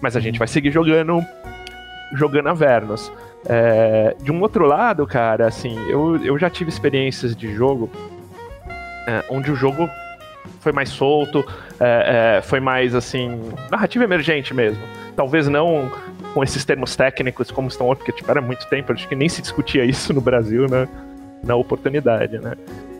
Mas 0.00 0.16
a 0.16 0.20
gente 0.20 0.38
vai 0.38 0.46
seguir 0.46 0.70
jogando 0.70 1.20
jogando 2.14 2.48
Avernus. 2.48 3.12
É, 3.46 4.14
de 4.22 4.30
um 4.30 4.40
outro 4.40 4.64
lado, 4.64 5.04
cara, 5.06 5.48
assim, 5.48 5.76
eu, 5.90 6.24
eu 6.24 6.38
já 6.38 6.48
tive 6.48 6.70
experiências 6.70 7.34
de 7.34 7.52
jogo 7.52 7.90
é, 9.06 9.24
onde 9.28 9.50
o 9.50 9.56
jogo 9.56 9.90
foi 10.60 10.72
mais 10.72 10.88
solto, 10.88 11.44
é, 11.80 12.36
é, 12.38 12.42
foi 12.42 12.60
mais, 12.60 12.94
assim, 12.94 13.52
narrativa 13.70 14.04
emergente 14.04 14.54
mesmo. 14.54 14.82
Talvez 15.16 15.48
não 15.48 15.90
com 16.32 16.42
esses 16.42 16.64
termos 16.64 16.96
técnicos 16.96 17.50
como 17.50 17.68
estão 17.68 17.88
hoje, 17.88 17.98
porque 17.98 18.12
tipo, 18.12 18.30
era 18.30 18.40
muito 18.40 18.66
tempo, 18.68 18.92
acho 18.92 19.08
que 19.08 19.14
nem 19.14 19.28
se 19.28 19.42
discutia 19.42 19.84
isso 19.84 20.12
no 20.14 20.20
Brasil, 20.20 20.68
né? 20.68 20.88
Na 21.42 21.56
oportunidade, 21.56 22.38
né? 22.38 22.54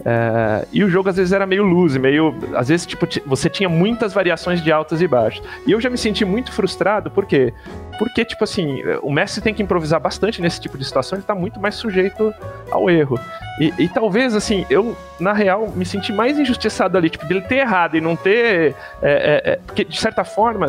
É, 0.05 0.67
e 0.71 0.85
o 0.85 0.91
jogo 0.91 1.09
às 1.09 1.17
vezes 1.17 1.33
era 1.33 1.47
meio 1.47 1.63
loose, 1.63 1.99
meio. 1.99 2.35
Às 2.55 2.69
vezes, 2.69 2.85
tipo, 2.85 3.07
você 3.25 3.49
tinha 3.49 3.69
muitas 3.69 4.13
variações 4.13 4.63
de 4.63 4.71
altas 4.71 5.01
e 5.01 5.09
baixos. 5.09 5.43
E 5.67 5.73
eu 5.73 5.81
já 5.81 5.89
me 5.89 5.97
senti 5.97 6.25
muito 6.25 6.53
frustrado, 6.53 7.11
por 7.11 7.25
quê? 7.25 7.55
Porque, 7.99 8.25
tipo 8.25 8.45
assim, 8.45 8.83
o 9.03 9.11
mestre 9.11 9.41
tem 9.41 9.55
que 9.55 9.63
improvisar 9.63 10.01
bastante 10.01 10.43
nesse 10.43 10.61
tipo 10.61 10.77
de 10.77 10.85
situação, 10.85 11.17
ele 11.17 11.27
tá 11.27 11.35
muito 11.35 11.59
mais 11.59 11.77
sujeito 11.77 12.35
ao 12.71 12.91
erro. 12.91 13.19
E, 13.59 13.73
e 13.79 13.89
talvez, 13.89 14.35
assim, 14.35 14.67
eu, 14.69 14.97
na 15.19 15.33
real, 15.33 15.73
me 15.75 15.87
senti 15.87 16.13
mais 16.13 16.39
injustiçado 16.39 16.99
ali, 16.99 17.09
tipo, 17.09 17.25
dele 17.25 17.41
ter 17.43 17.59
errado 17.59 17.97
e 17.97 18.01
não 18.01 18.17
ter. 18.17 18.75
É, 19.01 19.43
é, 19.47 19.53
é 19.53 19.57
porque, 19.65 19.85
de 19.85 19.99
certa 19.99 20.25
forma, 20.25 20.69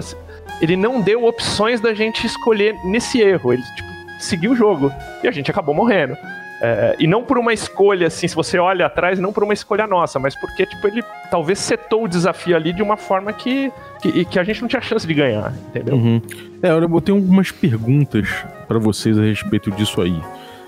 ele 0.62 0.78
não 0.78 1.02
deu 1.02 1.26
opções 1.26 1.82
da 1.82 1.94
gente 1.94 2.26
escolher 2.26 2.74
nesse 2.86 3.20
erro. 3.22 3.52
Ele, 3.52 3.64
tipo, 3.76 3.90
seguiu 4.20 4.52
o 4.52 4.56
jogo. 4.56 4.92
E 5.24 5.28
a 5.28 5.32
gente 5.32 5.52
acabou 5.52 5.76
morrendo. 5.76 6.16
É, 6.62 6.96
e 7.00 7.08
não 7.08 7.24
por 7.24 7.38
uma 7.38 7.54
escolha, 7.54 8.08
assim, 8.08 8.28
se 8.28 8.36
você 8.36 8.58
olha 8.58 8.86
atrás, 8.86 9.20
não 9.20 9.34
por 9.34 9.44
uma 9.44 9.54
escolha 9.54 9.86
nossa, 9.86 10.20
mas 10.20 10.36
porque, 10.36 10.66
tipo, 10.66 10.88
ele 10.88 11.04
talvez 11.30 11.60
setou 11.60 12.06
o 12.06 12.08
desafio 12.08 12.56
ali 12.56 12.72
de 12.72 12.82
uma 12.82 12.96
forma 12.96 13.34
que, 13.34 13.72
que, 14.02 14.26
que 14.26 14.40
a 14.40 14.44
gente 14.44 14.62
não 14.62 14.68
tinha 14.68 14.82
chance 14.82 15.06
de 15.06 15.14
ganhar, 15.14 15.54
entendeu? 15.68 15.96
Uhum. 15.96 16.22
É, 16.64 16.70
eu 16.70 17.02
tenho 17.02 17.18
algumas 17.18 17.52
perguntas 17.52 18.30
para 18.68 18.80
vocês 18.80 19.18
a 19.20 19.22
respeito 19.22 19.70
disso 19.72 20.02
aí, 20.02 20.18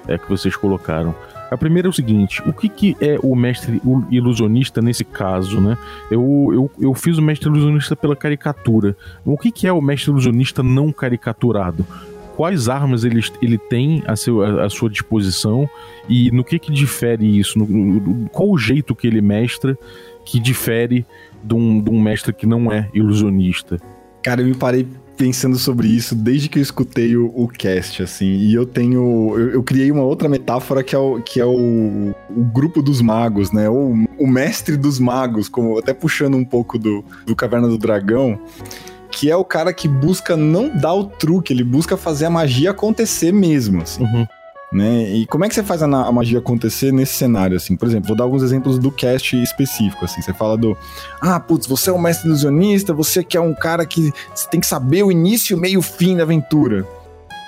é, 0.07 0.17
que 0.17 0.27
vocês 0.27 0.55
colocaram. 0.55 1.15
A 1.49 1.57
primeira 1.57 1.87
é 1.87 1.89
o 1.89 1.93
seguinte: 1.93 2.41
o 2.45 2.53
que, 2.53 2.67
que 2.67 2.97
é 2.99 3.17
o 3.23 3.35
mestre 3.35 3.81
ilusionista 4.11 4.81
nesse 4.81 5.03
caso, 5.03 5.61
né? 5.61 5.77
Eu, 6.11 6.49
eu, 6.53 6.71
eu 6.87 6.93
fiz 6.93 7.17
o 7.17 7.21
mestre 7.21 7.47
ilusionista 7.47 7.95
pela 7.95 8.15
caricatura. 8.15 8.95
O 9.25 9.37
que, 9.37 9.51
que 9.51 9.67
é 9.67 9.71
o 9.71 9.81
mestre 9.81 10.11
ilusionista 10.11 10.61
não 10.61 10.91
caricaturado? 10.91 11.85
Quais 12.37 12.69
armas 12.69 13.03
ele, 13.03 13.19
ele 13.41 13.57
tem 13.57 14.03
a, 14.05 14.15
seu, 14.15 14.43
a 14.43 14.69
sua 14.69 14.91
disposição 14.91 15.67
e 16.07 16.29
no 16.29 16.43
que 16.43 16.59
que 16.59 16.71
difere 16.71 17.39
isso, 17.39 17.57
no, 17.57 17.65
no, 17.65 18.29
qual 18.29 18.51
o 18.51 18.57
jeito 18.59 18.93
que 18.93 19.07
ele 19.07 19.21
mestra 19.21 19.75
que 20.23 20.39
difere 20.39 21.03
de 21.43 21.55
um, 21.55 21.81
de 21.81 21.89
um 21.89 21.99
mestre 21.99 22.31
que 22.31 22.45
não 22.45 22.71
é 22.71 22.89
ilusionista. 22.93 23.79
Cara, 24.21 24.41
eu 24.41 24.45
me 24.45 24.53
parei 24.53 24.85
pensando 25.17 25.57
sobre 25.57 25.87
isso 25.87 26.13
desde 26.13 26.47
que 26.47 26.59
eu 26.59 26.61
escutei 26.61 27.17
o, 27.17 27.25
o 27.33 27.47
cast, 27.47 28.03
assim, 28.03 28.27
e 28.27 28.53
eu 28.53 28.67
tenho. 28.67 29.33
Eu, 29.35 29.49
eu, 29.53 29.63
criei 29.63 29.91
uma 29.91 30.03
outra 30.03 30.29
metáfora 30.29 30.83
que 30.83 30.93
é 30.93 30.99
o, 30.99 31.19
que 31.19 31.39
é 31.39 31.45
o, 31.45 32.13
o 32.29 32.43
grupo 32.53 32.83
dos 32.83 33.01
magos, 33.01 33.51
né? 33.51 33.67
O, 33.67 34.05
o 34.19 34.27
mestre 34.27 34.77
dos 34.77 34.99
magos, 34.99 35.49
como 35.49 35.79
até 35.79 35.91
puxando 35.91 36.35
um 36.35 36.45
pouco 36.45 36.77
do, 36.77 37.03
do 37.25 37.35
Caverna 37.35 37.67
do 37.67 37.79
Dragão 37.79 38.39
que 39.17 39.31
é 39.31 39.35
o 39.35 39.43
cara 39.43 39.73
que 39.73 39.87
busca 39.87 40.37
não 40.37 40.69
dar 40.69 40.93
o 40.93 41.05
truque, 41.05 41.51
ele 41.51 41.63
busca 41.63 41.97
fazer 41.97 42.25
a 42.25 42.29
magia 42.29 42.69
acontecer 42.69 43.31
mesmo, 43.31 43.81
assim. 43.81 44.03
Uhum. 44.03 44.27
Né? 44.71 45.09
E 45.09 45.25
como 45.25 45.43
é 45.43 45.49
que 45.49 45.55
você 45.55 45.63
faz 45.63 45.81
a, 45.81 45.85
a, 45.85 46.11
magia 46.11 46.37
acontecer 46.37 46.93
nesse 46.93 47.15
cenário, 47.15 47.57
assim? 47.57 47.75
Por 47.75 47.87
exemplo, 47.87 48.09
vou 48.09 48.15
dar 48.15 48.25
alguns 48.25 48.43
exemplos 48.43 48.77
do 48.77 48.91
cast 48.91 49.35
específico, 49.41 50.05
assim. 50.05 50.21
Você 50.21 50.33
fala 50.33 50.55
do, 50.55 50.77
ah, 51.19 51.39
putz, 51.39 51.65
você 51.65 51.89
é 51.89 51.93
um 51.93 51.97
mestre 51.97 52.27
ilusionista, 52.27 52.93
você 52.93 53.23
que 53.23 53.35
é 53.35 53.41
um 53.41 53.55
cara 53.55 53.87
que 53.87 54.13
você 54.35 54.47
tem 54.49 54.59
que 54.59 54.67
saber 54.67 55.01
o 55.01 55.11
início, 55.11 55.57
meio 55.57 55.79
e 55.79 55.83
fim 55.83 56.15
da 56.15 56.21
aventura. 56.21 56.85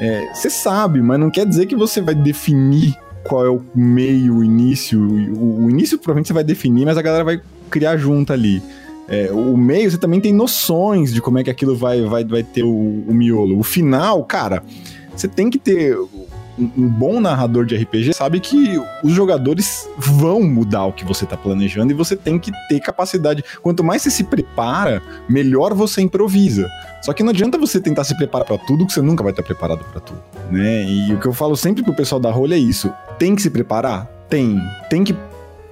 É, 0.02 0.34
você 0.34 0.50
sabe, 0.50 1.04
mas 1.04 1.20
não 1.20 1.30
quer 1.30 1.46
dizer 1.46 1.68
que 1.68 1.76
você 1.76 2.02
vai 2.02 2.16
definir 2.16 2.98
qual 3.24 3.46
é 3.46 3.50
o 3.50 3.62
meio, 3.76 4.38
o 4.38 4.44
início. 4.44 5.00
O, 5.00 5.66
o 5.66 5.70
início 5.70 6.00
provavelmente 6.00 6.30
você 6.30 6.34
vai 6.34 6.44
definir, 6.44 6.86
mas 6.86 6.98
a 6.98 7.02
galera 7.04 7.24
vai 7.24 7.40
criar 7.70 7.96
junto 7.96 8.34
ali. 8.34 8.60
É, 9.10 9.32
o 9.32 9.58
meio, 9.58 9.90
você 9.90 9.98
também 9.98 10.22
tem 10.22 10.32
noções 10.32 11.12
de 11.12 11.20
como 11.20 11.40
é 11.40 11.44
que 11.44 11.50
aquilo 11.50 11.76
vai, 11.76 12.02
vai, 12.04 12.24
vai 12.24 12.44
ter 12.44 12.64
o, 12.64 12.70
o 13.08 13.14
miolo. 13.14 13.58
O 13.60 13.64
final, 13.64 14.24
cara, 14.24 14.64
você 15.16 15.28
tem 15.28 15.50
que 15.50 15.58
ter 15.58 15.98
um 16.60 16.88
bom 16.88 17.20
narrador 17.20 17.66
de 17.66 17.76
RPG 17.76 18.14
sabe 18.14 18.40
que 18.40 18.80
os 19.04 19.14
jogadores 19.14 19.88
vão 19.98 20.44
mudar 20.44 20.86
o 20.86 20.94
que 20.94 21.06
você 21.06 21.26
tá 21.26 21.38
planejando 21.38 21.92
e 21.92 21.96
você 21.96 22.16
tem 22.16 22.38
que 22.38 22.52
ter 22.68 22.80
capacidade. 22.82 23.44
Quanto 23.62 23.84
mais 23.84 24.02
você 24.02 24.12
se 24.12 24.26
prepara, 24.26 25.02
melhor 25.28 25.74
você 25.74 26.02
improvisa. 26.02 26.70
Só 27.02 27.14
que 27.14 27.24
não 27.24 27.30
adianta 27.30 27.58
você 27.58 27.80
tentar 27.80 28.04
se 28.04 28.16
preparar 28.18 28.46
para 28.46 28.58
tudo, 28.58 28.86
que 28.86 28.94
você 28.94 29.02
nunca 29.02 29.24
vai 29.24 29.32
estar 29.32 29.44
preparado 29.44 29.86
para 29.86 30.02
tudo, 30.02 30.22
né? 30.52 30.84
E 30.84 31.14
o 31.14 31.20
que 31.20 31.28
eu 31.28 31.34
falo 31.34 31.56
sempre 31.56 31.82
pro 31.82 31.94
pessoal 31.94 32.20
da 32.20 32.30
rolha 32.30 32.56
é 32.56 32.60
isso: 32.60 32.92
tem 33.18 33.36
que 33.36 33.42
se 33.42 33.50
preparar? 33.50 34.06
Tem. 34.28 34.60
Tem 34.90 35.04
que 35.04 35.16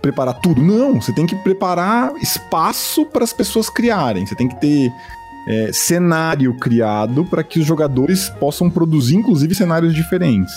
preparar 0.02 0.40
tudo. 0.40 0.62
Não, 0.62 1.02
você 1.02 1.12
tem 1.12 1.26
que 1.26 1.36
preparar 1.36 2.16
espaço 2.22 3.06
para 3.06 3.24
as 3.24 3.34
pessoas 3.34 3.70
criarem. 3.70 4.26
Você 4.26 4.36
tem 4.36 4.48
que 4.48 4.60
ter 4.60 4.92
é, 5.48 5.72
cenário 5.72 6.54
criado 6.56 7.26
para 7.26 7.44
que 7.44 7.60
os 7.60 7.66
jogadores 7.66 8.30
possam 8.40 8.70
produzir, 8.70 9.16
inclusive, 9.16 9.56
cenários 9.56 9.94
diferentes. 9.94 10.54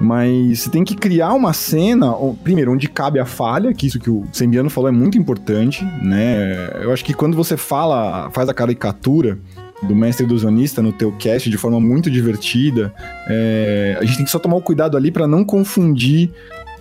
Mas 0.00 0.60
você 0.60 0.70
tem 0.70 0.84
que 0.84 0.94
criar 0.94 1.32
uma 1.32 1.52
cena, 1.52 2.14
primeiro, 2.44 2.72
onde 2.72 2.88
cabe 2.88 3.18
a 3.18 3.26
falha, 3.26 3.74
que 3.74 3.86
isso 3.86 3.98
que 3.98 4.08
o 4.08 4.24
Sembiano 4.32 4.70
falou 4.70 4.88
é 4.88 4.92
muito 4.92 5.18
importante, 5.18 5.84
né? 6.00 6.70
Eu 6.82 6.92
acho 6.92 7.04
que 7.04 7.12
quando 7.12 7.36
você 7.36 7.56
fala, 7.56 8.30
faz 8.30 8.48
a 8.48 8.54
caricatura, 8.54 9.38
do 9.82 9.94
mestre 9.94 10.26
ilusionista 10.26 10.82
no 10.82 10.92
teu 10.92 11.12
cast 11.12 11.48
de 11.48 11.56
forma 11.56 11.80
muito 11.80 12.10
divertida. 12.10 12.92
É, 13.28 13.96
a 14.00 14.04
gente 14.04 14.16
tem 14.16 14.24
que 14.24 14.30
só 14.30 14.38
tomar 14.38 14.56
o 14.56 14.60
cuidado 14.60 14.96
ali 14.96 15.10
para 15.10 15.26
não 15.26 15.44
confundir 15.44 16.30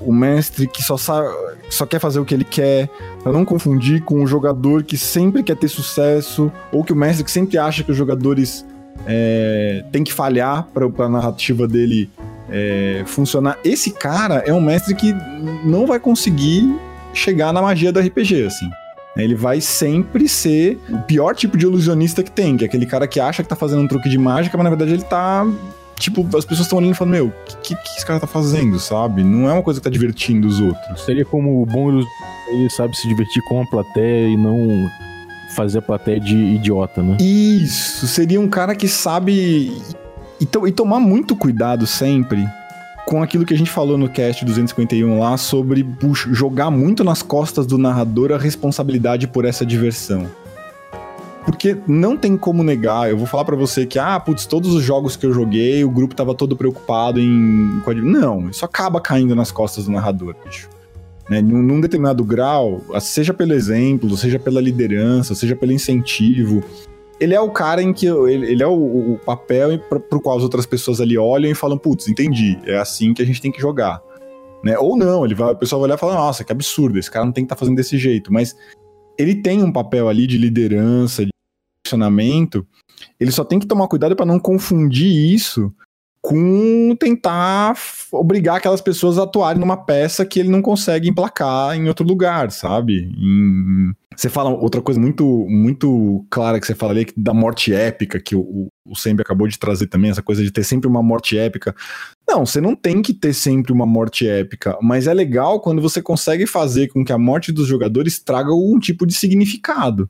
o 0.08 0.14
mestre 0.14 0.68
que 0.68 0.82
só, 0.82 0.96
sabe, 0.96 1.28
só 1.70 1.86
quer 1.86 2.00
fazer 2.00 2.18
o 2.22 2.24
que 2.24 2.34
ele 2.34 2.46
quer, 2.46 2.90
para 3.22 3.34
não 3.34 3.44
confundir 3.44 4.02
com 4.04 4.24
o 4.24 4.26
jogador 4.26 4.82
que 4.84 4.98
sempre 4.98 5.44
quer 5.44 5.58
ter 5.58 5.68
sucesso, 5.68 6.50
ou 6.72 6.82
que 6.82 6.94
o 6.94 6.96
mestre 6.96 7.26
que 7.26 7.30
sempre 7.30 7.58
acha 7.58 7.84
que 7.84 7.92
os 7.92 7.98
jogadores 7.98 8.66
é, 9.06 9.84
têm 9.92 10.06
que 10.06 10.14
falhar 10.14 10.66
para 10.74 11.06
a 11.06 11.10
narrativa 11.10 11.68
dele 11.68 12.10
é, 12.50 13.04
funcionar. 13.06 13.60
Esse 13.66 13.92
cara 13.92 14.36
é 14.46 14.54
um 14.54 14.62
mestre 14.62 14.96
que 14.96 15.14
não 15.66 15.86
vai 15.86 16.00
conseguir 16.00 16.74
chegar 17.14 17.52
na 17.52 17.62
magia 17.62 17.92
do 17.92 18.00
RPG, 18.00 18.46
assim. 18.46 18.70
Ele 19.18 19.36
vai 19.36 19.60
sempre 19.60 20.30
ser 20.30 20.80
o 20.90 21.00
pior 21.00 21.36
tipo 21.36 21.58
de 21.58 21.66
ilusionista 21.66 22.24
que 22.24 22.32
tem, 22.32 22.56
que 22.56 22.64
é 22.64 22.68
aquele 22.68 22.86
cara 22.86 23.06
que 23.08 23.20
acha 23.20 23.44
que 23.44 23.50
tá 23.50 23.58
fazendo 23.58 23.82
um 23.82 23.88
truque 23.88 24.08
de 24.08 24.18
mágica, 24.18 24.56
mas 24.56 24.64
na 24.64 24.70
verdade 24.70 24.94
ele 24.94 25.04
tá 25.04 25.46
tipo, 26.00 26.22
as 26.38 26.46
pessoas 26.46 26.62
estão 26.62 26.78
olhando 26.78 26.94
e 26.94 26.96
falando, 26.96 27.14
meu, 27.14 27.28
o 27.28 27.58
que, 27.62 27.76
que, 27.76 27.90
esse 27.96 28.06
cara 28.06 28.20
tá 28.20 28.28
fazendo, 28.28 28.80
sabe? 28.80 29.24
Não 29.24 29.50
é 29.50 29.54
uma 29.54 29.64
coisa 29.64 29.80
que 29.80 29.84
tá 29.84 29.90
divertindo 29.90 30.48
os 30.48 30.60
outros. 30.60 31.02
Seria 31.02 31.26
como 31.26 31.62
o 31.62 31.66
bom 31.66 32.00
ele 32.50 32.70
sabe 32.70 32.96
se 32.96 33.08
divertir 33.08 33.44
com 33.44 33.62
a 33.62 33.66
plateia 33.66 34.28
e 34.28 34.38
não 34.38 34.90
fazer 35.56 35.80
a 35.80 35.82
plateia 35.82 36.20
de 36.20 36.36
idiota, 36.36 37.02
né? 37.02 37.18
Isso, 37.20 38.08
seria 38.08 38.40
um 38.40 38.48
cara 38.48 38.76
que 38.76 38.88
sabe 38.88 39.74
e, 40.40 40.46
to 40.46 40.68
e 40.68 40.72
tomar 40.72 41.00
muito 41.00 41.36
cuidado 41.36 41.88
sempre 41.88 42.48
com 43.06 43.24
aquilo 43.24 43.46
que 43.46 43.54
a 43.54 43.58
gente 43.58 43.72
falou 43.72 43.98
no 43.98 44.10
cast 44.10 44.44
251 44.44 45.20
lá 45.20 45.38
sobre 45.38 45.88
jogar 46.32 46.70
muito 46.70 47.04
nas 47.04 47.22
costas 47.22 47.66
do 47.66 47.78
narrador 47.78 48.34
a 48.34 48.38
responsabilidade 48.38 49.28
por 49.28 49.46
essa 49.46 49.66
diversão. 49.66 50.28
Porque 51.48 51.78
não 51.88 52.18
tem 52.18 52.36
como 52.36 52.62
negar, 52.62 53.10
eu 53.10 53.18
vou 53.18 53.26
falar 53.26 53.46
para 53.46 53.56
você 53.56 53.86
que, 53.86 53.98
ah, 53.98 54.20
putz, 54.20 54.46
todos 54.46 54.74
os 54.74 54.84
jogos 54.84 55.16
que 55.16 55.26
eu 55.26 55.32
joguei, 55.32 55.82
o 55.82 55.90
grupo 55.90 56.14
tava 56.14 56.36
todo 56.36 56.58
preocupado 56.58 57.22
em. 57.22 57.82
Não, 58.04 58.50
isso 58.50 58.66
acaba 58.66 59.00
caindo 59.00 59.34
nas 59.34 59.50
costas 59.50 59.86
do 59.86 59.92
narrador, 59.92 60.36
bicho. 60.44 60.68
Né, 61.30 61.42
num, 61.42 61.62
num 61.64 61.80
determinado 61.80 62.22
grau, 62.26 62.82
seja 63.00 63.34
pelo 63.34 63.54
exemplo, 63.54 64.18
seja 64.18 64.38
pela 64.38 64.60
liderança, 64.60 65.34
seja 65.36 65.56
pelo 65.56 65.72
incentivo, 65.72 66.62
ele 67.18 67.34
é 67.34 67.40
o 67.40 67.50
cara 67.50 67.82
em 67.82 67.94
que. 67.94 68.08
Ele, 68.08 68.52
ele 68.52 68.62
é 68.62 68.68
o, 68.68 69.14
o 69.14 69.20
papel 69.26 69.80
pro 69.80 70.20
qual 70.20 70.36
as 70.38 70.44
outras 70.44 70.66
pessoas 70.66 71.00
ali 71.00 71.18
olham 71.18 71.50
e 71.50 71.56
falam, 71.56 71.78
putz, 71.78 72.10
entendi, 72.10 72.60
é 72.66 72.78
assim 72.78 73.14
que 73.14 73.22
a 73.22 73.26
gente 73.26 73.42
tem 73.42 73.54
que 73.54 73.62
jogar. 73.62 74.02
Né? 74.62 74.78
Ou 74.78 74.98
não, 74.98 75.24
ele 75.24 75.34
vai, 75.34 75.54
o 75.54 75.56
pessoal 75.56 75.80
vai 75.80 75.88
olhar 75.88 75.96
e 75.96 76.00
falar, 76.00 76.16
nossa, 76.16 76.44
que 76.44 76.52
absurdo, 76.52 77.00
esse 77.00 77.10
cara 77.10 77.24
não 77.24 77.32
tem 77.32 77.46
que 77.46 77.46
estar 77.46 77.56
tá 77.56 77.60
fazendo 77.60 77.78
desse 77.78 77.98
jeito. 77.98 78.34
Mas 78.34 78.54
ele 79.18 79.36
tem 79.36 79.64
um 79.64 79.72
papel 79.72 80.10
ali 80.10 80.28
de 80.28 80.38
liderança, 80.38 81.26
de 81.26 81.32
ele 83.20 83.32
só 83.32 83.44
tem 83.44 83.60
que 83.60 83.68
tomar 83.68 83.88
cuidado 83.88 84.16
para 84.16 84.26
não 84.26 84.40
confundir 84.40 85.34
isso 85.34 85.74
com 86.22 86.94
tentar 87.00 87.74
obrigar 88.12 88.58
aquelas 88.58 88.82
pessoas 88.82 89.18
a 89.18 89.24
atuarem 89.24 89.62
numa 89.62 89.78
peça 89.78 90.26
que 90.26 90.40
ele 90.40 90.50
não 90.50 90.62
consegue 90.62 91.08
emplacar 91.08 91.78
em 91.78 91.88
outro 91.88 92.06
lugar, 92.06 92.52
sabe? 92.52 93.10
Em... 93.18 93.94
Você 94.14 94.28
fala 94.28 94.50
outra 94.50 94.82
coisa 94.82 95.00
muito 95.00 95.46
muito 95.48 96.26
clara 96.30 96.60
que 96.60 96.66
você 96.66 96.76
fala 96.76 96.92
ali 96.92 97.08
da 97.16 97.34
morte 97.34 97.74
épica 97.74 98.20
que 98.20 98.36
o, 98.36 98.68
o 98.86 98.94
acabou 99.22 99.48
de 99.48 99.60
trazer 99.60 99.88
também, 99.88 100.10
essa 100.10 100.24
coisa 100.24 100.44
de 100.44 100.52
ter 100.52 100.64
sempre 100.64 100.88
uma 100.88 101.04
morte 101.04 101.38
épica. 101.38 101.74
Não, 102.28 102.46
você 102.46 102.60
não 102.60 102.76
tem 102.76 103.02
que 103.02 103.14
ter 103.14 103.32
sempre 103.32 103.72
uma 103.72 103.86
morte 103.86 104.28
épica, 104.28 104.78
mas 104.82 105.08
é 105.08 105.14
legal 105.14 105.62
quando 105.62 105.82
você 105.82 106.02
consegue 106.02 106.46
fazer 106.46 106.88
com 106.88 107.06
que 107.06 107.14
a 107.14 107.18
morte 107.18 107.54
dos 107.54 107.68
jogadores 107.68 108.20
traga 108.20 108.54
um 108.54 108.80
tipo 108.80 109.06
de 109.06 109.14
significado 109.14 110.10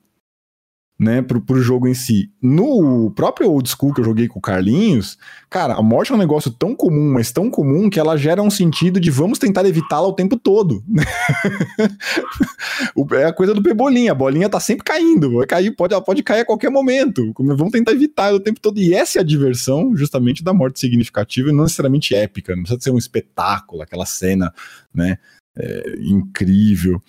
né, 1.00 1.22
pro, 1.22 1.40
pro 1.40 1.62
jogo 1.62 1.88
em 1.88 1.94
si. 1.94 2.32
No 2.42 3.12
próprio 3.12 3.52
old 3.52 3.70
school 3.70 3.94
que 3.94 4.02
eu 4.02 4.06
joguei 4.06 4.28
com 4.28 4.40
o 4.40 4.42
Carlinhos, 4.42 5.18
cara, 5.50 5.76
a 5.76 5.84
morte 5.84 6.12
é 6.12 6.16
um 6.16 6.18
negócio 6.18 6.50
tão 6.50 6.76
comum, 6.76 7.14
mas 7.14 7.32
tão 7.32 7.52
comum 7.52 7.90
que 7.90 8.00
ela 8.00 8.18
gera 8.18 8.42
um 8.42 8.50
sentido 8.50 9.00
de 9.00 9.12
vamos 9.12 9.38
tentar 9.38 9.66
evitá-la 9.66 10.08
o 10.08 10.14
tempo 10.14 10.38
todo. 10.38 10.84
é 13.14 13.26
a 13.26 13.34
coisa 13.34 13.54
do 13.54 13.62
pebolinha, 13.62 14.12
a 14.12 14.16
bolinha 14.16 14.50
tá 14.50 14.60
sempre 14.60 14.84
caindo, 14.84 15.38
vai 15.38 15.46
cair, 15.46 15.76
pode, 15.76 15.94
ela 15.94 16.04
pode 16.04 16.24
cair 16.24 16.42
a 16.42 16.46
qualquer 16.46 16.72
momento. 16.72 17.32
Vamos 17.38 17.72
tentar 17.72 17.92
evitar 17.92 18.34
o 18.34 18.40
tempo 18.40 18.60
todo. 18.60 18.80
E 18.80 18.94
essa 18.94 19.20
é 19.20 19.22
a 19.22 19.26
diversão, 19.26 19.96
justamente, 19.96 20.44
da 20.44 20.54
morte 20.54 20.80
significativa 20.80 21.50
e 21.50 21.54
não 21.54 21.64
necessariamente 21.64 22.16
épica. 22.16 22.56
Não 22.56 22.64
precisa 22.64 22.82
ser 22.82 22.92
um 22.92 22.98
espetáculo, 22.98 23.84
aquela 23.84 24.06
cena, 24.06 24.52
né, 24.94 25.18
é, 25.56 25.96
incrível 26.00 27.02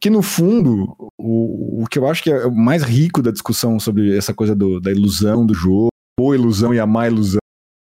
que 0.00 0.10
no 0.10 0.22
fundo, 0.22 0.96
o, 1.18 1.82
o 1.82 1.86
que 1.86 1.98
eu 1.98 2.06
acho 2.06 2.22
que 2.22 2.30
é 2.30 2.46
o 2.46 2.54
mais 2.54 2.82
rico 2.82 3.22
da 3.22 3.30
discussão 3.30 3.78
sobre 3.80 4.16
essa 4.16 4.34
coisa 4.34 4.54
do, 4.54 4.80
da 4.80 4.90
ilusão 4.90 5.44
do 5.44 5.54
jogo, 5.54 5.88
boa 6.18 6.34
ilusão 6.34 6.74
e 6.74 6.80
a 6.80 6.86
má 6.86 7.06
ilusão, 7.06 7.40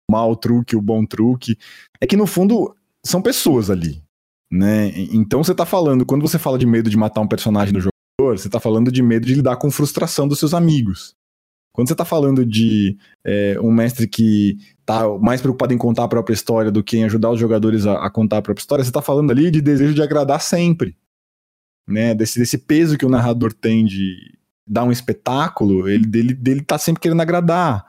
o 0.09 0.13
mau 0.13 0.35
truque, 0.35 0.75
o 0.75 0.81
bom 0.81 1.05
truque, 1.05 1.57
é 2.01 2.07
que 2.07 2.17
no 2.17 2.25
fundo 2.25 2.75
são 3.05 3.21
pessoas 3.21 3.69
ali, 3.69 4.03
né? 4.51 4.91
Então 5.13 5.43
você 5.43 5.53
tá 5.53 5.65
falando, 5.65 6.05
quando 6.05 6.21
você 6.21 6.37
fala 6.39 6.57
de 6.57 6.65
medo 6.65 6.89
de 6.89 6.97
matar 6.97 7.21
um 7.21 7.27
personagem 7.27 7.73
do 7.73 7.79
jogador, 7.79 8.37
você 8.37 8.49
tá 8.49 8.59
falando 8.59 8.91
de 8.91 9.01
medo 9.01 9.25
de 9.25 9.35
lidar 9.35 9.57
com 9.57 9.71
frustração 9.71 10.27
dos 10.27 10.39
seus 10.39 10.53
amigos. 10.53 11.13
Quando 11.73 11.87
você 11.87 11.95
tá 11.95 12.03
falando 12.03 12.45
de 12.45 12.97
é, 13.25 13.57
um 13.61 13.71
mestre 13.71 14.07
que 14.07 14.57
tá 14.85 15.07
mais 15.19 15.39
preocupado 15.39 15.73
em 15.73 15.77
contar 15.77 16.03
a 16.03 16.07
própria 16.09 16.33
história 16.33 16.71
do 16.71 16.83
que 16.83 16.97
em 16.97 17.03
ajudar 17.05 17.29
os 17.29 17.39
jogadores 17.39 17.85
a, 17.85 18.05
a 18.05 18.09
contar 18.09 18.39
a 18.39 18.41
própria 18.41 18.61
história, 18.61 18.83
você 18.83 18.91
tá 18.91 19.01
falando 19.01 19.31
ali 19.31 19.49
de 19.49 19.61
desejo 19.61 19.93
de 19.93 20.01
agradar 20.01 20.41
sempre 20.41 20.97
né, 21.89 22.13
desse, 22.13 22.39
desse 22.39 22.57
peso 22.57 22.97
que 22.97 23.05
o 23.05 23.09
narrador 23.09 23.51
tem 23.51 23.83
de 23.83 24.37
dar 24.65 24.83
um 24.83 24.91
espetáculo, 24.91 25.89
ele 25.89 26.05
dele, 26.05 26.33
dele 26.33 26.61
tá 26.61 26.77
sempre 26.77 27.01
querendo 27.01 27.21
agradar, 27.21 27.83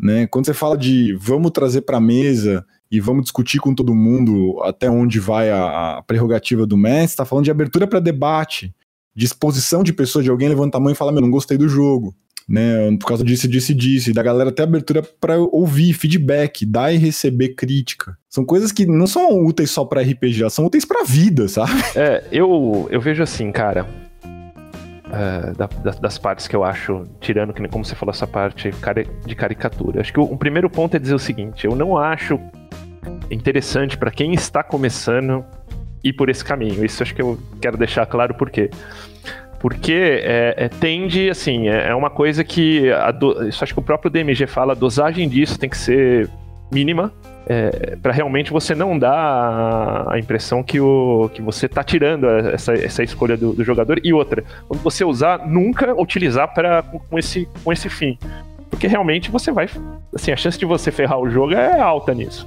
né? 0.00 0.26
Quando 0.26 0.46
você 0.46 0.54
fala 0.54 0.76
de 0.76 1.14
vamos 1.14 1.50
trazer 1.50 1.82
para 1.82 2.00
mesa 2.00 2.64
e 2.90 2.98
vamos 2.98 3.24
discutir 3.24 3.58
com 3.58 3.74
todo 3.74 3.94
mundo 3.94 4.60
até 4.62 4.88
onde 4.88 5.20
vai 5.20 5.50
a, 5.50 5.98
a 5.98 6.02
prerrogativa 6.02 6.66
do 6.66 6.78
mestre, 6.78 7.18
tá 7.18 7.24
falando 7.26 7.44
de 7.44 7.50
abertura 7.50 7.86
para 7.86 8.00
debate, 8.00 8.74
de 9.14 9.26
exposição 9.26 9.82
de 9.82 9.92
pessoas, 9.92 10.24
de 10.24 10.30
alguém 10.30 10.48
levanta 10.48 10.78
a 10.78 10.80
mão 10.80 10.90
e 10.90 10.94
fala, 10.94 11.12
meu, 11.12 11.20
não 11.20 11.30
gostei 11.30 11.58
do 11.58 11.68
jogo 11.68 12.14
né? 12.48 12.96
Por 12.98 13.06
causa 13.06 13.24
disso, 13.24 13.48
disse, 13.48 13.74
disse, 13.74 14.12
da 14.12 14.22
galera 14.22 14.52
ter 14.52 14.62
abertura 14.62 15.02
para 15.02 15.38
ouvir 15.38 15.92
feedback, 15.92 16.66
dar 16.66 16.92
e 16.92 16.96
receber 16.96 17.50
crítica. 17.50 18.16
São 18.28 18.44
coisas 18.44 18.72
que 18.72 18.86
não 18.86 19.06
são 19.06 19.44
úteis 19.44 19.70
só 19.70 19.84
para 19.84 20.02
RPG, 20.02 20.50
são 20.50 20.66
úteis 20.66 20.84
para 20.84 21.04
vida, 21.04 21.48
sabe? 21.48 21.72
É, 21.96 22.24
eu, 22.32 22.88
eu 22.90 23.00
vejo 23.00 23.22
assim, 23.22 23.52
cara. 23.52 23.86
Uh, 24.24 25.56
da, 25.56 25.66
da, 25.66 25.90
das 25.92 26.18
partes 26.18 26.48
que 26.48 26.56
eu 26.56 26.64
acho, 26.64 27.04
tirando, 27.20 27.52
que 27.52 27.66
como 27.68 27.84
você 27.84 27.94
falou, 27.94 28.12
essa 28.12 28.26
parte 28.26 28.70
de 29.24 29.34
caricatura. 29.34 30.00
Acho 30.00 30.12
que 30.12 30.18
o, 30.18 30.24
o 30.24 30.36
primeiro 30.36 30.68
ponto 30.68 30.96
é 30.96 30.98
dizer 30.98 31.14
o 31.14 31.18
seguinte: 31.18 31.64
eu 31.64 31.76
não 31.76 31.96
acho 31.96 32.38
interessante 33.30 33.96
para 33.96 34.10
quem 34.10 34.34
está 34.34 34.62
começando 34.62 35.44
ir 36.04 36.12
por 36.12 36.28
esse 36.28 36.44
caminho. 36.44 36.84
Isso 36.84 37.02
acho 37.02 37.14
que 37.14 37.22
eu 37.22 37.38
quero 37.60 37.78
deixar 37.78 38.06
claro 38.06 38.34
por 38.34 38.50
quê. 38.50 38.70
Porque 39.64 40.20
é, 40.22 40.54
é, 40.58 40.68
tende, 40.68 41.30
assim, 41.30 41.70
é, 41.70 41.88
é 41.88 41.94
uma 41.94 42.10
coisa 42.10 42.44
que. 42.44 42.82
Do, 43.18 43.48
isso 43.48 43.64
acho 43.64 43.72
que 43.72 43.80
o 43.80 43.82
próprio 43.82 44.10
DMG 44.10 44.46
fala, 44.46 44.74
a 44.74 44.76
dosagem 44.76 45.26
disso 45.26 45.58
tem 45.58 45.70
que 45.70 45.78
ser 45.78 46.28
mínima. 46.70 47.10
É, 47.46 47.96
para 47.96 48.12
realmente 48.12 48.50
você 48.50 48.74
não 48.74 48.98
dar 48.98 50.04
a 50.06 50.18
impressão 50.18 50.62
que, 50.62 50.78
o, 50.78 51.30
que 51.32 51.40
você 51.40 51.66
tá 51.66 51.82
tirando 51.82 52.28
essa, 52.28 52.74
essa 52.74 53.02
escolha 53.02 53.38
do, 53.38 53.54
do 53.54 53.64
jogador. 53.64 53.98
E 54.04 54.12
outra, 54.12 54.44
quando 54.68 54.82
você 54.82 55.02
usar, 55.02 55.46
nunca 55.46 55.98
utilizar 55.98 56.52
pra, 56.52 56.82
com, 56.82 57.18
esse, 57.18 57.48
com 57.64 57.72
esse 57.72 57.88
fim. 57.88 58.18
Porque 58.68 58.86
realmente 58.86 59.30
você 59.30 59.50
vai. 59.50 59.66
Assim, 60.14 60.30
a 60.30 60.36
chance 60.36 60.58
de 60.58 60.66
você 60.66 60.90
ferrar 60.90 61.18
o 61.18 61.30
jogo 61.30 61.54
é 61.54 61.80
alta 61.80 62.12
nisso. 62.12 62.46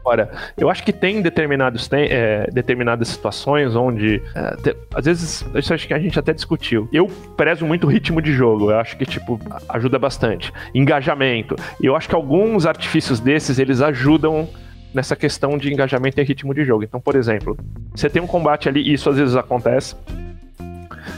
Agora, 0.00 0.30
eu 0.56 0.70
acho 0.70 0.82
que 0.82 0.92
tem 0.92 1.20
determinados 1.20 1.86
tem, 1.86 2.08
é, 2.10 2.48
determinadas 2.52 3.08
situações 3.08 3.76
onde, 3.76 4.22
é, 4.34 4.56
te, 4.56 4.76
às 4.94 5.04
vezes, 5.04 5.46
isso 5.54 5.74
acho 5.74 5.86
que 5.86 5.94
a 5.94 5.98
gente 5.98 6.18
até 6.18 6.32
discutiu. 6.32 6.88
Eu 6.92 7.06
prezo 7.36 7.66
muito 7.66 7.86
o 7.86 7.90
ritmo 7.90 8.20
de 8.20 8.32
jogo, 8.32 8.70
eu 8.70 8.78
acho 8.78 8.96
que, 8.96 9.04
tipo, 9.04 9.38
ajuda 9.68 9.98
bastante. 9.98 10.52
Engajamento. 10.74 11.54
Eu 11.80 11.94
acho 11.94 12.08
que 12.08 12.14
alguns 12.14 12.66
artifícios 12.66 13.20
desses, 13.20 13.58
eles 13.58 13.80
ajudam 13.82 14.48
nessa 14.92 15.14
questão 15.14 15.56
de 15.56 15.72
engajamento 15.72 16.20
e 16.20 16.24
ritmo 16.24 16.54
de 16.54 16.64
jogo. 16.64 16.82
Então, 16.82 17.00
por 17.00 17.14
exemplo, 17.14 17.56
você 17.94 18.08
tem 18.08 18.20
um 18.20 18.26
combate 18.26 18.68
ali, 18.68 18.80
e 18.82 18.94
isso 18.94 19.08
às 19.08 19.16
vezes 19.16 19.36
acontece, 19.36 19.94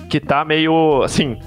que 0.08 0.20
tá 0.20 0.44
meio, 0.44 1.02
assim... 1.02 1.38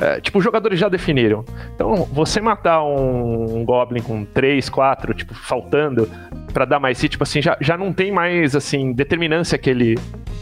É, 0.00 0.20
tipo, 0.20 0.38
os 0.38 0.44
jogadores 0.44 0.78
já 0.78 0.88
definiram. 0.88 1.44
Então, 1.74 2.08
você 2.10 2.40
matar 2.40 2.82
um, 2.82 3.64
Goblin 3.64 4.00
com 4.00 4.24
3, 4.24 4.68
4, 4.68 5.12
tipo, 5.12 5.34
faltando, 5.34 6.10
para 6.54 6.64
dar 6.64 6.80
mais 6.80 7.00
hit, 7.00 7.12
tipo 7.12 7.22
assim, 7.22 7.42
já, 7.42 7.56
já 7.60 7.76
não 7.76 7.92
tem 7.92 8.10
mais, 8.10 8.56
assim, 8.56 8.92
determinância 8.92 9.56
aquele, 9.56 9.98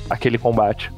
aquele 0.09 0.39
combate. 0.39 0.93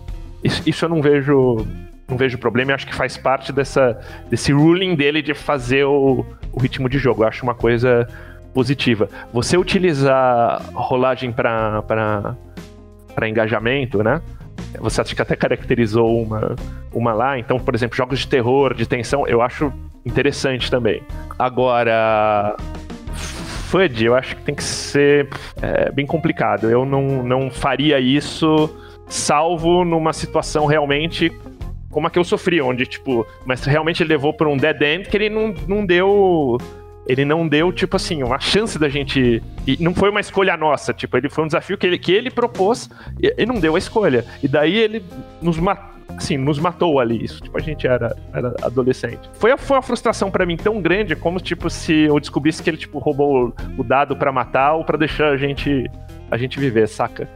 Isso, 0.45 0.63
isso 0.67 0.85
eu 0.85 0.89
não 0.89 1.01
vejo 1.01 1.67
não 2.09 2.17
vejo 2.17 2.39
problema, 2.39 2.73
eu 2.73 2.75
acho 2.75 2.89
que 2.89 2.95
faz 2.95 3.17
parte 3.17 3.53
dessa, 3.53 3.99
desse 4.29 4.53
ruling 4.53 4.97
dele 4.97 5.23
de 5.23 5.33
fazer 5.33 5.85
o, 5.85 6.27
o 6.53 6.61
ritmo 6.61 6.89
de 6.89 6.99
jogo. 6.99 7.23
Eu 7.23 7.29
acho 7.29 7.45
uma 7.45 7.55
coisa 7.55 8.09
positiva. 8.53 9.09
Você 9.33 9.57
utilizar 9.57 10.61
rolagem 10.75 11.33
para 11.33 11.85
engajamento, 13.29 14.03
né? 14.03 14.21
Você 14.79 15.01
acha 15.01 15.15
que 15.15 15.23
até 15.23 15.35
caracterizou 15.37 16.23
uma, 16.23 16.55
uma 16.93 17.13
lá. 17.13 17.39
Então, 17.39 17.59
por 17.59 17.75
exemplo, 17.75 17.97
jogos 17.97 18.21
de 18.21 18.29
terror, 18.29 18.75
de 18.75 18.87
tensão, 18.87 19.27
eu 19.27 19.43
acho 19.43 19.73
interessante 20.05 20.71
também. 20.71 21.03
Agora, 21.39 22.57
FUD, 23.71 24.05
eu 24.05 24.15
acho 24.15 24.37
que 24.37 24.43
tem 24.43 24.55
que 24.55 24.65
ser 24.65 25.29
é, 25.61 25.91
bem 25.91 26.07
complicado. 26.07 26.71
Eu 26.71 26.85
não, 26.85 27.23
não 27.23 27.51
faria 27.51 28.01
isso, 28.01 28.69
salvo 29.07 29.85
numa 29.85 30.13
situação 30.13 30.67
realmente 30.67 31.31
como 31.91 32.07
a 32.07 32.11
que 32.11 32.19
eu 32.19 32.25
sofri, 32.25 32.61
onde, 32.61 32.87
tipo, 32.87 33.27
mas 33.45 33.65
realmente 33.65 34.03
ele 34.03 34.11
levou 34.11 34.33
por 34.33 34.47
um 34.47 34.57
dead 34.57 34.81
end 34.81 35.09
que 35.09 35.17
ele 35.17 35.29
não, 35.29 35.53
não 35.67 35.85
deu. 35.85 36.57
Ele 37.11 37.25
não 37.25 37.49
deu, 37.49 37.73
tipo 37.73 37.97
assim, 37.97 38.23
uma 38.23 38.39
chance 38.39 38.79
da 38.79 38.89
gente. 38.89 39.43
E 39.67 39.77
não 39.83 39.93
foi 39.93 40.11
uma 40.11 40.21
escolha 40.21 40.57
nossa, 40.57 40.95
tipo, 40.95 41.17
ele 41.17 41.29
foi 41.29 41.43
um 41.43 41.49
desafio 41.49 41.77
que 41.77 41.85
ele, 41.85 41.99
que 41.99 42.13
ele 42.13 42.31
propôs 42.31 42.89
e, 43.21 43.35
e 43.37 43.45
não 43.45 43.59
deu 43.59 43.75
a 43.75 43.79
escolha. 43.79 44.25
E 44.41 44.47
daí 44.47 44.77
ele 44.77 45.05
nos 45.43 45.59
matou 45.59 45.91
assim, 46.17 46.37
nos 46.37 46.59
matou 46.59 47.01
ali. 47.01 47.25
Isso, 47.25 47.41
tipo, 47.41 47.57
a 47.57 47.61
gente 47.61 47.85
era, 47.87 48.17
era 48.33 48.55
adolescente. 48.63 49.29
Foi, 49.35 49.57
foi 49.57 49.77
uma 49.77 49.83
frustração 49.83 50.31
para 50.31 50.47
mim 50.47 50.57
tão 50.57 50.81
grande 50.81 51.17
como, 51.17 51.41
tipo, 51.41 51.69
se 51.69 51.93
eu 52.03 52.21
descobrisse 52.21 52.63
que 52.63 52.71
ele, 52.71 52.77
tipo, 52.77 52.99
roubou 52.99 53.53
o 53.77 53.83
dado 53.83 54.15
para 54.15 54.31
matar 54.31 54.75
ou 54.75 54.85
para 54.85 54.97
deixar 54.97 55.33
a 55.33 55.37
gente, 55.37 55.91
a 56.31 56.37
gente 56.37 56.61
viver, 56.61 56.87
saca? 56.87 57.29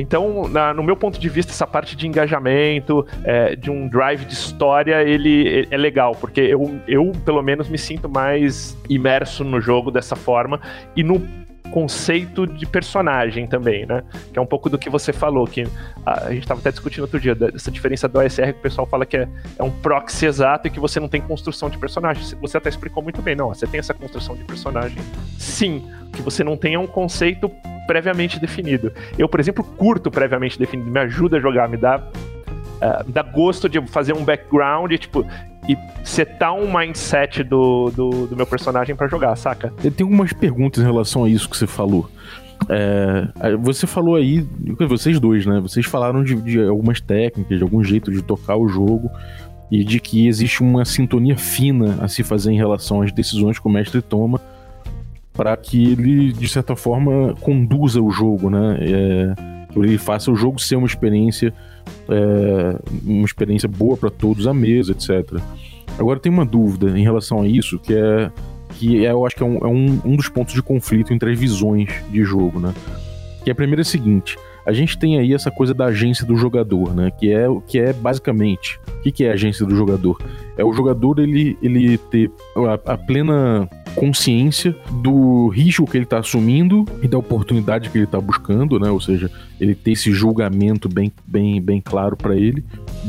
Então, 0.00 0.48
na, 0.48 0.72
no 0.74 0.82
meu 0.82 0.96
ponto 0.96 1.18
de 1.18 1.28
vista, 1.28 1.52
essa 1.52 1.66
parte 1.66 1.96
de 1.96 2.06
engajamento, 2.06 3.06
é, 3.24 3.56
de 3.56 3.70
um 3.70 3.88
drive 3.88 4.24
de 4.24 4.34
história, 4.34 5.02
ele 5.02 5.66
é 5.70 5.76
legal, 5.76 6.14
porque 6.14 6.40
eu, 6.40 6.80
eu, 6.86 7.12
pelo 7.24 7.42
menos, 7.42 7.68
me 7.68 7.78
sinto 7.78 8.08
mais 8.08 8.76
imerso 8.88 9.44
no 9.44 9.60
jogo 9.60 9.90
dessa 9.90 10.16
forma. 10.16 10.60
E 10.94 11.02
no 11.02 11.20
conceito 11.70 12.46
de 12.46 12.66
personagem 12.66 13.46
também, 13.46 13.86
né? 13.86 14.02
Que 14.32 14.38
é 14.38 14.42
um 14.42 14.46
pouco 14.46 14.68
do 14.68 14.78
que 14.78 14.88
você 14.88 15.12
falou, 15.12 15.46
que 15.46 15.66
a, 16.04 16.26
a 16.26 16.32
gente 16.32 16.42
estava 16.42 16.60
até 16.60 16.70
discutindo 16.70 17.02
outro 17.02 17.20
dia, 17.20 17.34
dessa 17.34 17.70
diferença 17.70 18.08
do 18.08 18.18
OSR 18.18 18.52
que 18.52 18.58
o 18.58 18.62
pessoal 18.62 18.86
fala 18.86 19.04
que 19.04 19.16
é, 19.16 19.28
é 19.58 19.62
um 19.62 19.70
proxy 19.70 20.26
exato 20.26 20.68
e 20.68 20.70
que 20.70 20.80
você 20.80 20.98
não 20.98 21.08
tem 21.08 21.20
construção 21.20 21.68
de 21.68 21.78
personagem. 21.78 22.22
Você 22.40 22.56
até 22.56 22.68
explicou 22.68 23.02
muito 23.02 23.22
bem, 23.22 23.36
não, 23.36 23.48
você 23.48 23.66
tem 23.66 23.80
essa 23.80 23.94
construção 23.94 24.34
de 24.34 24.44
personagem. 24.44 24.98
Sim, 25.38 25.84
que 26.12 26.22
você 26.22 26.42
não 26.42 26.58
é 26.62 26.78
um 26.78 26.86
conceito 26.86 27.50
previamente 27.86 28.40
definido. 28.40 28.92
Eu, 29.18 29.28
por 29.28 29.38
exemplo, 29.38 29.62
curto 29.62 30.10
previamente 30.10 30.58
definido, 30.58 30.90
me 30.90 31.00
ajuda 31.00 31.36
a 31.36 31.40
jogar, 31.40 31.68
me 31.68 31.76
dá, 31.76 31.98
uh, 31.98 33.10
dá 33.10 33.22
gosto 33.22 33.68
de 33.68 33.80
fazer 33.86 34.12
um 34.12 34.24
background, 34.24 34.92
tipo, 34.94 35.24
e 35.68 35.76
setar 36.04 36.54
um 36.54 36.72
mindset 36.72 37.42
do, 37.42 37.90
do, 37.90 38.26
do 38.28 38.36
meu 38.36 38.46
personagem 38.46 38.94
para 38.94 39.08
jogar, 39.08 39.34
saca? 39.36 39.72
Eu 39.82 39.90
tenho 39.90 40.08
algumas 40.08 40.32
perguntas 40.32 40.82
em 40.82 40.86
relação 40.86 41.24
a 41.24 41.28
isso 41.28 41.48
que 41.48 41.56
você 41.56 41.66
falou. 41.66 42.08
É, 42.68 43.56
você 43.60 43.86
falou 43.86 44.16
aí, 44.16 44.46
vocês 44.88 45.20
dois, 45.20 45.44
né? 45.44 45.60
Vocês 45.60 45.84
falaram 45.86 46.22
de, 46.22 46.34
de, 46.36 46.62
algumas 46.62 47.00
técnicas, 47.00 47.58
de 47.58 47.62
algum 47.62 47.82
jeito 47.82 48.10
de 48.10 48.22
tocar 48.22 48.56
o 48.56 48.68
jogo 48.68 49.10
e 49.70 49.84
de 49.84 50.00
que 50.00 50.26
existe 50.26 50.62
uma 50.62 50.84
sintonia 50.84 51.36
fina 51.36 51.98
a 52.00 52.08
se 52.08 52.22
fazer 52.22 52.52
em 52.52 52.56
relação 52.56 53.02
às 53.02 53.12
decisões 53.12 53.58
que 53.58 53.66
o 53.66 53.70
mestre 53.70 54.00
toma 54.00 54.40
para 55.32 55.54
que 55.56 55.92
ele, 55.92 56.32
de 56.32 56.48
certa 56.48 56.74
forma, 56.74 57.34
conduza 57.40 58.00
o 58.00 58.10
jogo, 58.10 58.48
né? 58.48 58.78
É, 58.80 59.55
ele 59.84 59.98
faça 59.98 60.30
o 60.30 60.36
jogo 60.36 60.60
ser 60.60 60.76
uma 60.76 60.86
experiência, 60.86 61.52
é, 62.08 62.78
uma 63.04 63.24
experiência 63.24 63.68
boa 63.68 63.96
para 63.96 64.10
todos 64.10 64.46
à 64.46 64.54
mesa, 64.54 64.92
etc. 64.92 65.40
Agora 65.98 66.18
tem 66.18 66.30
uma 66.30 66.44
dúvida 66.44 66.98
em 66.98 67.02
relação 67.02 67.42
a 67.42 67.46
isso, 67.46 67.78
que 67.78 67.94
é 67.94 68.30
que 68.70 69.06
é, 69.06 69.10
eu 69.10 69.24
acho 69.24 69.34
que 69.34 69.42
é, 69.42 69.46
um, 69.46 69.56
é 69.58 69.66
um, 69.66 70.00
um 70.04 70.16
dos 70.16 70.28
pontos 70.28 70.54
de 70.54 70.62
conflito 70.62 71.12
entre 71.12 71.32
as 71.32 71.38
visões 71.38 71.88
de 72.10 72.22
jogo, 72.24 72.60
né? 72.60 72.74
Que 73.44 73.50
a 73.50 73.54
primeira 73.54 73.80
é 73.80 73.84
a 73.84 73.86
seguinte: 73.86 74.36
a 74.66 74.72
gente 74.72 74.98
tem 74.98 75.16
aí 75.16 75.32
essa 75.32 75.50
coisa 75.50 75.72
da 75.72 75.86
agência 75.86 76.26
do 76.26 76.36
jogador, 76.36 76.92
né? 76.92 77.10
Que 77.10 77.32
é 77.32 77.46
que 77.68 77.78
é 77.78 77.92
basicamente 77.92 78.80
o 78.98 79.02
que, 79.02 79.12
que 79.12 79.24
é 79.24 79.30
a 79.30 79.34
agência 79.34 79.64
do 79.64 79.76
jogador? 79.76 80.20
É 80.58 80.64
o 80.64 80.72
jogador 80.72 81.20
ele, 81.20 81.56
ele 81.62 81.96
ter 81.96 82.30
a, 82.56 82.92
a 82.92 82.98
plena 82.98 83.68
consciência 83.94 84.76
do 85.02 85.48
risco 85.48 85.86
que 85.86 85.96
ele 85.96 86.04
está 86.04 86.18
assumindo 86.18 86.84
e 87.00 87.06
da 87.06 87.16
oportunidade 87.16 87.88
que 87.90 87.96
ele 87.96 88.04
está 88.04 88.20
buscando, 88.20 88.80
né? 88.80 88.90
Ou 88.90 89.00
seja, 89.00 89.30
ele 89.60 89.74
ter 89.74 89.92
esse 89.92 90.12
julgamento 90.12 90.88
bem, 90.88 91.12
bem, 91.24 91.62
bem 91.62 91.80
claro 91.80 92.16
para 92.16 92.34
ele, 92.34 92.64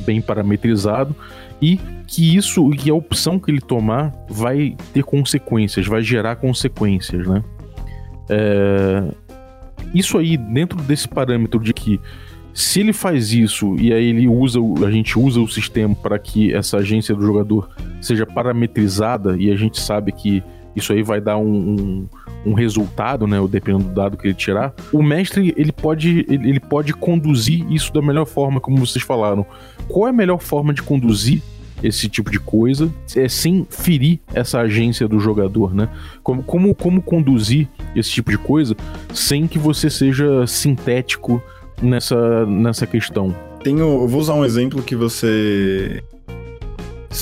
bem 0.05 0.21
parametrizado 0.21 1.15
e 1.59 1.79
que 2.05 2.35
isso, 2.35 2.69
que 2.69 2.89
a 2.89 2.93
opção 2.93 3.39
que 3.39 3.49
ele 3.49 3.61
tomar 3.61 4.13
vai 4.29 4.75
ter 4.93 5.03
consequências, 5.03 5.87
vai 5.87 6.03
gerar 6.03 6.35
consequências, 6.35 7.27
né? 7.27 7.43
É... 8.29 9.11
Isso 9.93 10.17
aí, 10.17 10.37
dentro 10.37 10.81
desse 10.81 11.07
parâmetro 11.07 11.59
de 11.59 11.73
que 11.73 11.99
se 12.53 12.79
ele 12.79 12.91
faz 12.91 13.33
isso 13.33 13.75
e 13.75 13.93
aí 13.93 14.05
ele 14.05 14.27
usa, 14.27 14.59
a 14.83 14.89
gente 14.89 15.17
usa 15.19 15.39
o 15.39 15.47
sistema 15.47 15.93
para 15.93 16.17
que 16.17 16.51
essa 16.53 16.77
agência 16.77 17.13
do 17.13 17.23
jogador 17.23 17.69
seja 18.01 18.25
parametrizada 18.25 19.37
e 19.37 19.51
a 19.51 19.55
gente 19.55 19.79
sabe 19.79 20.11
que 20.11 20.43
isso 20.75 20.91
aí 20.93 21.03
vai 21.03 21.21
dar 21.21 21.37
um, 21.37 21.43
um, 21.45 22.09
um 22.47 22.53
resultado, 22.53 23.25
né? 23.27 23.37
Dependendo 23.47 23.85
do 23.85 23.93
dado 23.93 24.17
que 24.17 24.27
ele 24.27 24.33
tirar. 24.33 24.73
O 24.93 25.01
mestre, 25.03 25.53
ele 25.57 25.71
pode, 25.71 26.25
ele, 26.29 26.49
ele 26.49 26.59
pode 26.59 26.93
conduzir 26.93 27.65
isso 27.71 27.91
da 27.91 28.01
melhor 28.01 28.25
forma, 28.25 28.59
como 28.59 28.77
vocês 28.77 29.03
falaram. 29.03 29.45
Qual 29.87 30.07
é 30.07 30.11
a 30.11 30.13
melhor 30.13 30.39
forma 30.39 30.73
de 30.73 30.83
conduzir 30.83 31.41
esse 31.83 32.09
tipo 32.09 32.31
de 32.31 32.39
coisa, 32.39 32.91
é 33.15 33.27
sem 33.29 33.65
ferir 33.69 34.19
essa 34.33 34.59
agência 34.59 35.07
do 35.07 35.19
jogador, 35.19 35.73
né? 35.73 35.89
Como, 36.23 36.43
como, 36.43 36.73
como 36.73 37.01
conduzir 37.01 37.67
esse 37.95 38.11
tipo 38.11 38.31
de 38.31 38.37
coisa 38.37 38.75
sem 39.13 39.47
que 39.47 39.59
você 39.59 39.89
seja 39.89 40.45
sintético 40.47 41.41
nessa, 41.81 42.45
nessa 42.45 42.87
questão. 42.87 43.35
Tenho, 43.63 43.79
eu 43.79 44.07
vou 44.07 44.19
usar 44.19 44.33
um 44.33 44.45
exemplo 44.45 44.81
que 44.81 44.95
você. 44.95 46.03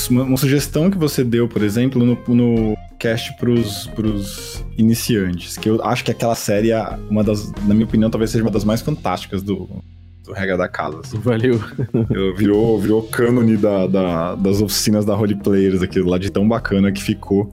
Uma 0.10 0.36
sugestão 0.36 0.92
que 0.92 0.98
você 0.98 1.24
deu, 1.24 1.48
por 1.48 1.64
exemplo, 1.64 2.04
no, 2.04 2.18
no 2.28 2.78
cast 3.00 3.34
pros, 3.38 3.88
pros 3.96 4.64
iniciantes, 4.78 5.58
que 5.58 5.70
eu 5.70 5.84
acho 5.84 6.04
que 6.04 6.12
aquela 6.12 6.36
série, 6.36 6.72
é 6.72 7.00
uma 7.10 7.24
das, 7.24 7.52
na 7.66 7.74
minha 7.74 7.86
opinião, 7.86 8.10
talvez 8.10 8.32
seja 8.32 8.44
uma 8.44 8.52
das 8.52 8.66
mais 8.66 8.82
fantásticas 8.82 9.42
do, 9.42 9.56
do 9.56 9.84
Regra 10.34 10.58
da 10.58 10.68
Casa. 10.68 11.02
Assim. 11.04 11.18
Valeu. 11.20 11.60
virou, 12.36 12.80
virou 12.80 13.04
cânone 13.04 13.58
da, 13.58 13.88
da, 13.88 14.36
das 14.36 14.62
oficinas 14.62 15.06
da 15.06 15.16
Roleplayers, 15.16 15.82
aquilo 15.82 16.10
lá 16.10 16.18
de 16.18 16.32
tão 16.32 16.48
bacana 16.48 16.92
que 16.92 17.02
ficou. 17.02 17.52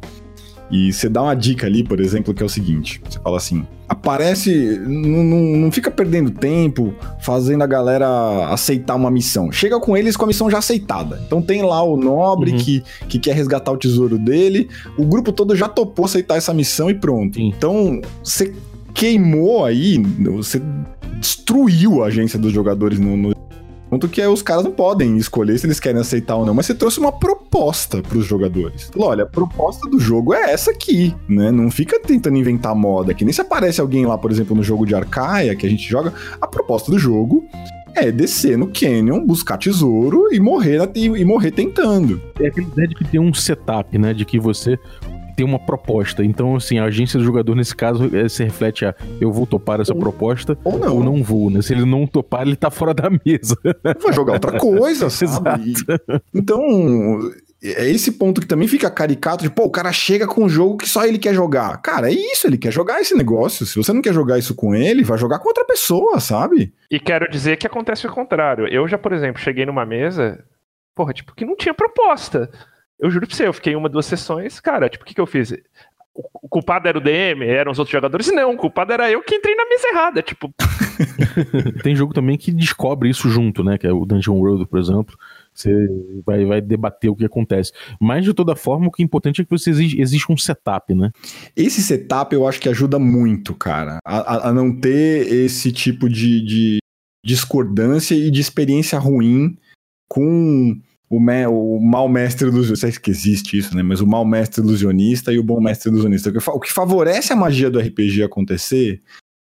E 0.72 0.90
você 0.90 1.06
dá 1.06 1.22
uma 1.22 1.34
dica 1.34 1.66
ali, 1.66 1.84
por 1.84 2.00
exemplo, 2.00 2.32
que 2.32 2.42
é 2.42 2.46
o 2.46 2.48
seguinte: 2.48 2.98
você 3.06 3.20
fala 3.20 3.36
assim, 3.36 3.66
aparece, 3.86 4.80
não, 4.86 5.22
não, 5.22 5.70
fica 5.70 5.90
perdendo 5.90 6.30
tempo 6.30 6.94
fazendo 7.20 7.62
a 7.62 7.66
galera 7.66 8.48
aceitar 8.48 8.94
uma 8.94 9.10
missão. 9.10 9.52
Chega 9.52 9.78
com 9.78 9.94
eles 9.94 10.16
com 10.16 10.24
a 10.24 10.28
missão 10.28 10.50
já 10.50 10.58
aceitada. 10.58 11.20
Então 11.26 11.42
tem 11.42 11.62
lá 11.62 11.82
o 11.82 11.94
nobre 11.94 12.52
uhum. 12.52 12.58
que, 12.58 12.82
que 13.06 13.18
quer 13.18 13.34
resgatar 13.34 13.70
o 13.70 13.76
tesouro 13.76 14.18
dele, 14.18 14.70
o 14.96 15.04
grupo 15.04 15.30
todo 15.30 15.54
já 15.54 15.68
topou 15.68 16.06
aceitar 16.06 16.36
essa 16.36 16.54
missão 16.54 16.88
e 16.88 16.94
pronto. 16.94 17.36
Sim. 17.36 17.52
Então 17.54 18.00
você 18.24 18.54
queimou 18.94 19.64
aí, 19.64 19.98
você 19.98 20.60
destruiu 21.18 22.02
a 22.02 22.06
agência 22.06 22.38
dos 22.38 22.52
jogadores 22.52 22.98
no, 22.98 23.16
no 23.16 23.32
Ponto 23.92 24.08
que 24.08 24.26
os 24.26 24.40
caras 24.40 24.64
não 24.64 24.70
podem 24.70 25.18
escolher 25.18 25.58
se 25.58 25.66
eles 25.66 25.78
querem 25.78 26.00
aceitar 26.00 26.36
ou 26.36 26.46
não, 26.46 26.54
mas 26.54 26.64
você 26.64 26.74
trouxe 26.74 26.98
uma 26.98 27.12
proposta 27.12 28.00
para 28.00 28.16
os 28.16 28.24
jogadores. 28.24 28.90
Olha, 28.96 29.24
a 29.24 29.26
proposta 29.26 29.86
do 29.86 30.00
jogo 30.00 30.32
é 30.32 30.50
essa 30.50 30.70
aqui, 30.70 31.14
né? 31.28 31.50
Não 31.50 31.70
fica 31.70 32.00
tentando 32.00 32.38
inventar 32.38 32.74
moda, 32.74 33.12
que 33.12 33.22
nem 33.22 33.34
se 33.34 33.42
aparece 33.42 33.82
alguém 33.82 34.06
lá, 34.06 34.16
por 34.16 34.30
exemplo, 34.30 34.56
no 34.56 34.62
jogo 34.62 34.86
de 34.86 34.94
Arcaia 34.94 35.54
que 35.54 35.66
a 35.66 35.68
gente 35.68 35.86
joga, 35.86 36.10
a 36.40 36.46
proposta 36.46 36.90
do 36.90 36.98
jogo 36.98 37.44
é 37.94 38.10
descer 38.10 38.56
no 38.56 38.68
canyon, 38.68 39.26
buscar 39.26 39.58
tesouro 39.58 40.32
e 40.32 40.40
morrer, 40.40 40.90
e, 40.94 41.04
e 41.04 41.24
morrer 41.26 41.50
tentando. 41.50 42.18
É 42.40 42.46
aquela 42.46 42.68
ideia 42.68 42.88
de 42.88 42.94
que 42.94 43.04
tem 43.04 43.20
um 43.20 43.34
setup, 43.34 43.98
né? 43.98 44.14
De 44.14 44.24
que 44.24 44.40
você 44.40 44.78
tem 45.36 45.44
uma 45.44 45.58
proposta. 45.58 46.24
Então, 46.24 46.56
assim, 46.56 46.78
a 46.78 46.84
agência 46.84 47.18
do 47.18 47.24
jogador, 47.24 47.54
nesse 47.54 47.74
caso, 47.74 48.14
é, 48.16 48.28
se 48.28 48.44
reflete 48.44 48.84
a 48.84 48.94
eu 49.20 49.32
vou 49.32 49.46
topar 49.46 49.80
essa 49.80 49.94
proposta 49.94 50.58
ou 50.64 50.78
não, 50.78 50.96
ou 50.96 51.04
não 51.04 51.22
vou, 51.22 51.50
né? 51.50 51.62
Se 51.62 51.72
ele 51.72 51.84
não 51.84 52.06
topar, 52.06 52.42
ele 52.42 52.56
tá 52.56 52.70
fora 52.70 52.94
da 52.94 53.08
mesa. 53.10 53.56
Vai 54.00 54.12
jogar 54.12 54.34
outra 54.34 54.58
coisa, 54.58 55.08
sabe? 55.10 55.70
Exato. 55.72 56.22
Então, 56.34 56.60
é 57.62 57.88
esse 57.88 58.12
ponto 58.12 58.40
que 58.40 58.46
também 58.46 58.66
fica 58.66 58.90
caricato 58.90 59.44
de, 59.44 59.50
pô, 59.50 59.64
o 59.64 59.70
cara 59.70 59.92
chega 59.92 60.26
com 60.26 60.44
um 60.44 60.48
jogo 60.48 60.78
que 60.78 60.88
só 60.88 61.04
ele 61.04 61.18
quer 61.18 61.32
jogar. 61.32 61.80
Cara, 61.80 62.10
é 62.10 62.14
isso, 62.14 62.46
ele 62.46 62.58
quer 62.58 62.72
jogar 62.72 63.00
esse 63.00 63.14
negócio. 63.14 63.64
Se 63.64 63.76
você 63.76 63.92
não 63.92 64.02
quer 64.02 64.12
jogar 64.12 64.38
isso 64.38 64.54
com 64.54 64.74
ele, 64.74 65.04
vai 65.04 65.16
jogar 65.16 65.38
com 65.38 65.48
outra 65.48 65.64
pessoa, 65.64 66.18
sabe? 66.18 66.74
E 66.90 66.98
quero 66.98 67.30
dizer 67.30 67.56
que 67.56 67.66
acontece 67.66 68.06
o 68.06 68.12
contrário. 68.12 68.66
Eu 68.66 68.88
já, 68.88 68.98
por 68.98 69.12
exemplo, 69.12 69.40
cheguei 69.40 69.64
numa 69.64 69.86
mesa, 69.86 70.44
porra, 70.94 71.12
tipo, 71.12 71.34
que 71.34 71.44
não 71.44 71.54
tinha 71.54 71.72
proposta. 71.72 72.50
Eu 73.02 73.10
juro 73.10 73.26
pra 73.26 73.34
você, 73.34 73.48
eu 73.48 73.52
fiquei 73.52 73.74
uma, 73.74 73.88
duas 73.88 74.06
sessões, 74.06 74.60
cara, 74.60 74.88
tipo, 74.88 75.02
o 75.02 75.06
que, 75.06 75.12
que 75.12 75.20
eu 75.20 75.26
fiz? 75.26 75.52
O 76.14 76.48
culpado 76.48 76.86
era 76.86 76.96
o 76.96 77.00
DM, 77.00 77.44
eram 77.44 77.72
os 77.72 77.78
outros 77.80 77.90
jogadores? 77.90 78.30
Não, 78.32 78.54
o 78.54 78.56
culpado 78.56 78.92
era 78.92 79.10
eu 79.10 79.22
que 79.22 79.34
entrei 79.34 79.56
na 79.56 79.66
mesa 79.66 79.88
errada, 79.88 80.22
tipo. 80.22 80.54
Tem 81.82 81.96
jogo 81.96 82.14
também 82.14 82.36
que 82.38 82.52
descobre 82.52 83.08
isso 83.08 83.28
junto, 83.28 83.64
né? 83.64 83.76
Que 83.76 83.88
é 83.88 83.92
o 83.92 84.04
Dungeon 84.04 84.36
World, 84.36 84.66
por 84.66 84.78
exemplo. 84.78 85.16
Você 85.52 85.88
vai, 86.24 86.44
vai 86.44 86.60
debater 86.60 87.10
o 87.10 87.16
que 87.16 87.24
acontece. 87.24 87.72
Mas, 87.98 88.24
de 88.24 88.34
toda 88.34 88.54
forma, 88.54 88.86
o 88.86 88.90
que 88.90 89.02
é 89.02 89.04
importante 89.06 89.40
é 89.40 89.44
que 89.44 89.50
você 89.50 89.70
exige, 89.70 90.00
existe 90.00 90.30
um 90.30 90.36
setup, 90.36 90.94
né? 90.94 91.10
Esse 91.56 91.82
setup 91.82 92.32
eu 92.34 92.46
acho 92.46 92.60
que 92.60 92.68
ajuda 92.68 92.98
muito, 92.98 93.54
cara. 93.54 93.98
A, 94.04 94.50
a 94.50 94.52
não 94.52 94.78
ter 94.78 95.26
esse 95.32 95.72
tipo 95.72 96.08
de, 96.08 96.44
de 96.44 96.78
discordância 97.24 98.14
e 98.14 98.30
de 98.30 98.40
experiência 98.40 98.98
ruim 98.98 99.56
com 100.08 100.78
o, 101.12 101.20
me, 101.20 101.46
o 101.46 101.78
mau 101.78 102.08
mestre 102.08 102.48
ilusionista. 102.48 102.90
Sei 102.90 102.98
que 102.98 103.10
existe 103.10 103.58
isso, 103.58 103.76
né? 103.76 103.82
Mas 103.82 104.00
o 104.00 104.06
mau 104.06 104.24
mestre 104.24 104.62
ilusionista 104.62 105.30
e 105.30 105.38
o 105.38 105.42
bom 105.42 105.60
mestre 105.60 105.90
ilusionista. 105.90 106.30
O 106.30 106.32
que, 106.32 106.50
o 106.50 106.60
que 106.60 106.72
favorece 106.72 107.34
a 107.34 107.36
magia 107.36 107.70
do 107.70 107.78
RPG 107.78 108.22
acontecer 108.22 109.02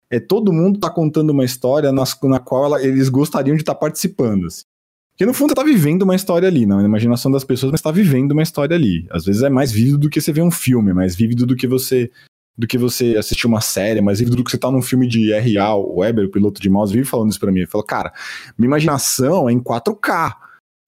é 0.10 0.20
todo 0.20 0.52
mundo 0.52 0.78
tá 0.78 0.90
contando 0.90 1.30
uma 1.30 1.46
história 1.46 1.90
nas, 1.94 2.20
na 2.24 2.38
qual 2.38 2.66
ela, 2.66 2.84
eles 2.86 3.08
gostariam 3.08 3.56
de 3.56 3.62
estar 3.62 3.76
tá 3.76 3.80
participando. 3.80 4.48
Assim. 4.48 4.64
Porque 5.12 5.26
no 5.26 5.34
fundo 5.34 5.52
você 5.52 5.56
tá 5.56 5.64
vivendo 5.64 6.02
uma 6.02 6.18
história 6.18 6.50
ali, 6.50 6.64
é 6.64 6.68
na 6.68 6.84
imaginação 6.84 7.32
das 7.32 7.46
pessoas, 7.46 7.72
mas 7.72 7.82
tá 7.82 7.92
vivendo 7.92 8.34
uma 8.34 8.44
história 8.44 8.76
ali. 8.76 9.08
Às 9.10 9.24
vezes 9.24 9.42
é 9.42 9.50
mais 9.50 9.72
vívido 9.72 9.98
do 9.98 10.10
que 10.10 10.20
você 10.20 10.34
ver 10.34 10.42
um 10.42 10.52
filme, 10.52 10.92
é 10.92 10.94
mais 10.94 11.16
vívido 11.16 11.46
do 11.46 11.56
que 11.56 11.66
você 11.66 12.12
do 12.56 12.68
que 12.68 12.78
você 12.78 13.16
assistir 13.18 13.48
uma 13.48 13.62
série, 13.62 14.02
mais 14.02 14.20
vívido 14.20 14.36
do 14.36 14.44
que 14.44 14.52
você 14.52 14.60
tá 14.60 14.70
num 14.70 14.82
filme 14.82 15.08
de 15.08 15.32
RA. 15.34 15.76
O 15.76 16.02
Weber, 16.02 16.26
o 16.26 16.30
piloto 16.30 16.62
de 16.62 16.70
mouse, 16.70 16.94
vive 16.94 17.08
falando 17.08 17.32
isso 17.32 17.40
para 17.40 17.52
mim. 17.52 17.62
Ele 17.62 17.68
falou, 17.68 17.88
cara, 17.88 18.14
minha 18.56 18.68
imaginação 18.68 19.50
é 19.50 19.54
em 19.54 19.60
4K. 19.60 20.36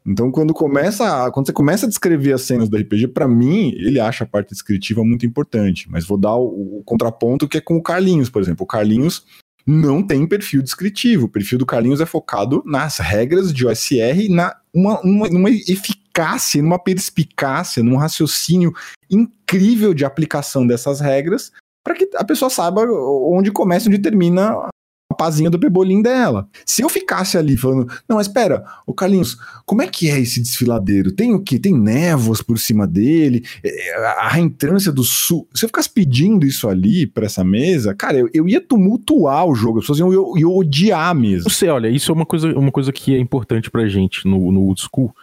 Então, 0.05 0.31
quando 0.31 0.53
começa, 0.53 1.31
quando 1.31 1.47
você 1.47 1.53
começa 1.53 1.85
a 1.87 1.89
descrever 1.89 2.33
as 2.33 2.43
cenas 2.43 2.69
do 2.69 2.77
RPG, 2.77 3.07
para 3.07 3.27
mim, 3.27 3.73
ele 3.75 3.99
acha 3.99 4.23
a 4.23 4.27
parte 4.27 4.49
descritiva 4.51 5.03
muito 5.03 5.25
importante. 5.25 5.89
Mas 5.89 6.05
vou 6.05 6.17
dar 6.17 6.35
o, 6.35 6.77
o, 6.79 6.83
contraponto 6.85 7.47
que 7.47 7.57
é 7.57 7.61
com 7.61 7.75
o 7.75 7.81
Carlinhos, 7.81 8.29
por 8.29 8.41
exemplo. 8.41 8.63
O 8.63 8.67
Carlinhos 8.67 9.25
não 9.65 10.03
tem 10.05 10.27
perfil 10.27 10.61
descritivo. 10.61 11.25
O 11.25 11.29
perfil 11.29 11.57
do 11.57 11.65
Carlinhos 11.65 12.01
é 12.01 12.05
focado 12.05 12.61
nas 12.65 12.99
regras 12.99 13.51
de 13.51 13.65
OSR, 13.65 14.29
na 14.29 14.55
uma, 14.71 15.01
uma, 15.01 15.27
numa 15.27 15.49
eficácia, 15.49 16.61
numa 16.61 16.77
perspicácia, 16.77 17.81
num 17.81 17.95
raciocínio 17.95 18.73
incrível 19.09 19.93
de 19.93 20.05
aplicação 20.05 20.67
dessas 20.67 20.99
regras, 20.99 21.51
para 21.83 21.95
que 21.95 22.09
a 22.15 22.23
pessoa 22.23 22.49
saiba 22.49 22.83
onde 22.83 23.51
começa 23.51 23.87
e 23.87 23.89
onde 23.89 24.01
termina 24.01 24.51
a 24.51 24.69
pazinha 25.15 25.49
do 25.49 25.59
pebolim 25.59 26.01
dela. 26.01 26.47
Se 26.65 26.81
eu 26.81 26.89
ficasse 26.89 27.37
ali 27.37 27.57
falando, 27.57 27.91
não, 28.07 28.19
espera, 28.19 28.63
o 28.85 28.93
Carlinhos, 28.93 29.37
como 29.65 29.81
é 29.81 29.87
que 29.87 30.09
é 30.09 30.19
esse 30.19 30.41
desfiladeiro? 30.41 31.11
Tem 31.11 31.33
o 31.33 31.41
quê? 31.41 31.57
Tem 31.57 31.73
névoas 31.73 32.41
por 32.41 32.59
cima 32.59 32.85
dele? 32.85 33.43
É, 33.63 33.95
a 34.19 34.29
reentrância 34.29 34.91
do 34.91 35.03
sul. 35.03 35.47
Se 35.53 35.65
eu 35.65 35.69
ficasse 35.69 35.89
pedindo 35.89 36.45
isso 36.45 36.67
ali 36.67 37.07
para 37.07 37.25
essa 37.25 37.43
mesa, 37.43 37.95
cara, 37.95 38.17
eu, 38.17 38.29
eu, 38.33 38.47
ia 38.47 38.61
tumultuar 38.61 39.45
o 39.45 39.55
jogo, 39.55 39.79
as 39.79 39.83
pessoas 39.85 39.99
iam, 39.99 40.13
eu, 40.13 40.33
eu 40.37 40.55
odiar 40.55 41.15
mesmo. 41.15 41.49
Você, 41.49 41.67
olha, 41.67 41.87
isso 41.87 42.11
é 42.11 42.15
uma 42.15 42.25
coisa, 42.25 42.47
uma 42.57 42.71
coisa 42.71 42.91
que 42.91 43.15
é 43.15 43.19
importante 43.19 43.71
pra 43.71 43.87
gente 43.87 44.27
no, 44.27 44.51
no 44.51 44.61
old 44.61 44.81
school, 44.81 45.15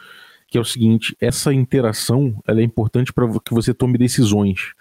que 0.48 0.59
é 0.59 0.61
o 0.61 0.64
seguinte, 0.64 1.16
essa 1.20 1.52
interação, 1.52 2.35
ela 2.46 2.61
é 2.61 2.64
importante 2.64 3.12
para 3.12 3.26
que 3.40 3.55
você 3.55 3.72
tome 3.72 3.96
decisões. 3.96 4.72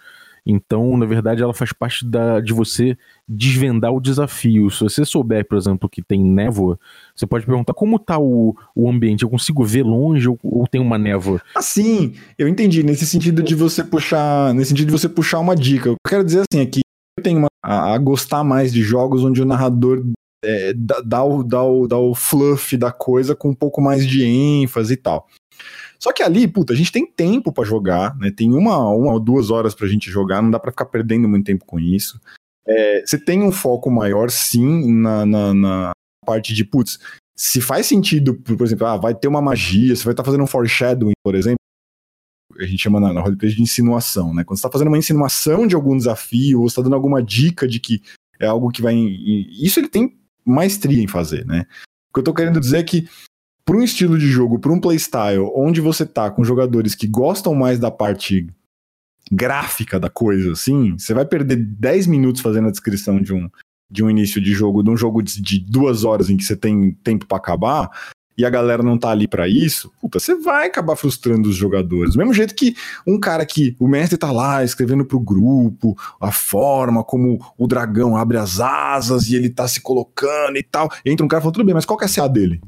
Então, 0.44 0.96
na 0.96 1.06
verdade, 1.06 1.42
ela 1.42 1.54
faz 1.54 1.72
parte 1.72 2.04
da, 2.04 2.40
de 2.40 2.52
você 2.52 2.96
desvendar 3.28 3.92
o 3.92 4.00
desafio. 4.00 4.70
Se 4.70 4.80
você 4.80 5.04
souber, 5.04 5.46
por 5.46 5.56
exemplo, 5.56 5.88
que 5.88 6.02
tem 6.02 6.22
névoa, 6.22 6.78
você 7.14 7.26
pode 7.26 7.46
perguntar 7.46 7.74
como 7.74 7.96
está 7.96 8.18
o, 8.18 8.56
o 8.74 8.90
ambiente. 8.90 9.22
Eu 9.22 9.30
consigo 9.30 9.64
ver 9.64 9.84
longe 9.84 10.28
ou, 10.28 10.38
ou 10.42 10.66
tem 10.66 10.80
uma 10.80 10.98
névoa? 10.98 11.40
Assim, 11.54 12.14
eu 12.36 12.48
entendi. 12.48 12.82
Nesse 12.82 13.06
sentido 13.06 13.42
de 13.42 13.54
você 13.54 13.84
puxar. 13.84 14.52
Nesse 14.54 14.70
sentido 14.70 14.86
de 14.86 14.92
você 14.92 15.08
puxar 15.08 15.38
uma 15.38 15.54
dica. 15.54 15.90
Eu 15.90 15.96
quero 16.06 16.24
dizer 16.24 16.40
assim 16.40 16.62
é 16.62 16.82
eu 17.18 17.22
tenho 17.22 17.38
uma, 17.38 17.48
a, 17.62 17.94
a 17.94 17.98
gostar 17.98 18.42
mais 18.42 18.72
de 18.72 18.82
jogos 18.82 19.22
onde 19.22 19.40
o 19.40 19.44
narrador 19.44 20.02
é, 20.44 20.72
dá, 20.74 21.00
dá, 21.00 21.22
o, 21.22 21.42
dá, 21.42 21.62
o, 21.62 21.86
dá 21.86 21.98
o 21.98 22.14
fluff 22.14 22.76
da 22.76 22.90
coisa 22.90 23.36
com 23.36 23.50
um 23.50 23.54
pouco 23.54 23.80
mais 23.80 24.06
de 24.06 24.24
ênfase 24.24 24.94
e 24.94 24.96
tal. 24.96 25.28
Só 26.02 26.12
que 26.12 26.20
ali, 26.20 26.48
puta, 26.48 26.72
a 26.72 26.76
gente 26.76 26.90
tem 26.90 27.06
tempo 27.06 27.52
para 27.52 27.62
jogar, 27.62 28.16
né? 28.16 28.32
Tem 28.32 28.52
uma, 28.52 28.76
uma 28.88 29.12
ou 29.12 29.20
duas 29.20 29.50
horas 29.50 29.72
pra 29.72 29.86
gente 29.86 30.10
jogar, 30.10 30.42
não 30.42 30.50
dá 30.50 30.58
para 30.58 30.72
ficar 30.72 30.86
perdendo 30.86 31.28
muito 31.28 31.46
tempo 31.46 31.64
com 31.64 31.78
isso. 31.78 32.20
É, 32.66 33.06
você 33.06 33.16
tem 33.16 33.40
um 33.40 33.52
foco 33.52 33.88
maior, 33.88 34.28
sim, 34.28 34.92
na, 34.92 35.24
na, 35.24 35.54
na 35.54 35.92
parte 36.26 36.52
de, 36.54 36.64
putz, 36.64 36.98
se 37.36 37.60
faz 37.60 37.86
sentido, 37.86 38.34
por 38.34 38.66
exemplo, 38.66 38.84
ah, 38.86 38.96
vai 38.96 39.14
ter 39.14 39.28
uma 39.28 39.40
magia, 39.40 39.94
você 39.94 40.02
vai 40.02 40.12
estar 40.12 40.24
tá 40.24 40.26
fazendo 40.26 40.42
um 40.42 40.46
foreshadowing, 40.46 41.12
por 41.22 41.36
exemplo, 41.36 41.56
a 42.58 42.66
gente 42.66 42.82
chama 42.82 42.98
na, 42.98 43.12
na 43.12 43.20
roleplay 43.20 43.52
de 43.52 43.62
insinuação, 43.62 44.34
né? 44.34 44.42
Quando 44.42 44.58
você 44.58 44.66
está 44.66 44.70
fazendo 44.70 44.88
uma 44.88 44.98
insinuação 44.98 45.68
de 45.68 45.76
algum 45.76 45.96
desafio, 45.96 46.60
ou 46.60 46.66
está 46.66 46.82
dando 46.82 46.96
alguma 46.96 47.22
dica 47.22 47.66
de 47.66 47.78
que 47.78 48.02
é 48.40 48.46
algo 48.46 48.70
que 48.70 48.82
vai. 48.82 48.94
Isso 48.96 49.78
ele 49.78 49.88
tem 49.88 50.18
maestria 50.44 51.02
em 51.02 51.06
fazer, 51.06 51.46
né? 51.46 51.64
O 52.10 52.14
que 52.14 52.18
eu 52.18 52.22
estou 52.22 52.34
querendo 52.34 52.60
dizer 52.60 52.78
é 52.78 52.82
que 52.82 53.08
para 53.64 53.76
um 53.76 53.82
estilo 53.82 54.18
de 54.18 54.26
jogo, 54.26 54.58
para 54.58 54.72
um 54.72 54.80
playstyle, 54.80 55.50
onde 55.54 55.80
você 55.80 56.04
tá 56.04 56.30
com 56.30 56.44
jogadores 56.44 56.94
que 56.94 57.06
gostam 57.06 57.54
mais 57.54 57.78
da 57.78 57.90
parte 57.90 58.46
gráfica 59.30 59.98
da 59.98 60.10
coisa, 60.10 60.52
assim, 60.52 60.96
você 60.98 61.14
vai 61.14 61.24
perder 61.24 61.56
10 61.56 62.06
minutos 62.06 62.42
fazendo 62.42 62.68
a 62.68 62.70
descrição 62.70 63.20
de 63.20 63.32
um, 63.32 63.48
de 63.90 64.02
um 64.02 64.10
início 64.10 64.40
de 64.40 64.52
jogo, 64.52 64.82
de 64.82 64.90
um 64.90 64.96
jogo 64.96 65.22
de, 65.22 65.40
de 65.40 65.58
duas 65.58 66.04
horas 66.04 66.28
em 66.28 66.36
que 66.36 66.44
você 66.44 66.56
tem 66.56 66.92
tempo 67.04 67.26
para 67.26 67.38
acabar, 67.38 67.90
e 68.36 68.44
a 68.44 68.50
galera 68.50 68.82
não 68.82 68.98
tá 68.98 69.10
ali 69.10 69.28
para 69.28 69.46
isso, 69.46 69.92
puta, 70.00 70.18
você 70.18 70.34
vai 70.34 70.66
acabar 70.66 70.96
frustrando 70.96 71.48
os 71.48 71.54
jogadores. 71.54 72.14
Do 72.14 72.18
mesmo 72.18 72.32
jeito 72.32 72.54
que 72.54 72.74
um 73.06 73.20
cara 73.20 73.44
que 73.44 73.76
o 73.78 73.86
mestre 73.86 74.16
tá 74.16 74.32
lá 74.32 74.64
escrevendo 74.64 75.04
pro 75.04 75.20
grupo, 75.20 75.96
a 76.20 76.32
forma 76.32 77.04
como 77.04 77.38
o 77.58 77.66
dragão 77.66 78.16
abre 78.16 78.38
as 78.38 78.58
asas 78.58 79.28
e 79.28 79.36
ele 79.36 79.50
tá 79.50 79.68
se 79.68 79.80
colocando 79.80 80.56
e 80.56 80.62
tal. 80.62 80.90
E 81.04 81.10
entra 81.10 81.24
um 81.24 81.28
cara 81.28 81.40
e 81.40 81.42
fala, 81.42 81.52
tudo 81.52 81.64
bem, 81.64 81.74
mas 81.74 81.84
qual 81.84 81.98
que 81.98 82.04
é 82.04 82.08
a 82.08 82.12
CA 82.12 82.26
dele? 82.26 82.60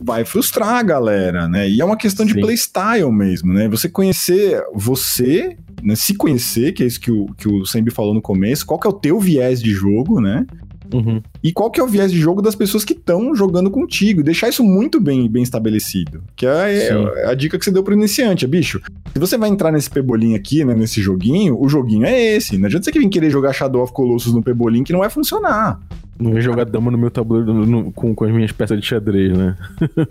Vai 0.00 0.24
frustrar 0.24 0.76
a 0.76 0.82
galera, 0.82 1.48
né? 1.48 1.68
E 1.68 1.80
é 1.80 1.84
uma 1.84 1.96
questão 1.96 2.24
de 2.24 2.34
Sim. 2.34 2.40
playstyle 2.40 3.10
mesmo, 3.12 3.52
né? 3.52 3.68
Você 3.68 3.88
conhecer 3.88 4.62
você, 4.74 5.56
né? 5.82 5.94
se 5.94 6.14
conhecer, 6.14 6.72
que 6.72 6.82
é 6.82 6.86
isso 6.86 7.00
que 7.00 7.10
o, 7.10 7.26
que 7.36 7.48
o 7.48 7.64
Sembi 7.64 7.90
falou 7.90 8.14
no 8.14 8.22
começo, 8.22 8.66
qual 8.66 8.78
que 8.78 8.86
é 8.86 8.90
o 8.90 8.94
teu 8.94 9.18
viés 9.20 9.62
de 9.62 9.70
jogo, 9.70 10.20
né? 10.20 10.46
Uhum. 10.92 11.22
E 11.42 11.52
qual 11.52 11.70
que 11.70 11.80
é 11.80 11.82
o 11.82 11.86
viés 11.86 12.10
de 12.10 12.18
jogo 12.18 12.42
das 12.42 12.54
pessoas 12.54 12.84
que 12.84 12.92
estão 12.92 13.34
jogando 13.34 13.70
contigo? 13.70 14.22
Deixar 14.22 14.48
isso 14.48 14.64
muito 14.64 15.00
bem, 15.00 15.28
bem 15.28 15.42
estabelecido. 15.42 16.22
Que 16.34 16.46
é, 16.46 16.88
é, 16.88 17.26
a 17.26 17.34
dica 17.34 17.58
que 17.58 17.64
você 17.64 17.70
deu 17.70 17.82
pro 17.82 17.94
iniciante, 17.94 18.44
é, 18.44 18.48
bicho. 18.48 18.80
Se 19.12 19.18
você 19.18 19.38
vai 19.38 19.48
entrar 19.48 19.70
nesse 19.72 19.88
pebolim 19.88 20.34
aqui, 20.34 20.64
né, 20.64 20.74
nesse 20.74 21.00
joguinho, 21.00 21.60
o 21.60 21.68
joguinho 21.68 22.04
é 22.04 22.36
esse. 22.36 22.58
Não 22.58 22.66
adianta 22.66 22.84
você 22.84 22.98
vir 22.98 23.08
querer 23.08 23.30
jogar 23.30 23.52
Shadow 23.52 23.82
of 23.82 23.92
Colossus 23.92 24.34
no 24.34 24.42
pebolim 24.42 24.82
que 24.82 24.92
não 24.92 25.00
vai 25.00 25.10
funcionar. 25.10 25.80
Não 26.20 26.34
ia 26.34 26.40
jogar 26.40 26.64
dama 26.64 26.90
no 26.90 26.98
meu 26.98 27.10
tabuleiro 27.10 27.52
no, 27.52 27.90
com, 27.92 28.14
com 28.14 28.24
as 28.24 28.30
minhas 28.30 28.52
peças 28.52 28.78
de 28.78 28.86
xadrez, 28.86 29.36
né? 29.36 29.56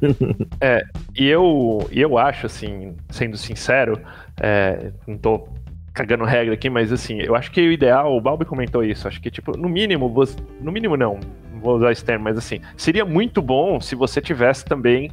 é, 0.60 0.84
e 1.16 1.28
eu, 1.28 1.88
eu 1.92 2.18
acho, 2.18 2.48
assim, 2.48 2.96
sendo 3.10 3.38
sincero, 3.38 4.00
é, 4.42 4.92
não 5.08 5.18
tô 5.18 5.48
cagando 5.94 6.24
regra 6.24 6.54
aqui, 6.54 6.70
mas 6.70 6.92
assim, 6.92 7.20
eu 7.20 7.36
acho 7.36 7.52
que 7.52 7.60
o 7.60 7.72
ideal, 7.72 8.16
o 8.16 8.22
Balbi 8.22 8.46
comentou 8.46 8.84
isso, 8.84 9.08
acho 9.08 9.22
que, 9.22 9.30
tipo, 9.30 9.58
no 9.58 9.68
mínimo, 9.68 10.10
você, 10.10 10.36
no 10.62 10.72
mínimo 10.72 10.96
não, 10.96 11.20
não 11.52 11.60
vou 11.60 11.76
usar 11.76 11.92
esse 11.92 12.04
termo, 12.04 12.24
mas 12.24 12.38
assim, 12.38 12.62
seria 12.78 13.04
muito 13.06 13.42
bom 13.42 13.82
se 13.82 13.96
você 13.96 14.22
tivesse 14.22 14.64
também 14.64 15.12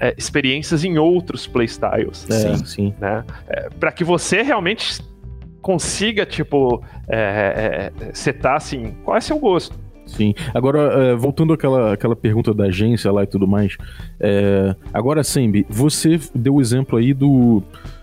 é, 0.00 0.14
experiências 0.16 0.84
em 0.84 0.98
outros 0.98 1.46
playstyles. 1.46 2.28
É, 2.30 2.56
sim, 2.56 2.64
sim. 2.64 2.94
Né? 2.98 3.24
É, 3.46 3.68
para 3.70 3.92
que 3.92 4.02
você 4.02 4.42
realmente 4.42 5.02
consiga, 5.60 6.26
tipo, 6.26 6.82
é, 7.08 7.92
é, 7.98 8.14
setar 8.14 8.56
assim, 8.56 8.96
qual 9.04 9.16
é 9.16 9.20
seu 9.20 9.38
gosto. 9.38 9.81
Sim. 10.16 10.34
Agora, 10.54 10.78
é, 10.80 11.14
voltando 11.14 11.52
àquela, 11.52 11.94
àquela 11.94 12.14
pergunta 12.14 12.52
da 12.52 12.64
agência 12.64 13.10
lá 13.10 13.22
e 13.22 13.26
tudo 13.26 13.46
mais. 13.46 13.76
É, 14.20 14.74
agora, 14.92 15.24
Sembi, 15.24 15.66
você 15.68 16.20
deu 16.34 16.56
o 16.56 16.60
exemplo 16.60 16.98
aí 16.98 17.14
do. 17.14 17.62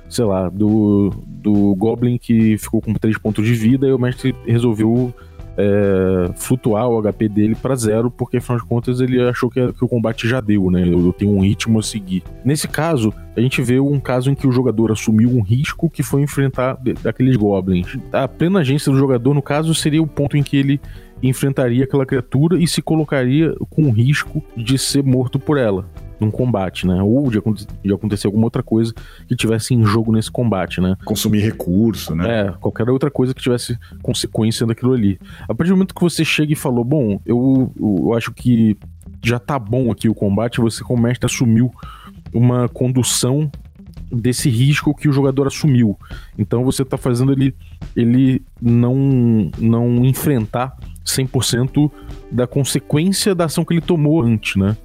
Sei 0.10 0.26
lá, 0.26 0.50
do, 0.50 1.12
do 1.28 1.76
Goblin 1.76 2.18
que 2.18 2.58
ficou 2.58 2.82
com 2.82 2.96
3 2.96 3.16
pontos 3.20 3.46
de 3.46 3.54
vida 3.54 3.86
e 3.86 3.92
o 3.92 4.00
mestre 4.00 4.36
resolveu 4.44 5.14
é, 5.60 6.32
flutuar 6.36 6.88
o 6.88 7.02
HP 7.02 7.28
dele 7.28 7.54
para 7.54 7.76
zero, 7.76 8.10
porque 8.10 8.38
afinal 8.38 8.60
de 8.60 8.66
contas 8.66 9.02
ele 9.02 9.22
achou 9.22 9.50
que, 9.50 9.74
que, 9.74 9.84
o 9.84 9.90
combate 9.90 10.26
já 10.26 10.40
deu, 10.40 10.72
né? 10.72 10.88
Eu 10.88 11.12
tenho 11.12 11.32
um 11.32 11.42
ritmo 11.42 11.80
a 11.80 11.84
seguir. 11.84 12.24
Nesse 12.46 12.66
caso, 12.66 13.14
a 13.36 13.42
gente 13.42 13.62
vê 13.62 13.78
um 13.78 14.00
caso 14.00 14.32
em 14.32 14.36
que 14.36 14.48
o 14.48 14.52
jogador 14.54 14.90
assumiu 14.90 15.30
um 15.30 15.42
risco 15.42 15.90
que 15.90 16.02
foi 16.02 16.22
enfrentar 16.22 16.78
aqueles 17.04 17.36
goblins. 17.36 17.98
A 18.14 18.26
plena 18.26 18.60
agência 18.60 18.90
do 18.90 18.98
jogador, 18.98 19.34
no 19.34 19.42
caso, 19.42 19.76
seria 19.76 20.02
o 20.02 20.08
ponto 20.08 20.38
em 20.38 20.44
que 20.44 20.56
ele 20.56 20.80
enfrentaria 21.22 21.84
aquela 21.84 22.06
criatura 22.06 22.58
e 22.58 22.68
se 22.68 22.82
colocaria 22.82 23.54
com 23.70 23.90
risco 23.92 24.44
de 24.56 24.78
ser 24.78 25.04
morto 25.04 25.40
por 25.40 25.58
ela 25.58 25.86
num 26.20 26.30
combate, 26.30 26.86
né? 26.86 27.02
Ou 27.02 27.32
de, 27.32 27.40
de, 27.84 27.94
acontecer 27.94 28.28
alguma 28.28 28.46
outra 28.46 28.62
coisa 28.62 28.94
que 29.28 29.36
tivesse 29.36 29.74
em 29.74 29.86
jogo 29.86 30.12
nesse 30.12 30.30
combate, 30.30 30.82
né? 30.82 30.98
Consumir 31.06 31.40
recurso, 31.40 32.14
né? 32.14 32.42
É, 32.42 32.52
qualquer 32.60 32.90
outra 32.90 33.10
coisa 33.10 33.34
que 33.34 33.42
tivesse 33.42 33.78
consequência 34.02 34.66
daquilo 34.66 34.94
ali. 34.94 35.18
A 35.48 35.56
partir 35.56 35.70
do 35.70 35.76
momento 35.76 35.96
que 35.96 36.02
você 36.02 36.26
chega 36.26 36.52
e 36.52 36.56
falou, 36.56 36.84
bom, 36.84 37.22
eu, 37.26 37.72
eu 37.80 38.14
acho 38.14 38.34
que 38.34 38.78
já 39.24 39.40
tá 39.40 39.58
bom 39.58 39.92
aqui 39.92 40.10
o 40.10 40.14
combate, 40.14 40.60
você 40.60 40.84
como 40.84 41.04
mestre 41.04 41.26
assumiu 41.26 41.72
uma 42.34 42.68
condução 42.68 43.50
desse 44.12 44.50
risco 44.50 44.96
que 44.96 45.08
o 45.08 45.14
jogador 45.14 45.48
assumiu. 45.48 45.98
Então 46.38 46.64
você 46.64 46.84
tá 46.84 46.98
fazendo 46.98 47.32
ele, 47.32 47.56
ele 47.96 48.42
não, 48.62 49.52
não 49.58 50.06
enfrentar 50.06 50.76
100% 51.10 51.92
da 52.32 52.48
consequência 52.48 53.34
da 53.36 53.46
ação 53.46 53.66
que 53.66 53.74
ele 53.74 53.82
tomou 53.82 54.22
antes, 54.22 54.56
né? 54.56 54.78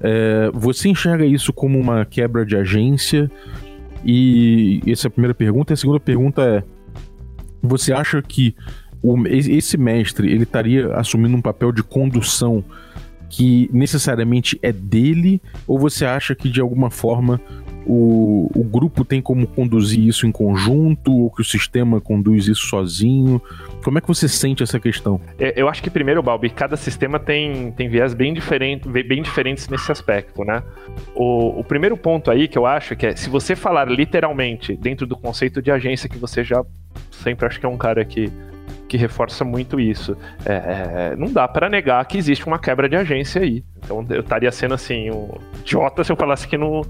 É, 0.00 0.50
você 0.52 0.88
enxerga 0.88 1.24
isso 1.24 1.52
como 1.52 1.78
uma 1.78 2.04
quebra 2.04 2.44
de 2.44 2.56
agência? 2.56 3.30
E 4.04 4.80
essa 4.86 5.06
é 5.06 5.08
a 5.08 5.10
primeira 5.10 5.34
pergunta. 5.34 5.74
A 5.74 5.76
segunda 5.76 5.98
pergunta 5.98 6.42
é: 6.42 6.62
você 7.62 7.92
acha 7.92 8.20
que 8.22 8.54
o, 9.02 9.26
esse 9.26 9.76
mestre 9.76 10.30
ele 10.30 10.44
estaria 10.44 10.94
assumindo 10.94 11.36
um 11.36 11.42
papel 11.42 11.72
de 11.72 11.82
condução 11.82 12.64
que 13.28 13.68
necessariamente 13.72 14.58
é 14.62 14.72
dele, 14.72 15.42
ou 15.66 15.78
você 15.78 16.04
acha 16.04 16.34
que 16.34 16.48
de 16.48 16.60
alguma 16.60 16.90
forma 16.90 17.40
o, 17.86 18.50
o 18.54 18.64
grupo 18.64 19.04
tem 19.04 19.22
como 19.22 19.46
conduzir 19.46 20.00
isso 20.00 20.26
em 20.26 20.32
conjunto, 20.32 21.12
ou 21.12 21.30
que 21.30 21.40
o 21.40 21.44
sistema 21.44 22.00
conduz 22.00 22.48
isso 22.48 22.66
sozinho? 22.66 23.40
Como 23.84 23.98
é 23.98 24.00
que 24.00 24.08
você 24.08 24.28
sente 24.28 24.62
essa 24.62 24.80
questão? 24.80 25.20
É, 25.38 25.60
Eu 25.60 25.68
acho 25.68 25.82
que 25.82 25.88
primeiro, 25.88 26.22
Balbi, 26.22 26.50
cada 26.50 26.76
sistema 26.76 27.18
tem, 27.18 27.70
tem 27.72 27.88
viés 27.88 28.12
bem, 28.12 28.34
diferente, 28.34 28.88
bem 28.88 29.22
diferentes 29.22 29.68
nesse 29.68 29.90
aspecto, 29.92 30.44
né? 30.44 30.62
O, 31.14 31.60
o 31.60 31.64
primeiro 31.64 31.96
ponto 31.96 32.30
aí 32.30 32.48
que 32.48 32.58
eu 32.58 32.66
acho 32.66 32.96
que 32.96 33.06
é, 33.06 33.14
se 33.14 33.30
você 33.30 33.54
falar 33.54 33.88
literalmente 33.88 34.76
dentro 34.76 35.06
do 35.06 35.16
conceito 35.16 35.62
de 35.62 35.70
agência, 35.70 36.08
que 36.08 36.18
você 36.18 36.42
já 36.42 36.64
sempre 37.10 37.46
acho 37.46 37.60
que 37.60 37.66
é 37.66 37.68
um 37.68 37.76
cara 37.76 38.04
que, 38.04 38.32
que 38.88 38.96
reforça 38.96 39.44
muito 39.44 39.78
isso, 39.78 40.16
é, 40.44 40.52
é, 41.12 41.16
não 41.16 41.32
dá 41.32 41.46
para 41.46 41.68
negar 41.68 42.04
que 42.06 42.18
existe 42.18 42.46
uma 42.46 42.58
quebra 42.58 42.88
de 42.88 42.96
agência 42.96 43.42
aí. 43.42 43.64
Então 43.78 44.04
eu 44.10 44.20
estaria 44.20 44.50
sendo 44.50 44.74
assim, 44.74 45.10
um 45.10 45.30
idiota 45.60 46.02
se 46.02 46.12
eu 46.12 46.16
falasse 46.16 46.46
que 46.48 46.56
não 46.58 46.82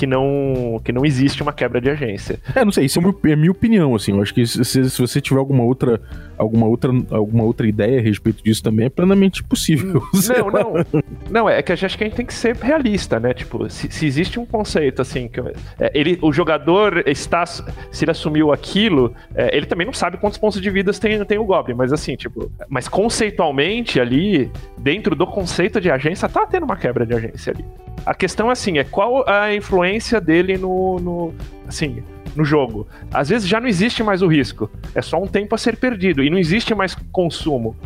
que 0.00 0.06
não, 0.06 0.80
que 0.82 0.92
não 0.92 1.04
existe 1.04 1.42
uma 1.42 1.52
quebra 1.52 1.78
de 1.78 1.90
agência. 1.90 2.40
É, 2.54 2.64
não 2.64 2.72
sei, 2.72 2.86
isso 2.86 2.98
é, 2.98 3.30
é 3.32 3.36
minha 3.36 3.50
opinião, 3.50 3.94
assim. 3.94 4.12
Eu 4.12 4.22
acho 4.22 4.32
que 4.32 4.46
se, 4.46 4.64
se 4.64 4.98
você 4.98 5.20
tiver 5.20 5.38
alguma 5.38 5.62
outra, 5.62 6.00
alguma, 6.38 6.66
outra, 6.66 6.90
alguma 7.10 7.44
outra 7.44 7.68
ideia 7.68 8.00
a 8.00 8.02
respeito 8.02 8.42
disso 8.42 8.62
também, 8.62 8.86
é 8.86 8.88
plenamente 8.88 9.44
possível. 9.44 10.02
sei 10.16 10.38
Não, 10.38 10.46
lá. 10.48 10.60
não. 10.62 11.02
Não, 11.30 11.50
é 11.50 11.60
que 11.60 11.70
a 11.70 11.74
gente 11.74 11.84
acho 11.84 11.98
que 11.98 12.04
a 12.04 12.06
gente 12.06 12.16
tem 12.16 12.24
que 12.24 12.32
ser 12.32 12.56
realista, 12.56 13.20
né? 13.20 13.34
Tipo, 13.34 13.68
se, 13.68 13.90
se 13.90 14.06
existe 14.06 14.40
um 14.40 14.46
conceito 14.46 15.02
assim, 15.02 15.28
que 15.28 15.38
é, 15.78 15.92
ele, 15.92 16.18
o 16.22 16.32
jogador 16.32 17.06
está. 17.06 17.44
Se 17.44 17.62
ele 18.02 18.10
assumiu 18.10 18.54
aquilo, 18.54 19.12
é, 19.34 19.54
ele 19.54 19.66
também 19.66 19.84
não 19.86 19.92
sabe 19.92 20.16
quantos 20.16 20.38
pontos 20.38 20.62
de 20.62 20.70
vida 20.70 20.94
tem, 20.94 21.22
tem 21.26 21.36
o 21.36 21.44
Goblin, 21.44 21.74
mas 21.74 21.92
assim, 21.92 22.16
tipo. 22.16 22.50
Mas 22.70 22.88
conceitualmente 22.88 24.00
ali, 24.00 24.50
dentro 24.78 25.14
do 25.14 25.26
conceito 25.26 25.78
de 25.78 25.90
agência, 25.90 26.26
tá 26.26 26.46
tendo 26.46 26.64
uma 26.64 26.76
quebra 26.76 27.04
de 27.04 27.12
agência 27.12 27.52
ali. 27.52 27.66
A 28.04 28.14
questão 28.14 28.50
assim, 28.50 28.78
é 28.78 28.84
qual 28.84 29.28
a 29.28 29.54
influência 29.54 30.20
dele 30.20 30.56
no. 30.56 30.98
no 30.98 31.34
assim, 31.66 32.02
no 32.34 32.44
jogo. 32.44 32.86
Às 33.12 33.28
vezes 33.28 33.48
já 33.48 33.60
não 33.60 33.66
existe 33.66 34.02
mais 34.02 34.22
o 34.22 34.26
risco. 34.28 34.70
É 34.94 35.02
só 35.02 35.20
um 35.20 35.26
tempo 35.26 35.54
a 35.54 35.58
ser 35.58 35.76
perdido. 35.76 36.22
E 36.22 36.30
não 36.30 36.38
existe 36.38 36.74
mais 36.74 36.94
consumo. 37.10 37.76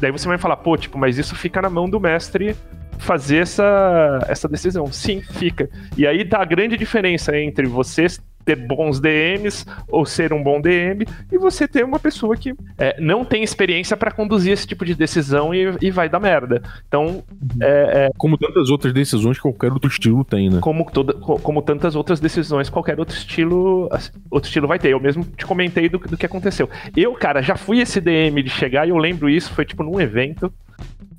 Daí 0.00 0.12
você 0.12 0.28
vai 0.28 0.38
falar, 0.38 0.56
pô, 0.58 0.76
tipo, 0.76 0.98
mas 0.98 1.16
isso 1.18 1.34
fica 1.34 1.62
na 1.62 1.70
mão 1.70 1.88
do 1.88 1.98
mestre 1.98 2.54
fazer 2.98 3.38
essa, 3.38 4.24
essa 4.28 4.48
decisão. 4.48 4.86
Sim, 4.92 5.22
fica. 5.22 5.68
E 5.96 6.06
aí 6.06 6.24
tá 6.24 6.40
a 6.40 6.44
grande 6.44 6.76
diferença 6.76 7.36
entre 7.36 7.66
você 7.66 8.06
ter 8.46 8.56
bons 8.56 9.00
DMs 9.00 9.66
ou 9.88 10.06
ser 10.06 10.32
um 10.32 10.42
bom 10.42 10.60
DM 10.60 11.04
e 11.30 11.36
você 11.36 11.66
ter 11.66 11.84
uma 11.84 11.98
pessoa 11.98 12.36
que 12.36 12.54
é, 12.78 12.98
não 13.00 13.24
tem 13.24 13.42
experiência 13.42 13.96
pra 13.96 14.10
conduzir 14.12 14.52
esse 14.52 14.66
tipo 14.66 14.84
de 14.84 14.94
decisão 14.94 15.52
e, 15.52 15.76
e 15.82 15.90
vai 15.90 16.08
dar 16.08 16.20
merda. 16.20 16.62
Então, 16.86 17.24
é, 17.60 18.06
é, 18.06 18.10
Como 18.16 18.38
tantas 18.38 18.70
outras 18.70 18.92
decisões 18.94 19.36
que 19.36 19.42
qualquer 19.42 19.72
outro 19.72 19.90
estilo 19.90 20.24
tem, 20.24 20.48
né? 20.48 20.60
como, 20.60 20.88
toda, 20.90 21.12
co- 21.14 21.38
como 21.40 21.60
tantas 21.60 21.96
outras 21.96 22.20
decisões, 22.20 22.70
qualquer 22.70 22.98
outro 23.00 23.16
estilo, 23.16 23.90
outro 24.30 24.46
estilo 24.48 24.68
vai 24.68 24.78
ter. 24.78 24.90
Eu 24.92 25.00
mesmo 25.00 25.24
te 25.36 25.44
comentei 25.44 25.88
do, 25.88 25.98
do 25.98 26.16
que 26.16 26.24
aconteceu. 26.24 26.70
Eu, 26.96 27.12
cara, 27.14 27.42
já 27.42 27.56
fui 27.56 27.80
esse 27.80 28.00
DM 28.00 28.42
de 28.44 28.50
chegar 28.50 28.86
e 28.86 28.90
eu 28.90 28.96
lembro 28.96 29.28
isso, 29.28 29.52
foi 29.52 29.64
tipo 29.64 29.82
num 29.82 30.00
evento. 30.00 30.52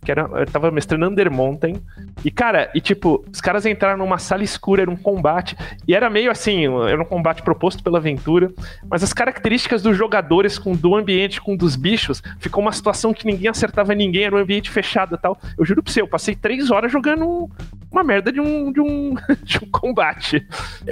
Que 0.07 0.11
era, 0.11 0.21
eu 0.21 0.45
tava 0.45 0.71
mestrando 0.71 1.05
Under 1.05 1.29
Mountain. 1.29 1.81
E, 2.23 2.31
cara, 2.31 2.71
e 2.73 2.79
tipo, 2.79 3.25
os 3.29 3.41
caras 3.41 3.65
entraram 3.65 3.97
numa 3.97 4.17
sala 4.17 4.41
escura, 4.41 4.83
era 4.83 4.89
um 4.89 4.95
combate. 4.95 5.53
E 5.85 5.93
era 5.93 6.09
meio 6.09 6.31
assim, 6.31 6.63
era 6.87 7.01
um 7.01 7.05
combate 7.05 7.41
proposto 7.41 7.83
pela 7.83 7.97
aventura. 7.97 8.49
Mas 8.89 9.03
as 9.03 9.11
características 9.11 9.81
dos 9.81 9.97
jogadores, 9.97 10.57
com 10.57 10.73
do 10.73 10.95
ambiente, 10.95 11.41
com 11.41 11.57
dos 11.57 11.75
bichos, 11.75 12.23
ficou 12.39 12.61
uma 12.61 12.71
situação 12.71 13.13
que 13.13 13.25
ninguém 13.25 13.49
acertava 13.49 13.93
ninguém, 13.93 14.23
era 14.23 14.33
um 14.35 14.39
ambiente 14.39 14.69
fechado 14.69 15.15
e 15.15 15.17
tal. 15.17 15.37
Eu 15.59 15.65
juro 15.65 15.83
pra 15.83 15.91
você, 15.91 15.99
eu 16.01 16.07
passei 16.07 16.35
três 16.35 16.71
horas 16.71 16.89
jogando 16.89 17.27
um- 17.27 17.49
uma 17.91 18.01
merda 18.03 18.31
de 18.31 18.39
um, 18.39 18.71
de 18.71 18.79
um, 18.79 19.13
de 19.43 19.57
um 19.57 19.69
combate. 19.69 20.41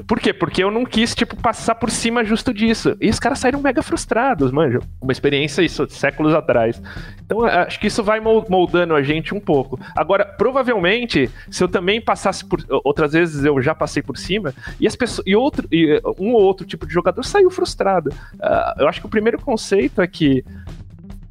Por 0.08 0.20
quê? 0.20 0.34
Porque 0.34 0.62
eu 0.62 0.70
não 0.72 0.84
quis, 0.86 1.16
tipo, 1.16 1.38
passar 1.38 1.76
por 1.76 1.90
cima 1.90 2.22
justo 2.26 2.54
disso. 2.54 2.98
E 3.00 3.10
os 3.10 3.20
caras 3.20 3.40
saíram 3.40 3.62
mega 3.62 3.82
frustrados, 3.82 4.52
manja. 4.52 4.80
Uma 5.02 5.14
experiência, 5.14 5.62
isso, 5.62 5.88
séculos 5.90 6.34
atrás. 6.34 6.82
Então, 7.26 7.46
acho 7.46 7.80
que 7.80 7.88
isso 7.88 8.04
vai 8.04 8.20
mol- 8.20 8.46
moldando 8.50 8.94
a 8.94 9.05
gente 9.06 9.34
um 9.34 9.40
pouco. 9.40 9.80
Agora, 9.96 10.26
provavelmente, 10.26 11.30
se 11.50 11.64
eu 11.64 11.68
também 11.70 12.02
passasse 12.02 12.44
por. 12.44 12.60
Outras 12.84 13.14
vezes 13.14 13.46
eu 13.46 13.62
já 13.62 13.74
passei 13.74 14.04
por 14.04 14.18
cima, 14.18 14.54
e 14.80 14.86
as 14.88 14.96
pessoas. 14.96 15.26
E, 15.26 15.36
outro, 15.36 15.68
e 15.72 16.02
um 16.20 16.34
ou 16.34 16.42
outro 16.42 16.66
tipo 16.66 16.86
de 16.86 16.94
jogador 16.94 17.24
saiu 17.24 17.50
frustrado. 17.50 18.12
Ah, 18.42 18.76
eu 18.80 18.88
acho 18.90 19.00
que 19.00 19.06
o 19.06 19.10
primeiro 19.10 19.40
conceito 19.40 20.02
é 20.02 20.08
que. 20.08 20.44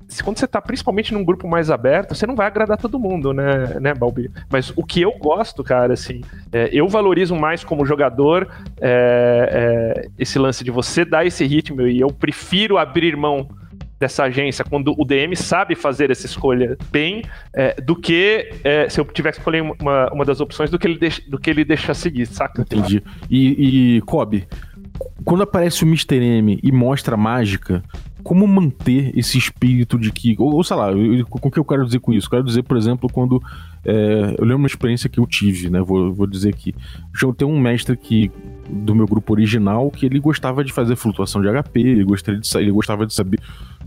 se- 0.08 0.22
Quando 0.22 0.38
você 0.38 0.46
tá 0.46 0.60
principalmente 0.62 1.12
num 1.12 1.24
grupo 1.24 1.48
mais 1.48 1.70
aberto, 1.70 2.14
você 2.14 2.26
não 2.26 2.36
vai 2.36 2.46
agradar 2.46 2.76
todo 2.78 2.98
mundo, 2.98 3.32
né, 3.32 3.78
né, 3.80 3.94
Balbi? 3.94 4.30
Mas 4.48 4.72
o 4.76 4.84
que 4.84 5.02
eu 5.02 5.12
gosto, 5.18 5.64
cara, 5.64 5.94
assim, 5.94 6.20
é, 6.52 6.68
eu 6.72 6.86
valorizo 6.88 7.34
mais 7.34 7.64
como 7.64 7.84
jogador 7.84 8.48
é, 8.80 10.04
é, 10.04 10.08
esse 10.18 10.38
lance 10.38 10.62
de 10.62 10.70
você 10.70 11.04
dar 11.04 11.26
esse 11.26 11.44
ritmo 11.44 11.82
e 11.82 12.00
eu 12.00 12.08
prefiro 12.08 12.78
abrir 12.78 13.16
mão 13.16 13.48
dessa 13.98 14.24
agência 14.24 14.64
quando 14.64 14.94
o 14.98 15.04
DM 15.04 15.34
sabe 15.36 15.74
fazer 15.74 16.10
essa 16.10 16.26
escolha 16.26 16.76
bem 16.90 17.22
é, 17.54 17.80
do 17.80 17.94
que 17.96 18.50
é, 18.64 18.88
se 18.88 19.00
eu 19.00 19.04
tivesse 19.04 19.36
que 19.36 19.42
escolher 19.42 19.62
uma, 19.62 20.12
uma 20.12 20.24
das 20.24 20.40
opções 20.40 20.70
do 20.70 20.78
que 20.78 20.86
ele 20.86 20.98
deixa, 20.98 21.22
do 21.28 21.38
que 21.38 21.48
ele 21.50 21.64
deixa 21.64 21.94
seguir, 21.94 22.26
saca? 22.26 22.62
Entendi. 22.62 23.02
E, 23.30 23.96
e 23.96 24.00
Kobe, 24.02 24.46
quando 25.24 25.42
aparece 25.42 25.84
o 25.84 25.86
Mr. 25.86 26.16
M 26.16 26.58
e 26.62 26.72
mostra 26.72 27.14
a 27.14 27.18
mágica, 27.18 27.82
como 28.22 28.46
manter 28.46 29.16
esse 29.16 29.36
espírito 29.36 29.98
de 29.98 30.10
que. 30.10 30.34
Ou, 30.38 30.54
ou 30.54 30.64
sei 30.64 30.76
lá, 30.76 30.90
eu- 30.92 31.26
o 31.30 31.50
que 31.50 31.58
eu 31.58 31.64
quero 31.64 31.84
dizer 31.84 31.98
com 32.00 32.12
isso? 32.12 32.26
Eu 32.26 32.30
quero 32.30 32.44
dizer, 32.44 32.62
por 32.62 32.76
exemplo, 32.76 33.08
quando. 33.12 33.40
é, 33.84 34.34
eu 34.38 34.44
lembro 34.44 34.56
uma 34.56 34.66
experiência 34.66 35.10
que 35.10 35.20
eu 35.20 35.26
tive, 35.26 35.68
né? 35.68 35.80
Vou, 35.80 36.12
vou 36.12 36.26
dizer 36.26 36.48
aqui. 36.48 36.74
Eu 37.22 37.34
tenho 37.34 37.50
um 37.50 37.60
mestre 37.60 37.96
que. 37.96 38.30
Do 38.66 38.94
meu 38.94 39.06
grupo 39.06 39.34
original, 39.34 39.90
que 39.90 40.06
ele 40.06 40.18
gostava 40.18 40.64
de 40.64 40.72
fazer 40.72 40.96
flutuação 40.96 41.42
de 41.42 41.48
HP, 41.48 41.80
ele, 41.80 42.04
gostaria 42.04 42.40
de, 42.40 42.56
ele 42.56 42.70
gostava 42.70 43.04
de 43.06 43.12
saber 43.12 43.38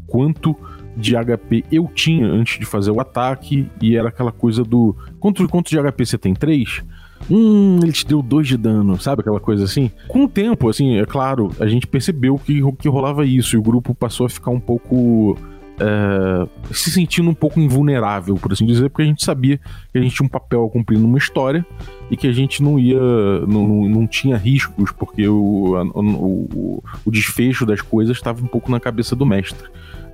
quanto 0.07 0.55
de 0.97 1.13
HP 1.15 1.63
eu 1.71 1.89
tinha 1.93 2.25
antes 2.25 2.57
de 2.59 2.65
fazer 2.65 2.89
o 2.89 2.99
ataque, 2.99 3.69
e 3.81 3.95
era 3.95 4.09
aquela 4.09 4.31
coisa 4.31 4.63
do. 4.63 4.95
Quanto, 5.19 5.47
quanto 5.47 5.69
de 5.69 5.77
HP 5.77 6.05
você 6.05 6.17
tem? 6.17 6.33
3? 6.33 6.83
Hum, 7.29 7.79
ele 7.81 7.91
te 7.91 8.05
deu 8.05 8.21
2 8.21 8.47
de 8.47 8.57
dano, 8.57 8.99
sabe? 8.99 9.21
Aquela 9.21 9.39
coisa 9.39 9.63
assim. 9.63 9.91
Com 10.07 10.25
o 10.25 10.27
tempo, 10.27 10.69
assim, 10.69 10.97
é 10.97 11.05
claro, 11.05 11.51
a 11.59 11.67
gente 11.67 11.85
percebeu 11.85 12.37
que, 12.37 12.59
que 12.79 12.89
rolava 12.89 13.25
isso, 13.25 13.55
e 13.55 13.59
o 13.59 13.61
grupo 13.61 13.93
passou 13.93 14.25
a 14.25 14.29
ficar 14.29 14.51
um 14.51 14.59
pouco. 14.59 15.37
é, 15.79 16.47
se 16.73 16.89
sentindo 16.89 17.29
um 17.29 17.33
pouco 17.33 17.59
invulnerável, 17.59 18.35
por 18.35 18.51
assim 18.51 18.65
dizer, 18.65 18.89
porque 18.89 19.03
a 19.03 19.05
gente 19.05 19.23
sabia 19.23 19.59
que 19.91 19.97
a 19.97 20.01
gente 20.01 20.15
tinha 20.15 20.25
um 20.25 20.29
papel 20.29 20.65
a 20.65 20.69
cumprir 20.69 20.97
numa 20.97 21.17
história 21.17 21.63
e 22.09 22.17
que 22.17 22.27
a 22.27 22.31
gente 22.31 22.63
não 22.63 22.79
ia. 22.79 22.99
não, 23.47 23.87
não, 23.87 24.07
tinha 24.07 24.37
riscos, 24.37 24.91
porque 24.91 25.27
o, 25.27 25.75
o, 25.93 26.83
o 27.05 27.11
desfecho 27.11 27.65
das 27.65 27.81
coisas 27.81 28.17
estava 28.17 28.41
um 28.41 28.47
pouco 28.47 28.71
na 28.71 28.79
cabeça 28.79 29.15
do 29.15 29.25
mestre. 29.25 29.67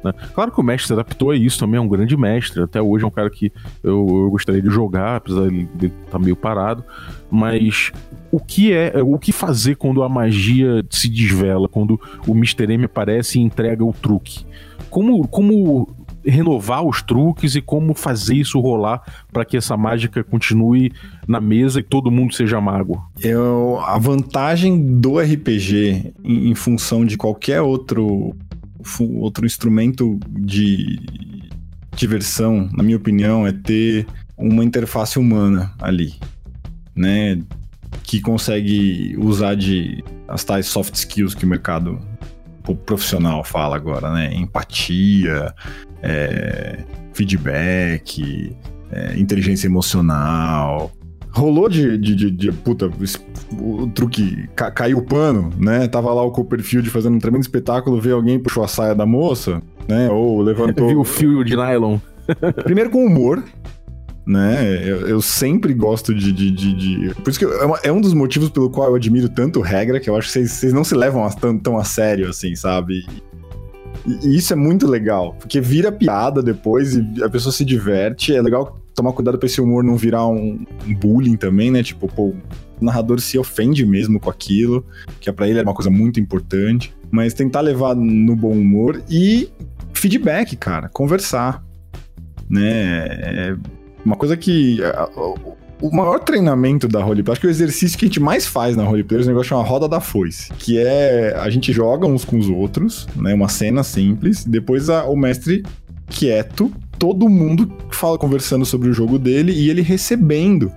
Né? 0.04 0.14
Claro 0.34 0.52
que 0.52 0.60
o 0.60 0.64
mestre 0.64 0.88
se 0.88 0.94
adaptou 0.94 1.32
a 1.32 1.36
isso 1.36 1.60
também, 1.60 1.78
é 1.78 1.82
um 1.82 1.88
grande 1.88 2.16
mestre. 2.18 2.62
Até 2.62 2.82
hoje 2.82 3.04
é 3.04 3.08
um 3.08 3.12
cara 3.12 3.30
que 3.30 3.52
eu, 3.84 4.08
eu 4.08 4.30
gostaria 4.32 4.62
de 4.62 4.70
jogar, 4.70 5.18
apesar 5.18 5.48
de 5.48 5.56
ele 5.56 5.94
estar 6.06 6.20
meio 6.20 6.36
parado. 6.36 6.84
Mas 7.32 7.92
o 8.32 8.40
que 8.40 8.74
é. 8.74 9.02
O 9.04 9.18
que 9.18 9.32
fazer 9.32 9.76
quando 9.76 10.04
a 10.04 10.10
magia 10.10 10.84
se 10.90 11.10
desvela, 11.10 11.68
quando 11.68 12.00
o 12.28 12.32
Mr. 12.34 12.72
M 12.72 12.86
aparece 12.86 13.40
e 13.40 13.42
entrega 13.42 13.84
o 13.84 13.94
truque? 13.94 14.46
Como, 14.90 15.28
como 15.28 15.88
renovar 16.26 16.84
os 16.84 17.02
truques 17.02 17.56
e 17.56 17.62
como 17.62 17.94
fazer 17.94 18.36
isso 18.36 18.60
rolar 18.60 19.02
para 19.32 19.44
que 19.44 19.58
essa 19.58 19.76
mágica 19.76 20.24
continue 20.24 20.92
na 21.28 21.42
mesa 21.42 21.80
e 21.80 21.84
todo 21.84 22.12
mundo 22.12 22.34
seja 22.34 22.62
mago? 22.62 23.04
Eu, 23.20 23.80
a 23.82 23.98
vantagem 23.98 25.00
do 25.00 25.20
RPG 25.20 26.14
em, 26.24 26.50
em 26.50 26.56
função 26.56 27.06
de 27.06 27.18
qualquer 27.18 27.62
outro, 27.62 28.36
outro 29.00 29.46
instrumento 29.46 30.20
de 30.30 31.00
diversão, 31.96 32.70
na 32.74 32.84
minha 32.84 32.98
opinião, 32.98 33.46
é 33.46 33.52
ter 33.52 34.06
uma 34.38 34.64
interface 34.64 35.20
humana 35.20 35.72
ali, 35.80 36.14
né? 36.96 37.40
Que 38.04 38.20
consegue 38.20 39.16
usar 39.18 39.56
de 39.56 40.04
as 40.28 40.44
tais 40.44 40.66
soft 40.66 40.96
skills 40.96 41.36
que 41.36 41.46
o 41.46 41.48
mercado 41.48 42.00
pro- 42.64 42.76
profissional 42.76 43.44
fala 43.44 43.76
agora, 43.76 44.12
né? 44.12 44.34
Empatia, 44.34 45.54
é, 46.02 46.84
feedback, 47.14 48.56
é, 48.92 49.18
inteligência 49.18 49.68
emocional. 49.68 50.92
Rolou 51.36 51.68
de, 51.68 51.98
de, 51.98 52.16
de, 52.16 52.30
de- 52.32 52.52
puta, 52.52 52.90
o 53.60 53.88
truque 53.88 54.48
ca- 54.56 54.70
caiu 54.70 55.00
o 55.00 55.02
pano, 55.04 55.50
né? 55.58 55.88
Tava 55.88 56.14
lá 56.14 56.22
o 56.24 56.30
Copperfield 56.32 56.88
fazendo 56.92 57.16
um 57.16 57.20
tremendo 57.20 57.42
espetáculo, 57.42 58.00
veio 58.00 58.16
alguém 58.16 58.38
puxou 58.40 58.64
a 58.64 58.68
saia 58.68 58.94
da 58.94 59.06
moça, 59.06 59.60
né? 59.88 60.10
Ou 60.12 60.42
levantou. 60.42 60.88
Viu 60.88 61.00
o 61.00 61.04
fio 61.04 61.44
de 61.44 61.56
nylon? 61.56 61.98
Primeiro 62.64 62.92
com 62.92 63.04
humor, 63.04 63.44
né? 64.28 64.80
Eu, 64.88 65.08
eu 65.08 65.22
sempre 65.22 65.74
gosto 65.74 66.14
de, 66.14 66.32
de, 66.32 66.52
de- 66.52 66.74
de- 67.10 67.16
Por 67.16 67.30
isso 67.32 67.40
que 67.40 67.46
é, 67.46 67.66
uma- 67.66 67.80
é 67.84 67.92
um 67.92 68.00
dos 68.00 68.14
motivos 68.14 68.50
pelo 68.50 68.70
qual 68.70 68.90
eu 68.90 68.96
admiro 68.96 69.28
tanto 69.28 69.60
regra, 69.60 70.00
que 70.00 70.10
eu 70.10 70.16
acho 70.16 70.28
que 70.28 70.34
vocês, 70.34 70.52
vocês 70.52 70.72
não 70.72 70.84
se 70.84 70.94
levam 70.94 71.26
a- 71.26 71.32
tão, 71.32 71.58
tão 71.58 71.78
a 71.80 71.84
sério, 71.84 72.30
assim, 72.30 72.56
sabe? 72.56 73.04
E, 74.06 74.28
e 74.28 74.38
isso 74.38 74.54
é 74.54 74.56
muito 74.56 74.86
legal, 74.88 75.34
porque 75.40 75.60
vira 75.60 75.92
piada 75.92 76.44
depois 76.44 76.96
e 76.96 77.24
a 77.24 77.30
pessoa 77.30 77.52
se 77.52 77.66
diverte. 77.66 78.36
É 78.36 78.42
legal 78.42 78.80
tomar 78.96 79.14
cuidado 79.14 79.38
pra 79.38 79.48
esse 79.48 79.60
humor 79.60 79.84
não 79.84 79.96
virar 79.96 80.28
um, 80.28 80.66
um 80.88 80.96
bullying 80.96 81.36
também, 81.36 81.72
né? 81.72 81.84
Tipo, 81.84 82.08
pô, 82.08 82.34
o 82.82 82.86
narrador 82.86 83.20
se 83.20 83.38
ofende 83.38 83.86
mesmo 83.86 84.20
com 84.20 84.30
aquilo, 84.30 84.86
que 85.20 85.30
é 85.30 85.34
pra 85.34 85.48
ele 85.48 85.60
é 85.60 85.64
uma 85.64 85.74
coisa 85.74 85.90
muito 85.90 86.20
importante. 86.20 86.94
Mas 87.12 87.34
tentar 87.34 87.62
levar 87.62 87.96
no 87.96 88.36
bom 88.36 88.52
humor 88.52 89.02
e 89.10 89.50
feedback, 89.94 90.56
cara, 90.56 90.90
conversar. 90.90 91.64
Né? 92.50 93.06
É 93.08 93.56
uma 94.06 94.16
coisa 94.16 94.36
que. 94.36 94.80
O 95.82 95.94
maior 95.94 96.20
treinamento 96.20 96.88
da 96.88 97.04
roleplay, 97.04 97.34
acho 97.34 97.42
que 97.42 97.48
o 97.48 97.50
exercício 97.50 97.98
que 97.98 98.06
a 98.06 98.08
gente 98.08 98.20
mais 98.20 98.48
faz 98.48 98.76
na 98.76 98.84
roleplay 98.84 99.20
é 99.20 99.24
um 99.24 99.28
negócio 99.28 99.50
chamado 99.50 99.68
roda 99.68 99.88
da 99.88 100.00
foice, 100.00 100.50
que 100.54 100.78
é 100.78 101.36
a 101.38 101.50
gente 101.50 101.74
joga 101.74 102.08
uns 102.08 102.24
com 102.24 102.38
os 102.38 102.48
outros, 102.48 103.06
né, 103.18 103.34
uma 103.34 103.50
cena 103.50 103.84
simples, 103.84 104.46
depois 104.46 104.90
a, 104.90 105.04
o 105.04 105.16
mestre 105.18 105.62
quieto, 106.08 106.72
todo 107.04 107.28
mundo 107.28 107.70
fala 107.92 108.18
conversando 108.18 108.66
sobre 108.66 108.88
o 108.88 108.94
jogo 108.94 109.20
dele 109.20 109.52
e 109.52 109.70
ele 109.70 109.82
recebendo 109.82 110.72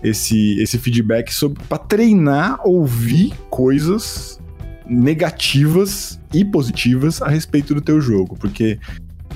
esse, 0.00 0.62
esse 0.62 0.78
feedback 0.78 1.32
para 1.68 1.78
treinar 1.78 2.60
ouvir 2.64 3.34
coisas 3.50 4.38
negativas 4.88 6.20
e 6.32 6.44
positivas 6.44 7.20
a 7.20 7.28
respeito 7.28 7.74
do 7.74 7.80
teu 7.80 8.00
jogo, 8.00 8.36
porque 8.38 8.78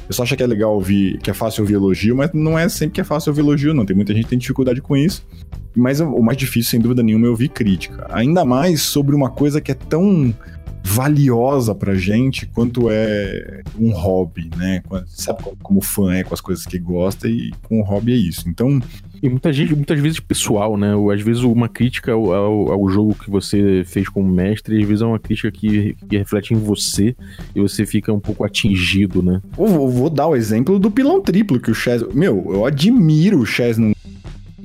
eu 0.08 0.14
só 0.14 0.22
acho 0.22 0.36
que 0.36 0.44
é 0.44 0.46
legal 0.46 0.74
ouvir, 0.74 1.18
que 1.18 1.28
é 1.28 1.34
fácil 1.34 1.62
ouvir 1.62 1.74
elogio, 1.74 2.14
mas 2.14 2.30
não 2.32 2.56
é 2.56 2.68
sempre 2.68 2.94
que 2.94 3.00
é 3.00 3.04
fácil 3.04 3.30
ouvir 3.30 3.40
elogio, 3.40 3.74
não. 3.74 3.84
Tem 3.84 3.96
muita 3.96 4.14
gente 4.14 4.24
que 4.24 4.30
tem 4.30 4.38
dificuldade 4.38 4.80
com 4.80 4.96
isso. 4.96 5.26
Mas 5.74 6.00
o 6.00 6.20
mais 6.20 6.36
difícil, 6.36 6.70
sem 6.70 6.80
dúvida 6.80 7.02
nenhuma, 7.02 7.26
é 7.26 7.30
ouvir 7.30 7.48
crítica. 7.48 8.06
Ainda 8.10 8.44
mais 8.44 8.82
sobre 8.82 9.14
uma 9.14 9.30
coisa 9.30 9.60
que 9.60 9.70
é 9.70 9.74
tão 9.74 10.34
valiosa 10.82 11.74
pra 11.74 11.94
gente 11.94 12.46
quanto 12.46 12.88
é 12.90 13.62
um 13.78 13.90
hobby, 13.92 14.50
né? 14.56 14.82
Sabe 15.06 15.44
como 15.62 15.80
fã 15.80 16.14
é 16.14 16.24
com 16.24 16.34
as 16.34 16.40
coisas 16.40 16.66
que 16.66 16.78
gosta 16.78 17.28
e 17.28 17.52
com 17.62 17.80
o 17.80 17.84
hobby 17.84 18.12
é 18.12 18.16
isso. 18.16 18.48
Então. 18.48 18.80
E 19.22 19.28
muita 19.28 19.52
gente, 19.52 19.74
muitas 19.74 20.00
vezes 20.00 20.18
pessoal, 20.18 20.78
né? 20.78 20.92
Às 21.12 21.20
vezes 21.20 21.42
uma 21.42 21.68
crítica 21.68 22.12
ao, 22.12 22.32
ao, 22.32 22.72
ao 22.72 22.88
jogo 22.88 23.14
que 23.14 23.30
você 23.30 23.82
fez 23.84 24.08
como 24.08 24.26
mestre, 24.26 24.80
às 24.80 24.88
vezes 24.88 25.02
é 25.02 25.06
uma 25.06 25.18
crítica 25.18 25.50
que, 25.50 25.94
que 26.08 26.16
reflete 26.16 26.54
em 26.54 26.56
você 26.56 27.14
e 27.54 27.60
você 27.60 27.84
fica 27.84 28.12
um 28.12 28.20
pouco 28.20 28.44
atingido, 28.44 29.22
né? 29.22 29.42
Eu 29.58 29.66
vou, 29.66 29.90
vou 29.90 30.10
dar 30.10 30.28
o 30.28 30.36
exemplo 30.36 30.78
do 30.78 30.90
pilão 30.90 31.20
triplo 31.20 31.60
que 31.60 31.70
o 31.70 31.74
Chess. 31.74 32.02
Meu, 32.14 32.46
eu 32.50 32.64
admiro 32.64 33.40
o 33.40 33.46
Chess 33.46 33.76
num 33.76 33.92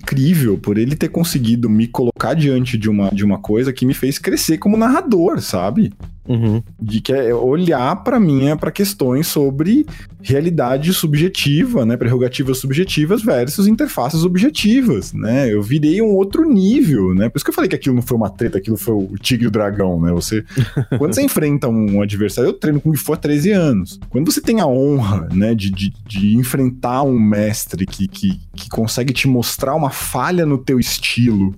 incrível 0.06 0.56
por 0.56 0.78
ele 0.78 0.96
ter 0.96 1.10
conseguido 1.10 1.68
me 1.68 1.88
colocar 1.88 2.36
diante 2.36 2.78
de 2.78 2.88
uma, 2.88 3.10
de 3.10 3.26
uma 3.26 3.40
coisa 3.40 3.74
que 3.74 3.86
me 3.86 3.94
fez 3.94 4.20
crescer 4.20 4.60
como 4.60 4.78
narrador, 4.78 5.42
sabe? 5.42 5.92
Uhum. 6.28 6.62
De 6.82 7.02
que 7.02 7.14
é 7.14 7.34
olhar 7.34 8.04
para 8.04 8.20
mim 8.20 8.56
para 8.58 8.72
questões 8.72 9.28
sobre 9.28 9.86
realidade 10.22 10.92
subjetiva, 10.92 11.86
né, 11.86 11.96
prerrogativas 11.96 12.58
subjetivas 12.58 13.22
versus 13.22 13.68
interfaces 13.68 14.24
objetivas, 14.24 15.14
né? 15.14 15.54
Eu 15.54 15.62
virei 15.62 16.02
um 16.02 16.16
outro 16.16 16.50
nível, 16.50 17.14
né? 17.14 17.30
Por 17.30 17.38
isso 17.38 17.46
que 17.46 17.52
eu 17.52 17.54
falei 17.54 17.70
que 17.70 17.76
aquilo 17.76 17.96
não 17.96 18.02
foi 18.02 18.18
uma 18.18 18.30
treta, 18.30 18.58
aquilo 18.58 18.76
foi 18.76 18.96
o 18.96 19.16
tigre 19.20 19.46
e 19.46 19.48
o 19.48 19.52
dragão, 19.52 20.02
né? 20.02 20.12
Você 20.14 20.44
quando 20.98 21.14
você 21.14 21.22
enfrenta 21.22 21.68
um 21.68 22.02
adversário, 22.02 22.50
eu 22.50 22.54
treino 22.54 22.82
com 22.82 22.96
for 22.96 23.14
há 23.14 23.18
13 23.18 23.52
anos. 23.52 24.00
Quando 24.10 24.32
você 24.32 24.42
tem 24.42 24.60
a 24.60 24.68
honra, 24.68 25.28
né, 25.34 25.54
de, 25.54 25.70
de, 25.70 25.94
de 26.08 26.36
enfrentar 26.36 27.04
um 27.04 27.20
mestre 27.20 27.86
que, 27.86 28.08
que, 28.08 28.40
que 28.56 28.70
consegue 28.70 29.14
te 29.14 29.28
mostrar 29.28 29.76
uma 29.76 29.90
falha 29.90 30.46
no 30.46 30.58
teu 30.58 30.80
estilo, 30.80 31.54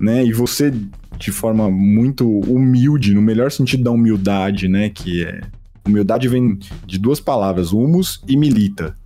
né? 0.00 0.24
E 0.24 0.32
você 0.32 0.72
de 1.18 1.30
forma 1.30 1.70
muito 1.70 2.28
humilde, 2.40 3.14
no 3.14 3.22
melhor 3.22 3.50
sentido 3.50 3.84
da 3.84 3.90
humildade, 3.90 4.68
né? 4.68 4.90
Que 4.90 5.24
é. 5.24 5.40
Humildade 5.86 6.28
vem 6.28 6.58
de 6.86 6.98
duas 6.98 7.20
palavras, 7.20 7.72
humus 7.72 8.22
e 8.26 8.36
milita. 8.36 8.96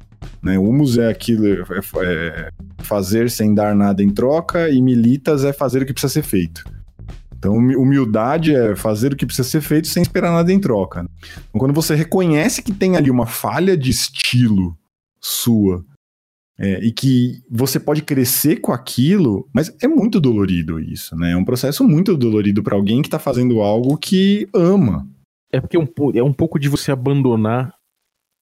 Né? 0.40 0.58
Humus 0.58 0.96
é 0.96 1.08
aquilo, 1.08 1.46
é, 1.46 1.62
é 2.04 2.50
fazer 2.78 3.28
sem 3.30 3.52
dar 3.52 3.74
nada 3.74 4.02
em 4.02 4.10
troca, 4.10 4.70
e 4.70 4.80
militas 4.80 5.44
é 5.44 5.52
fazer 5.52 5.82
o 5.82 5.86
que 5.86 5.92
precisa 5.92 6.12
ser 6.12 6.22
feito. 6.22 6.62
Então, 7.36 7.54
humildade 7.54 8.54
é 8.54 8.74
fazer 8.74 9.12
o 9.12 9.16
que 9.16 9.24
precisa 9.24 9.48
ser 9.48 9.60
feito 9.60 9.86
sem 9.86 10.02
esperar 10.02 10.32
nada 10.32 10.52
em 10.52 10.58
troca. 10.58 11.08
Então, 11.48 11.60
quando 11.60 11.72
você 11.72 11.94
reconhece 11.94 12.62
que 12.62 12.72
tem 12.72 12.96
ali 12.96 13.10
uma 13.10 13.26
falha 13.26 13.76
de 13.76 13.90
estilo 13.90 14.76
sua 15.20 15.84
é, 16.58 16.84
e 16.84 16.90
que 16.90 17.40
você 17.48 17.78
pode 17.78 18.02
crescer 18.02 18.56
com 18.56 18.72
aquilo, 18.72 19.48
mas 19.52 19.74
é 19.80 19.86
muito 19.86 20.20
dolorido 20.20 20.80
isso, 20.80 21.14
né? 21.16 21.32
É 21.32 21.36
um 21.36 21.44
processo 21.44 21.84
muito 21.84 22.16
dolorido 22.16 22.62
para 22.62 22.74
alguém 22.74 23.00
que 23.00 23.06
está 23.06 23.18
fazendo 23.18 23.60
algo 23.60 23.96
que 23.96 24.48
ama. 24.52 25.08
É 25.52 25.60
porque 25.60 25.76
é 25.76 25.80
um, 25.80 25.88
é 26.14 26.22
um 26.22 26.32
pouco 26.32 26.58
de 26.58 26.68
você 26.68 26.90
abandonar 26.90 27.72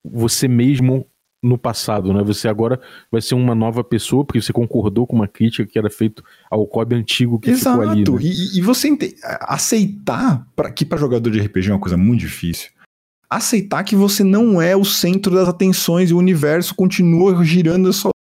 você 0.03 0.49
mesmo 0.49 1.07
no 1.43 1.59
passado, 1.59 2.13
né? 2.13 2.23
Você 2.25 2.49
agora 2.49 2.81
vai 3.13 3.21
ser 3.21 3.35
uma 3.35 3.55
nova 3.55 3.85
pessoa, 3.85 4.25
porque 4.25 4.41
você 4.41 4.53
concordou 4.53 5.07
com 5.07 5.15
uma 5.15 5.29
crítica 5.29 5.67
que 5.67 5.79
era 5.79 5.91
feita 5.91 6.23
ao 6.51 6.67
COB 6.67 6.95
antigo 6.95 7.39
que 7.39 7.51
Exato. 7.51 7.79
ficou 7.79 7.91
ali. 7.91 8.11
Né? 8.11 8.19
E, 8.23 8.59
e 8.59 8.63
você 8.63 8.97
aceitar 9.43 10.47
pra, 10.57 10.71
que 10.71 10.85
para 10.85 10.99
jogador 10.99 11.31
de 11.31 11.39
RPG 11.39 11.69
é 11.69 11.73
uma 11.75 11.79
coisa 11.79 11.99
muito 11.99 12.21
difícil 12.21 12.71
aceitar 13.29 13.85
que 13.85 13.97
você 13.97 14.23
não 14.25 14.61
é 14.61 14.77
o 14.77 14.85
centro 14.85 15.35
das 15.35 15.49
atenções 15.49 16.11
e 16.11 16.15
o 16.15 16.19
universo 16.19 16.75
continua 16.75 17.45
girando 17.45 17.91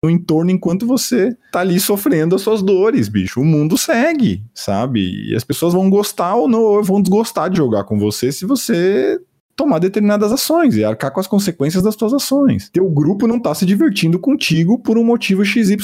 no 0.04 0.10
entorno 0.10 0.52
enquanto 0.52 0.86
você 0.86 1.36
tá 1.52 1.60
ali 1.60 1.80
sofrendo 1.80 2.36
as 2.36 2.42
suas 2.42 2.62
dores, 2.62 3.10
bicho. 3.10 3.42
O 3.42 3.46
mundo 3.46 3.78
segue, 3.78 4.44
sabe? 4.54 5.30
E 5.30 5.36
as 5.36 5.44
pessoas 5.44 5.74
vão 5.74 5.90
gostar 5.90 6.36
ou 6.36 6.48
não, 6.48 6.62
ou 6.62 6.84
vão 6.84 7.02
desgostar 7.02 7.50
de 7.50 7.58
jogar 7.58 7.84
com 7.84 8.00
você 8.00 8.32
se 8.32 8.46
você 8.46 9.20
tomar 9.60 9.80
determinadas 9.80 10.32
ações 10.32 10.78
e 10.78 10.86
arcar 10.86 11.12
com 11.12 11.20
as 11.20 11.28
consequências 11.28 11.84
das 11.84 11.96
suas 11.96 12.14
ações. 12.14 12.70
Teu 12.70 12.90
grupo 12.90 13.28
não 13.28 13.38
tá 13.38 13.54
se 13.54 13.66
divertindo 13.66 14.18
contigo 14.18 14.80
por 14.80 14.98
um 14.98 15.04
motivo 15.04 15.44
XYZ. 15.44 15.76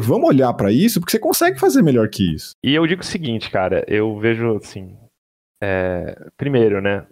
Vamos 0.00 0.28
olhar 0.28 0.52
para 0.54 0.72
isso 0.72 0.98
porque 0.98 1.12
você 1.12 1.20
consegue 1.20 1.60
fazer 1.60 1.82
melhor 1.82 2.08
que 2.08 2.34
isso. 2.34 2.50
E 2.64 2.74
eu 2.74 2.84
digo 2.84 3.02
o 3.02 3.04
seguinte, 3.04 3.48
cara, 3.48 3.84
eu 3.86 4.18
vejo 4.18 4.56
assim, 4.56 4.96
é, 5.62 6.18
primeiro, 6.36 6.82
né? 6.82 7.06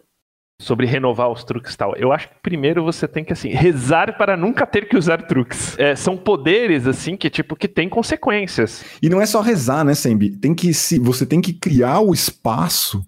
Sobre 0.60 0.86
renovar 0.86 1.30
os 1.30 1.42
truques 1.42 1.74
e 1.74 1.76
tal. 1.76 1.96
Eu 1.96 2.12
acho 2.12 2.28
que 2.28 2.34
primeiro 2.42 2.84
você 2.84 3.08
tem 3.08 3.24
que, 3.24 3.32
assim, 3.32 3.48
rezar 3.48 4.16
para 4.18 4.36
nunca 4.36 4.66
ter 4.66 4.86
que 4.88 4.96
usar 4.96 5.22
truques. 5.22 5.76
É, 5.78 5.96
são 5.96 6.16
poderes, 6.16 6.86
assim, 6.86 7.16
que, 7.16 7.30
tipo, 7.30 7.56
que 7.56 7.66
tem 7.66 7.88
consequências. 7.88 8.84
E 9.02 9.08
não 9.08 9.20
é 9.20 9.26
só 9.26 9.40
rezar, 9.40 9.84
né, 9.84 9.94
Sembi? 9.94 10.36
Tem 10.36 10.54
que 10.54 10.74
se, 10.74 10.98
você 10.98 11.24
tem 11.24 11.40
que 11.40 11.54
criar 11.54 12.00
o 12.00 12.12
espaço 12.12 13.04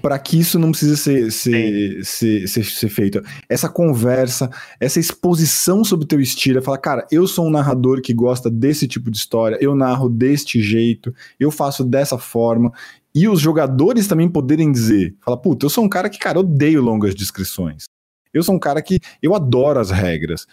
para 0.00 0.18
que 0.18 0.40
isso 0.40 0.58
não 0.58 0.70
precise 0.70 0.96
ser, 0.96 1.30
ser, 1.30 2.04
ser, 2.04 2.48
ser, 2.48 2.64
ser, 2.64 2.88
feito. 2.88 3.22
Essa 3.48 3.68
conversa, 3.68 4.50
essa 4.80 4.98
exposição 4.98 5.84
sobre 5.84 6.04
o 6.04 6.08
teu 6.08 6.20
estilo, 6.20 6.58
é 6.58 6.62
falar, 6.62 6.78
cara, 6.78 7.06
eu 7.12 7.26
sou 7.26 7.46
um 7.46 7.50
narrador 7.50 8.00
que 8.00 8.14
gosta 8.14 8.50
desse 8.50 8.88
tipo 8.88 9.10
de 9.10 9.18
história, 9.18 9.58
eu 9.60 9.74
narro 9.74 10.08
deste 10.08 10.62
jeito, 10.62 11.14
eu 11.38 11.50
faço 11.50 11.84
dessa 11.84 12.16
forma, 12.16 12.72
e 13.16 13.26
os 13.26 13.40
jogadores 13.40 14.06
também 14.06 14.28
poderem 14.28 14.70
dizer, 14.70 15.16
fala, 15.24 15.40
puta, 15.40 15.64
eu 15.64 15.70
sou 15.70 15.82
um 15.82 15.88
cara 15.88 16.10
que, 16.10 16.18
cara, 16.18 16.38
odeio 16.38 16.82
longas 16.82 17.14
descrições. 17.14 17.84
Eu 18.32 18.42
sou 18.42 18.54
um 18.54 18.58
cara 18.58 18.82
que 18.82 19.00
eu 19.22 19.34
adoro 19.34 19.80
as 19.80 19.90
regras. 19.90 20.46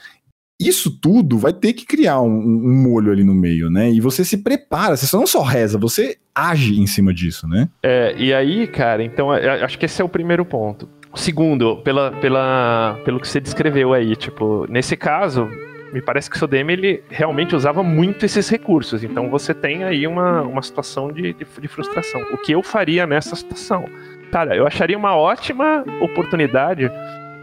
Isso 0.58 0.90
tudo 0.90 1.38
vai 1.38 1.52
ter 1.52 1.74
que 1.74 1.86
criar 1.86 2.22
um, 2.22 2.30
um 2.30 2.82
molho 2.82 3.12
ali 3.12 3.22
no 3.22 3.34
meio, 3.34 3.70
né? 3.70 3.92
E 3.92 4.00
você 4.00 4.24
se 4.24 4.38
prepara, 4.38 4.96
você 4.96 5.14
não 5.14 5.28
só 5.28 5.42
reza, 5.42 5.78
você 5.78 6.18
age 6.34 6.80
em 6.80 6.88
cima 6.88 7.14
disso, 7.14 7.46
né? 7.50 7.68
É, 7.84 8.16
e 8.18 8.34
aí, 8.34 8.66
cara, 8.66 9.04
então 9.04 9.34
é, 9.34 9.62
acho 9.62 9.78
que 9.78 9.86
esse 9.86 10.02
é 10.02 10.06
o 10.06 10.10
primeiro 10.10 10.46
ponto. 10.46 10.88
Segundo, 11.14 11.82
pela, 11.82 12.12
pela, 12.14 12.98
pelo 13.04 13.20
que 13.20 13.28
você 13.28 13.42
descreveu 13.42 13.92
aí, 13.94 14.16
tipo, 14.16 14.66
nesse 14.70 14.96
caso, 14.96 15.50
me 15.94 16.02
parece 16.02 16.30
que 16.30 16.36
o 16.36 16.40
seu 16.40 16.48
DM 16.48 16.74
ele 16.74 17.04
realmente 17.08 17.56
usava 17.56 17.84
muito 17.84 18.26
esses 18.26 18.50
recursos. 18.50 19.04
Então 19.04 19.30
você 19.30 19.54
tem 19.54 19.84
aí 19.84 20.08
uma, 20.08 20.42
uma 20.42 20.62
situação 20.64 21.12
de, 21.12 21.34
de, 21.34 21.46
de 21.46 21.68
frustração. 21.68 22.22
O 22.32 22.38
que 22.38 22.52
eu 22.52 22.64
faria 22.64 23.06
nessa 23.06 23.36
situação? 23.36 23.86
Cara, 24.32 24.56
eu 24.56 24.66
acharia 24.66 24.98
uma 24.98 25.16
ótima 25.16 25.86
oportunidade 26.02 26.92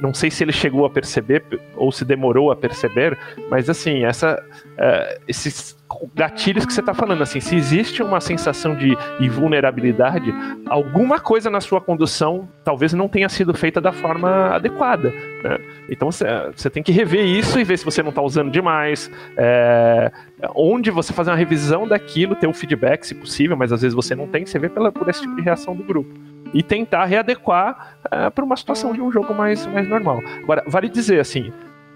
não 0.01 0.15
sei 0.15 0.31
se 0.31 0.43
ele 0.43 0.53
chegou 0.53 0.85
a 0.85 0.91
perceber 0.91 1.45
ou 1.77 1.93
se 1.93 2.05
demorou 2.05 2.51
a 2.51 2.57
perceber, 2.57 3.17
mas 3.51 3.69
assim, 3.69 4.05
essa, 4.05 4.43
uh, 4.63 5.21
esses 5.29 5.79
gatilhos 6.15 6.65
que 6.65 6.73
você 6.73 6.81
está 6.81 6.95
falando, 6.95 7.23
assim, 7.23 7.41
se 7.41 7.57
existe 7.57 8.03
uma 8.03 8.21
sensação 8.21 8.77
de 8.77 8.97
invulnerabilidade, 9.21 10.33
alguma 10.67 11.19
coisa 11.19 11.51
na 11.51 11.61
sua 11.61 11.81
condução 11.81 12.49
talvez 12.65 12.93
não 12.93 13.09
tenha 13.09 13.29
sido 13.29 13.53
feita 13.53 13.81
da 13.81 13.93
forma 13.93 14.55
adequada. 14.55 15.11
Né? 15.43 15.59
Então 15.89 16.09
você 16.11 16.71
tem 16.71 16.83
que 16.83 16.93
rever 16.93 17.25
isso 17.25 17.59
e 17.59 17.65
ver 17.65 17.77
se 17.77 17.85
você 17.85 18.03
não 18.03 18.11
está 18.11 18.23
usando 18.23 18.51
demais, 18.51 19.11
é, 19.37 20.13
onde 20.55 20.91
você 20.91 21.13
fazer 21.13 21.31
uma 21.31 21.37
revisão 21.37 21.87
daquilo, 21.89 22.37
ter 22.37 22.47
um 22.47 22.55
feedback, 22.55 23.05
se 23.05 23.15
possível, 23.15 23.57
mas 23.57 23.73
às 23.73 23.83
vezes 23.83 23.95
você 23.95 24.15
não 24.15 24.29
tem, 24.29 24.47
você 24.47 24.59
vê 24.59 24.69
pela, 24.69 24.93
por 24.93 25.09
esse 25.09 25.23
tipo 25.23 25.35
de 25.35 25.43
reação 25.43 25.75
do 25.75 25.83
grupo 25.83 26.30
e 26.53 26.63
tentar 26.63 27.05
readequar 27.05 27.97
uh, 28.05 28.27
é, 28.27 28.31
para 28.31 28.45
uma 28.45 28.57
situação 28.57 28.93
de 28.93 29.01
um 29.01 29.11
jogo 29.11 29.35
mais, 29.35 29.67
mais 29.67 29.89
normal. 29.89 30.21
Agora, 30.43 30.65
vale 30.67 30.89
dizer 30.89 31.21
assim, 31.21 31.53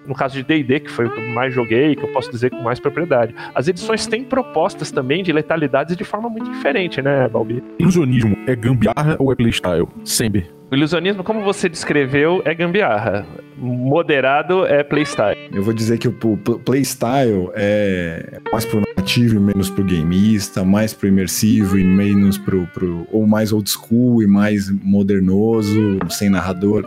no 0.07 0.15
caso 0.15 0.35
de 0.35 0.43
D&D, 0.43 0.81
que 0.81 0.91
foi 0.91 1.07
o 1.07 1.11
que 1.11 1.21
eu 1.21 1.35
mais 1.35 1.53
joguei, 1.53 1.97
que 1.97 2.05
eu 2.05 2.13
posso 2.13 2.31
dizer 2.31 2.51
com 2.51 2.63
mais 2.63 2.79
propriedade. 2.79 3.35
As 3.55 3.69
edições 3.69 4.07
têm 4.07 4.25
propostas 4.25 4.91
também 4.91 5.23
de 5.23 5.33
letalidades 5.33 5.97
de 5.97 6.05
forma 6.05 6.29
muito 6.29 6.51
diferente, 6.51 7.01
né, 7.01 7.29
Balbi? 7.29 7.63
Ilusionismo 7.79 8.37
é 8.47 8.55
gambiarra 8.55 9.17
ou 9.19 9.33
é 9.33 9.37
playstyle? 9.37 9.89
Sempre. 10.05 10.51
Ilusionismo, 10.75 11.23
como 11.23 11.43
você 11.43 11.69
descreveu, 11.69 12.43
é 12.45 12.55
gambiarra. 12.55 13.27
Moderado 13.57 14.67
é 14.67 14.83
playstyle. 14.83 15.39
Eu 15.53 15.63
vou 15.63 15.73
dizer 15.73 15.99
que 15.99 16.09
o, 16.09 16.15
o 16.23 16.37
playstyle 16.59 17.51
é 17.55 18.41
mais 18.53 18.65
pro 18.65 18.83
nativo 18.97 19.37
e 19.37 19.41
menos 19.41 19.71
pro 19.71 19.85
gameista, 19.85 20.65
mais 20.65 20.93
pro 20.93 21.09
imersivo 21.09 21.79
e 21.79 21.85
menos 21.85 22.37
pro, 22.39 22.67
pro. 22.69 23.07
ou 23.13 23.27
mais 23.27 23.53
old 23.53 23.71
school 23.71 24.23
e 24.23 24.27
mais 24.27 24.71
modernoso, 24.83 25.99
sem 26.11 26.29
narrador. 26.29 26.85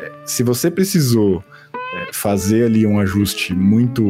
É, 0.00 0.12
se 0.24 0.42
você 0.42 0.70
precisou 0.70 1.42
é, 1.74 2.12
fazer 2.12 2.64
ali 2.64 2.86
um 2.86 2.98
ajuste 2.98 3.54
muito. 3.54 4.02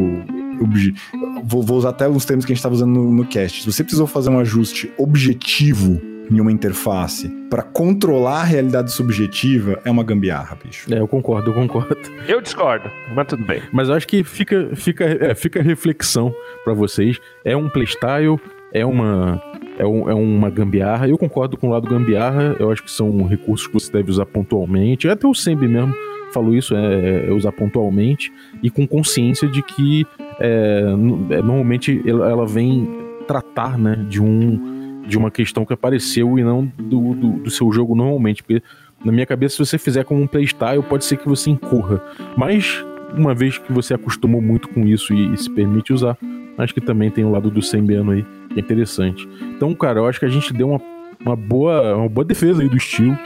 Vou, 1.44 1.62
vou, 1.62 1.78
usar 1.78 1.90
até 1.90 2.08
os 2.08 2.24
termos 2.24 2.44
que 2.44 2.52
a 2.52 2.54
gente 2.54 2.60
estava 2.60 2.74
usando 2.74 2.94
no, 2.94 3.12
no 3.12 3.24
cast. 3.26 3.62
Se 3.62 3.70
você 3.70 3.84
precisou 3.84 4.06
fazer 4.06 4.30
um 4.30 4.40
ajuste 4.40 4.90
objetivo 4.98 6.00
em 6.30 6.40
uma 6.40 6.52
interface 6.52 7.28
para 7.50 7.62
controlar 7.62 8.40
a 8.40 8.44
realidade 8.44 8.92
subjetiva 8.92 9.80
é 9.84 9.90
uma 9.90 10.04
gambiarra, 10.04 10.56
bicho. 10.62 10.92
É, 10.92 10.98
eu 10.98 11.08
concordo, 11.08 11.50
eu 11.50 11.54
concordo. 11.54 11.96
Eu 12.26 12.40
discordo, 12.40 12.90
mas 13.14 13.26
tudo 13.26 13.44
bem. 13.44 13.62
Mas 13.72 13.88
eu 13.88 13.94
acho 13.94 14.06
que 14.06 14.22
fica, 14.22 14.70
fica, 14.74 15.04
é, 15.04 15.34
fica 15.34 15.62
reflexão 15.62 16.34
para 16.64 16.74
vocês. 16.74 17.18
É 17.44 17.56
um 17.56 17.68
playstyle, 17.68 18.38
é 18.72 18.84
uma 18.84 19.42
é, 19.78 19.86
um, 19.86 20.10
é, 20.10 20.14
uma 20.14 20.50
gambiarra. 20.50 21.08
Eu 21.08 21.16
concordo 21.16 21.56
com 21.56 21.68
o 21.68 21.70
lado 21.70 21.88
gambiarra. 21.88 22.56
Eu 22.58 22.70
acho 22.70 22.82
que 22.82 22.90
são 22.90 23.24
recursos 23.26 23.66
que 23.66 23.72
você 23.72 23.90
deve 23.90 24.10
usar 24.10 24.26
pontualmente. 24.26 25.08
Até 25.08 25.26
o 25.26 25.34
Sembi 25.34 25.66
mesmo 25.66 25.94
falou 26.32 26.54
isso, 26.54 26.74
é, 26.74 27.28
é 27.28 27.32
usar 27.32 27.52
pontualmente 27.52 28.30
e 28.62 28.70
com 28.70 28.86
consciência 28.86 29.48
de 29.48 29.62
que 29.62 30.06
é, 30.38 30.82
é 31.30 31.42
normalmente 31.42 32.02
ela 32.06 32.46
vem 32.46 32.86
tratar 33.26 33.78
né, 33.78 34.04
de 34.08 34.20
um 34.22 34.77
de 35.08 35.16
uma 35.16 35.30
questão 35.30 35.64
que 35.64 35.72
apareceu 35.72 36.38
e 36.38 36.44
não 36.44 36.70
do, 36.76 37.14
do, 37.14 37.30
do, 37.38 37.50
seu 37.50 37.72
jogo 37.72 37.94
normalmente. 37.94 38.42
Porque 38.42 38.62
na 39.02 39.10
minha 39.10 39.24
cabeça, 39.24 39.56
se 39.56 39.66
você 39.66 39.78
fizer 39.78 40.04
como 40.04 40.20
um 40.20 40.26
playstyle, 40.26 40.82
pode 40.82 41.04
ser 41.04 41.16
que 41.16 41.26
você 41.26 41.50
incorra. 41.50 42.02
Mas, 42.36 42.84
uma 43.16 43.34
vez 43.34 43.56
que 43.56 43.72
você 43.72 43.94
acostumou 43.94 44.42
muito 44.42 44.68
com 44.68 44.86
isso 44.86 45.14
e, 45.14 45.32
e 45.32 45.38
se 45.38 45.50
permite 45.50 45.92
usar, 45.92 46.16
acho 46.58 46.74
que 46.74 46.80
também 46.80 47.10
tem 47.10 47.24
o 47.24 47.30
lado 47.30 47.50
do 47.50 47.62
Sembiano 47.62 48.10
aí, 48.10 48.24
que 48.52 48.60
é 48.60 48.62
interessante. 48.62 49.26
Então, 49.56 49.74
cara, 49.74 50.00
eu 50.00 50.06
acho 50.06 50.20
que 50.20 50.26
a 50.26 50.30
gente 50.30 50.52
deu 50.52 50.68
uma, 50.68 50.80
uma, 51.24 51.34
boa, 51.36 51.96
uma 51.96 52.08
boa 52.08 52.24
defesa 52.24 52.60
aí 52.62 52.68
do 52.68 52.76
estilo. 52.76 53.18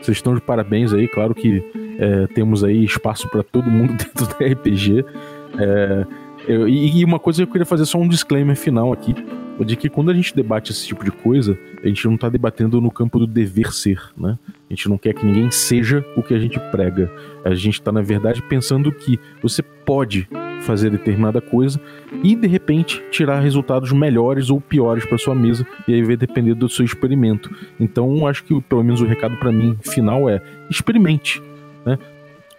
Vocês 0.00 0.18
estão 0.18 0.34
de 0.34 0.40
parabéns 0.40 0.92
aí, 0.92 1.08
claro 1.08 1.34
que 1.34 1.64
é, 1.98 2.26
temos 2.28 2.62
aí 2.62 2.84
espaço 2.84 3.28
para 3.28 3.42
todo 3.42 3.68
mundo 3.68 3.94
dentro 3.98 4.26
do 4.26 4.34
RPG. 4.34 5.04
É, 5.58 6.06
eu, 6.46 6.68
e, 6.68 7.04
uma 7.04 7.18
coisa 7.18 7.42
eu 7.42 7.46
queria 7.46 7.66
fazer 7.66 7.86
só 7.86 7.98
um 7.98 8.06
disclaimer 8.06 8.54
final 8.54 8.92
aqui 8.92 9.14
de 9.62 9.76
que 9.76 9.88
quando 9.88 10.10
a 10.10 10.14
gente 10.14 10.34
debate 10.34 10.72
esse 10.72 10.86
tipo 10.86 11.04
de 11.04 11.10
coisa, 11.10 11.56
a 11.82 11.86
gente 11.86 12.04
não 12.06 12.14
está 12.14 12.28
debatendo 12.28 12.80
no 12.80 12.90
campo 12.90 13.18
do 13.18 13.26
dever 13.26 13.72
ser, 13.72 14.00
né? 14.16 14.38
A 14.70 14.72
gente 14.74 14.88
não 14.88 14.98
quer 14.98 15.14
que 15.14 15.24
ninguém 15.24 15.50
seja 15.50 16.04
o 16.16 16.22
que 16.22 16.34
a 16.34 16.38
gente 16.38 16.58
prega. 16.70 17.10
A 17.44 17.54
gente 17.54 17.74
está, 17.74 17.92
na 17.92 18.02
verdade, 18.02 18.42
pensando 18.42 18.90
que 18.90 19.20
você 19.42 19.62
pode 19.62 20.28
fazer 20.62 20.90
determinada 20.90 21.40
coisa 21.40 21.80
e, 22.22 22.34
de 22.34 22.48
repente, 22.48 23.02
tirar 23.10 23.40
resultados 23.40 23.92
melhores 23.92 24.50
ou 24.50 24.60
piores 24.60 25.04
para 25.04 25.18
sua 25.18 25.34
mesa, 25.34 25.66
e 25.86 25.92
aí 25.92 26.02
vai 26.02 26.16
depender 26.16 26.54
do 26.54 26.68
seu 26.68 26.84
experimento. 26.84 27.54
Então, 27.78 28.26
acho 28.26 28.42
que, 28.44 28.60
pelo 28.62 28.82
menos, 28.82 29.00
o 29.02 29.06
recado 29.06 29.36
para 29.36 29.52
mim 29.52 29.76
final 29.82 30.28
é: 30.28 30.42
experimente. 30.70 31.42
Né? 31.84 31.98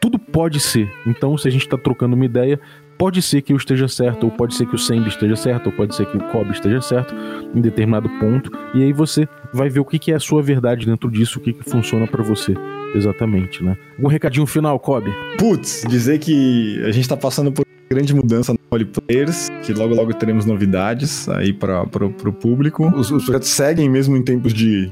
tudo 0.06 0.20
pode 0.20 0.60
ser. 0.60 0.92
Então, 1.08 1.36
se 1.36 1.48
a 1.48 1.52
gente 1.52 1.66
está 1.66 1.78
trocando 1.78 2.16
uma 2.16 2.26
ideia, 2.26 2.60
pode 2.98 3.22
ser 3.22 3.42
que 3.42 3.54
eu 3.54 3.58
esteja 3.58 3.88
certo, 3.88 4.26
ou 4.26 4.32
pode 4.32 4.56
ser 4.56 4.66
que 4.66 4.76
o 4.76 4.78
Sembi 4.78 5.10
esteja 5.10 5.36
certo, 5.36 5.68
ou 5.68 5.72
pode 5.72 5.96
ser 5.96 6.06
que 6.06 6.18
o 6.18 6.24
Kobe 6.32 6.52
esteja 6.52 6.82
certo 6.82 7.14
em 7.54 7.62
determinado 7.62 8.10
ponto, 8.20 8.52
e 8.74 8.84
aí 8.84 8.94
você 8.94 9.28
vai 9.54 9.70
ver 9.70 9.80
o 9.80 9.86
que, 9.86 10.12
é 10.12 10.16
a 10.16 10.20
sua 10.20 10.42
verdade 10.42 10.86
dentro 10.86 11.10
disso, 11.10 11.40
o 11.40 11.42
que, 11.42 11.56
funciona 11.68 12.08
para 12.08 12.24
você. 12.24 12.54
Exatamente, 12.94 13.64
né? 13.64 13.78
Um 14.00 14.08
recadinho 14.08 14.46
final, 14.46 14.80
Kobe. 14.80 15.12
Putz, 15.38 15.84
dizer 15.88 16.20
que 16.20 16.82
a 16.86 16.92
gente 16.92 17.08
tá 17.08 17.18
passando 17.18 17.52
por 17.52 17.66
grande 17.90 18.16
mudança 18.16 18.54
no 18.54 18.60
Holy 18.72 18.86
Players, 18.86 19.50
que 19.64 19.74
logo 19.74 19.94
logo 19.94 20.14
teremos 20.14 20.46
novidades 20.46 21.28
aí 21.30 21.54
para 21.54 21.84
o 21.84 22.34
público. 22.34 22.88
Os, 22.96 23.12
os 23.12 23.26
projetos 23.26 23.50
seguem 23.50 23.90
mesmo 23.90 24.16
em 24.16 24.24
tempos 24.24 24.54
de 24.54 24.92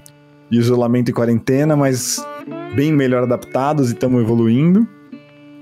isolamento 0.52 1.10
e 1.10 1.14
quarentena, 1.14 1.76
mas 1.76 2.24
bem 2.76 2.92
melhor 2.92 3.24
adaptados 3.24 3.90
e 3.90 3.94
estamos 3.94 4.22
evoluindo. 4.22 4.88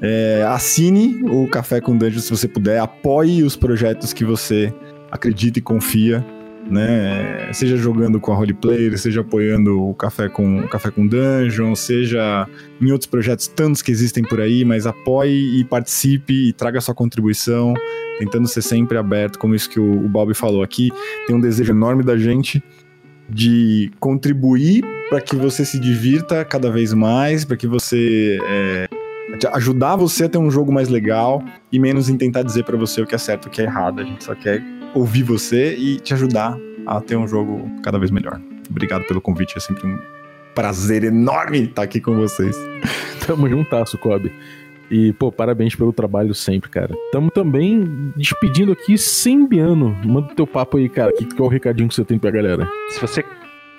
É, 0.02 0.44
assine 0.48 1.22
o 1.30 1.48
Café 1.48 1.80
com 1.80 1.96
Dungeon 1.96 2.20
se 2.20 2.32
você 2.32 2.48
puder, 2.48 2.80
apoie 2.80 3.44
os 3.44 3.56
projetos 3.56 4.14
que 4.14 4.26
você 4.26 4.74
acredita 5.12 5.60
e 5.60 5.62
confia, 5.62 6.26
né? 6.68 7.54
Seja 7.54 7.78
jogando 7.78 8.20
com 8.20 8.32
a 8.32 8.36
Roleplayer, 8.36 8.98
seja 8.98 9.22
apoiando 9.22 9.80
o 9.80 9.94
Café 9.94 10.28
com 10.28 10.62
o 10.62 10.68
Café 10.68 10.90
com 10.90 11.06
Dungeon, 11.06 11.76
seja 11.76 12.48
em 12.82 12.92
outros 12.92 13.08
projetos 13.08 13.48
tantos 13.48 13.84
que 13.84 13.92
existem 13.92 14.24
por 14.24 14.42
aí, 14.42 14.66
mas 14.66 14.88
apoie 14.88 15.60
e 15.60 15.64
participe 15.66 16.50
e 16.50 16.54
traga 16.54 16.82
sua 16.82 16.96
contribuição, 16.96 17.76
tentando 18.18 18.48
ser 18.48 18.64
sempre 18.64 18.98
aberto, 18.98 19.38
como 19.38 19.54
isso 19.54 19.70
que 19.70 19.80
o, 19.80 20.06
o 20.06 20.34
falou 20.34 20.64
aqui. 20.64 20.90
Tem 21.28 21.36
um 21.36 21.42
desejo 21.42 21.74
enorme 21.74 22.04
da 22.04 22.18
gente 22.18 22.64
de 23.30 23.92
contribuir 24.00 24.84
para 25.10 25.22
que 25.22 25.36
você 25.36 25.64
se 25.64 25.80
divirta 25.80 26.44
cada 26.44 26.72
vez 26.72 26.92
mais, 26.92 27.46
para 27.46 27.56
que 27.56 27.68
você 27.68 28.40
é, 28.48 28.88
ajudar 29.54 29.96
você 29.96 30.26
a 30.26 30.30
ter 30.30 30.38
um 30.38 30.52
jogo 30.52 30.72
mais 30.72 30.90
legal 30.90 31.44
e 31.72 31.80
menos 31.80 32.10
em 32.10 32.18
tentar 32.18 32.44
dizer 32.44 32.64
para 32.64 32.78
você 32.78 33.02
o 33.02 33.08
que 33.08 33.16
é 33.16 33.18
certo 33.18 33.46
e 33.46 33.48
o 33.48 33.52
que 33.52 33.62
é 33.62 33.66
errado. 33.66 34.02
A 34.02 34.04
gente 34.04 34.24
só 34.24 34.36
quer 34.36 34.64
ouvir 34.94 35.24
você 35.24 35.76
e 35.76 36.00
te 36.00 36.14
ajudar 36.14 36.58
a 36.86 37.00
ter 37.02 37.16
um 37.16 37.28
jogo 37.28 37.70
cada 37.84 37.98
vez 37.98 38.12
melhor. 38.12 38.40
Obrigado 38.70 39.06
pelo 39.06 39.22
convite, 39.22 39.58
é 39.58 39.60
sempre 39.60 39.88
um 39.88 39.98
prazer 40.56 41.04
enorme 41.04 41.64
estar 41.64 41.84
aqui 41.84 42.00
com 42.00 42.16
vocês. 42.16 42.56
Tamo 43.26 43.48
juntasso, 43.48 43.98
Kobe. 43.98 44.32
E, 44.90 45.14
pô, 45.14 45.32
parabéns 45.32 45.74
pelo 45.74 45.94
trabalho 45.94 46.34
sempre, 46.34 46.70
cara. 46.70 46.94
Tamo 47.14 47.32
também 47.32 48.12
despedindo 48.16 48.74
aqui 48.74 48.98
sem 48.98 49.48
Biano. 49.48 49.98
Manda 50.04 50.36
teu 50.36 50.46
papo 50.46 50.78
aí, 50.78 50.90
cara. 50.90 51.14
Que, 51.14 51.26
qual 51.34 51.48
é 51.48 51.50
o 51.50 51.52
recadinho 51.52 51.88
que 51.88 51.96
você 51.96 52.04
tem 52.04 52.20
pra 52.20 52.30
galera? 52.30 52.68
Se 52.90 53.00
você 53.00 53.24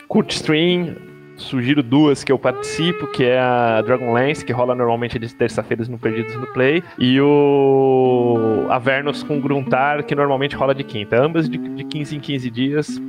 curte 0.09 0.37
stream, 0.37 0.97
sugiro 1.43 1.83
duas 1.83 2.25
que 2.25 2.33
eu 2.33 2.39
participo, 2.39 3.07
que 3.07 3.25
é 3.25 3.39
a 3.39 3.83
Dragonlance, 3.83 4.45
que 4.45 4.53
rola 4.53 4.75
normalmente 4.75 5.19
de 5.19 5.35
terça-feiras 5.35 5.89
no 5.89 5.99
Perdidos 5.99 6.35
no 6.37 6.47
Play, 6.49 6.83
e 6.99 7.21
o 7.21 8.67
Avernus 8.71 9.23
com 9.23 9.41
Gruntar, 9.41 10.05
que 10.05 10.15
normalmente 10.15 10.57
rola 10.57 10.75
de 10.75 10.85
quinta. 10.85 11.21
Ambas 11.21 11.49
de, 11.49 11.59
de 11.59 11.85
15 11.85 12.17
em 12.17 12.21
15 12.21 12.51
dias. 12.51 13.03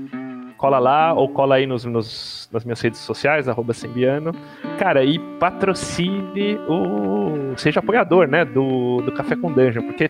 Cola 0.57 0.79
lá 0.79 1.13
ou 1.13 1.27
cola 1.27 1.55
aí 1.55 1.65
nos, 1.65 1.83
nos 1.83 2.49
nas 2.51 2.63
minhas 2.63 2.79
redes 2.79 2.99
sociais, 2.99 3.49
arroba 3.49 3.73
Sembiano. 3.73 4.31
Cara, 4.77 5.03
e 5.03 5.19
patrocine 5.39 6.57
o. 6.69 7.53
Seja 7.57 7.79
apoiador, 7.79 8.27
né? 8.27 8.45
Do, 8.45 9.01
do 9.01 9.11
Café 9.11 9.35
com 9.35 9.51
Dungeon, 9.51 9.83
porque 9.83 10.07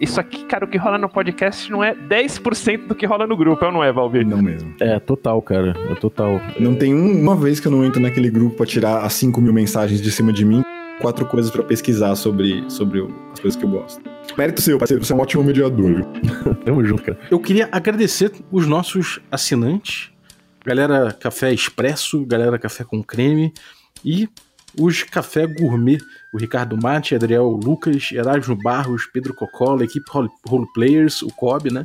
isso 0.00 0.18
aqui, 0.18 0.44
cara, 0.46 0.64
o 0.64 0.68
que 0.68 0.78
rola 0.78 0.96
no 0.96 1.10
podcast 1.10 1.70
não 1.70 1.84
é 1.84 1.94
10% 1.94 2.86
do 2.86 2.94
que 2.94 3.04
rola 3.04 3.26
no 3.26 3.36
grupo, 3.36 3.62
é 3.62 3.68
ou 3.68 3.74
não 3.74 3.84
é, 3.84 3.92
Valvir? 3.92 4.26
Não 4.26 4.40
mesmo. 4.40 4.74
É, 4.80 4.98
total, 4.98 5.42
cara. 5.42 5.76
É 5.90 5.94
total. 5.96 6.40
Não 6.58 6.74
tem 6.74 6.94
uma 6.94 7.36
vez 7.36 7.60
que 7.60 7.68
eu 7.68 7.72
não 7.72 7.84
entro 7.84 8.00
naquele 8.00 8.30
grupo 8.30 8.56
pra 8.56 8.64
tirar 8.64 9.04
as 9.04 9.12
5 9.12 9.38
mil 9.42 9.52
mensagens 9.52 10.00
de 10.00 10.10
cima 10.10 10.32
de 10.32 10.42
mim, 10.42 10.62
quatro 11.02 11.26
coisas 11.26 11.50
para 11.50 11.62
pesquisar 11.62 12.16
sobre, 12.16 12.64
sobre 12.70 13.06
as 13.32 13.40
coisas 13.40 13.60
que 13.60 13.66
eu 13.66 13.70
gosto. 13.70 14.02
Mérito 14.38 14.62
seu, 14.62 14.78
parceiro, 14.78 15.04
você 15.04 15.12
é 15.12 15.16
um 15.16 15.20
ótimo 15.20 15.44
mediador? 15.44 16.02
Tamo 16.64 16.82
junto, 16.82 17.02
cara. 17.02 17.18
Eu 17.30 17.38
queria 17.38 17.68
agradecer 17.70 18.32
os 18.50 18.66
nossos 18.66 19.20
assinantes, 19.30 20.10
galera 20.64 21.12
Café 21.12 21.52
Expresso, 21.52 22.24
galera 22.24 22.58
Café 22.58 22.84
com 22.84 23.02
Creme 23.02 23.52
e 24.02 24.30
os 24.78 25.02
Café 25.02 25.46
Gourmet, 25.46 25.98
o 26.32 26.38
Ricardo 26.38 26.76
Mate, 26.80 27.14
Adriel 27.14 27.48
Lucas, 27.62 28.10
Erasmo 28.12 28.56
Barros, 28.56 29.06
Pedro 29.06 29.34
Cocola, 29.34 29.84
equipe 29.84 30.06
Role 30.46 30.66
Players, 30.74 31.22
o 31.22 31.28
Cobb, 31.28 31.70
né? 31.70 31.84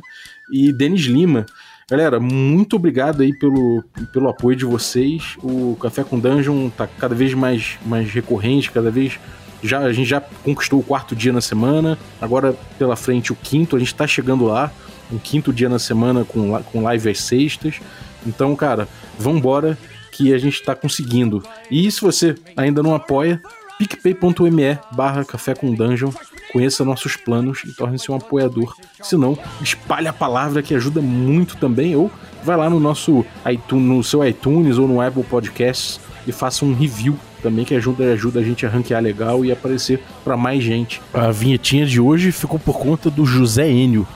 E 0.52 0.72
Denis 0.72 1.02
Lima. 1.02 1.46
Galera, 1.88 2.18
muito 2.18 2.76
obrigado 2.76 3.22
aí 3.22 3.32
pelo, 3.32 3.84
pelo 4.12 4.28
apoio 4.28 4.56
de 4.56 4.64
vocês. 4.64 5.36
O 5.42 5.76
Café 5.80 6.02
com 6.02 6.18
Dungeon 6.18 6.68
tá 6.70 6.86
cada 6.86 7.14
vez 7.14 7.32
mais, 7.32 7.78
mais 7.84 8.10
recorrente, 8.10 8.70
cada 8.70 8.90
vez. 8.90 9.18
Já, 9.62 9.80
a 9.80 9.92
gente 9.92 10.08
já 10.08 10.20
conquistou 10.20 10.80
o 10.80 10.82
quarto 10.82 11.14
dia 11.14 11.32
na 11.32 11.40
semana, 11.40 11.98
agora 12.20 12.54
pela 12.78 12.94
frente 12.94 13.32
o 13.32 13.36
quinto, 13.36 13.74
a 13.74 13.78
gente 13.78 13.94
tá 13.94 14.06
chegando 14.06 14.44
lá, 14.44 14.70
um 15.10 15.18
quinto 15.18 15.52
dia 15.52 15.68
na 15.68 15.78
semana 15.78 16.24
com, 16.24 16.60
com 16.64 16.82
live 16.82 17.08
às 17.08 17.20
sextas. 17.20 17.80
Então, 18.26 18.54
cara, 18.56 18.88
vambora 19.18 19.78
que 20.16 20.32
a 20.32 20.38
gente 20.38 20.54
está 20.54 20.74
conseguindo. 20.74 21.42
E 21.70 21.90
se 21.90 22.00
você 22.00 22.34
ainda 22.56 22.82
não 22.82 22.94
apoia, 22.94 23.40
picpay.me 23.78 24.78
barra 24.92 25.24
café 25.24 25.54
com 25.54 25.74
dungeon, 25.74 26.10
conheça 26.52 26.84
nossos 26.84 27.16
planos 27.16 27.62
e 27.64 27.72
torne-se 27.72 28.10
um 28.10 28.14
apoiador. 28.14 28.74
Se 29.02 29.16
não, 29.16 29.38
espalhe 29.60 30.08
a 30.08 30.12
palavra 30.12 30.62
que 30.62 30.74
ajuda 30.74 31.02
muito 31.02 31.56
também, 31.58 31.94
ou 31.94 32.10
vai 32.42 32.56
lá 32.56 32.70
no 32.70 32.80
nosso 32.80 33.26
iTunes, 33.50 33.88
no 33.88 34.02
seu 34.02 34.26
iTunes 34.26 34.78
ou 34.78 34.88
no 34.88 35.00
Apple 35.00 35.24
Podcasts 35.24 36.00
e 36.26 36.32
faça 36.32 36.64
um 36.64 36.74
review 36.74 37.18
também 37.42 37.64
que 37.64 37.74
ajuda, 37.74 38.12
ajuda 38.12 38.40
a 38.40 38.42
gente 38.42 38.64
a 38.64 38.68
ranquear 38.68 39.02
legal 39.02 39.44
e 39.44 39.52
aparecer 39.52 40.02
para 40.24 40.36
mais 40.36 40.64
gente. 40.64 41.00
A 41.12 41.30
vinhetinha 41.30 41.84
de 41.86 42.00
hoje 42.00 42.32
ficou 42.32 42.58
por 42.58 42.78
conta 42.78 43.10
do 43.10 43.26
José 43.26 43.70
Enio. 43.70 44.06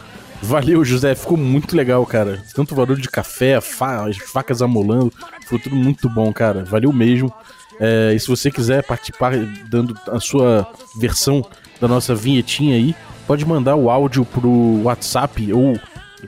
Valeu, 0.43 0.85
José. 0.85 1.15
Ficou 1.15 1.37
muito 1.37 1.77
legal, 1.77 2.05
cara. 2.07 2.43
Tanto 2.55 2.75
barulho 2.75 3.01
de 3.01 3.11
café, 3.11 3.61
fa 3.61 4.09
as 4.09 4.17
facas 4.17 4.63
amolando. 4.63 5.13
Ficou 5.43 5.59
tudo 5.59 5.77
muito 5.77 6.09
bom, 6.09 6.33
cara. 6.33 6.65
Valeu 6.65 6.93
mesmo. 6.93 7.33
É, 7.79 8.13
e 8.15 8.21
se 8.21 8.29
você 8.29 8.51
quiser 8.51 8.85
participar 8.85 9.33
dando 9.69 9.99
a 10.09 10.21
sua 10.21 10.69
versão 10.97 11.45
da 11.81 11.89
nossa 11.89 12.15
vinhetinha 12.15 12.77
aí, 12.77 12.95
pode 13.27 13.45
mandar 13.45 13.77
o 13.77 13.89
áudio 13.89 14.25
pro 14.25 14.83
WhatsApp 14.83 15.53
ou 15.53 15.79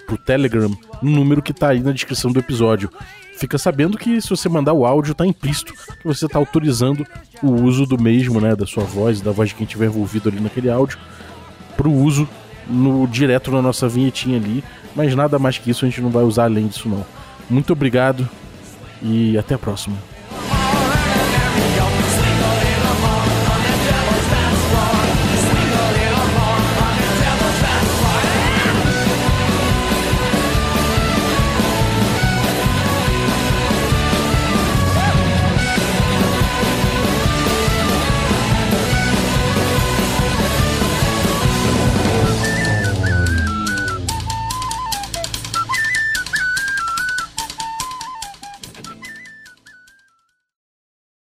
pro 0.06 0.16
Telegram 0.16 0.70
no 1.02 1.10
número 1.10 1.42
que 1.42 1.52
tá 1.52 1.68
aí 1.68 1.80
na 1.80 1.92
descrição 1.92 2.32
do 2.32 2.38
episódio. 2.38 2.90
Fica 3.36 3.58
sabendo 3.58 3.98
que 3.98 4.20
se 4.20 4.30
você 4.30 4.48
mandar 4.48 4.72
o 4.72 4.86
áudio, 4.86 5.14
tá 5.14 5.26
implícito 5.26 5.74
que 5.74 6.06
você 6.06 6.28
tá 6.28 6.38
autorizando 6.38 7.04
o 7.42 7.50
uso 7.50 7.84
do 7.84 8.00
mesmo, 8.00 8.40
né, 8.40 8.54
da 8.54 8.66
sua 8.66 8.84
voz, 8.84 9.20
da 9.20 9.32
voz 9.32 9.48
de 9.48 9.56
quem 9.56 9.66
tiver 9.66 9.86
envolvido 9.86 10.28
ali 10.28 10.40
naquele 10.40 10.70
áudio, 10.70 10.98
pro 11.76 11.90
uso 11.90 12.28
no 12.72 13.06
direto 13.06 13.50
na 13.50 13.60
nossa 13.60 13.88
vinhetinha 13.88 14.38
ali, 14.38 14.64
mas 14.96 15.14
nada 15.14 15.38
mais 15.38 15.58
que 15.58 15.70
isso 15.70 15.84
a 15.84 15.88
gente 15.88 16.00
não 16.00 16.10
vai 16.10 16.24
usar 16.24 16.44
além 16.44 16.66
disso 16.66 16.88
não. 16.88 17.04
Muito 17.48 17.72
obrigado 17.72 18.28
e 19.02 19.36
até 19.36 19.54
a 19.54 19.58
próxima. 19.58 19.96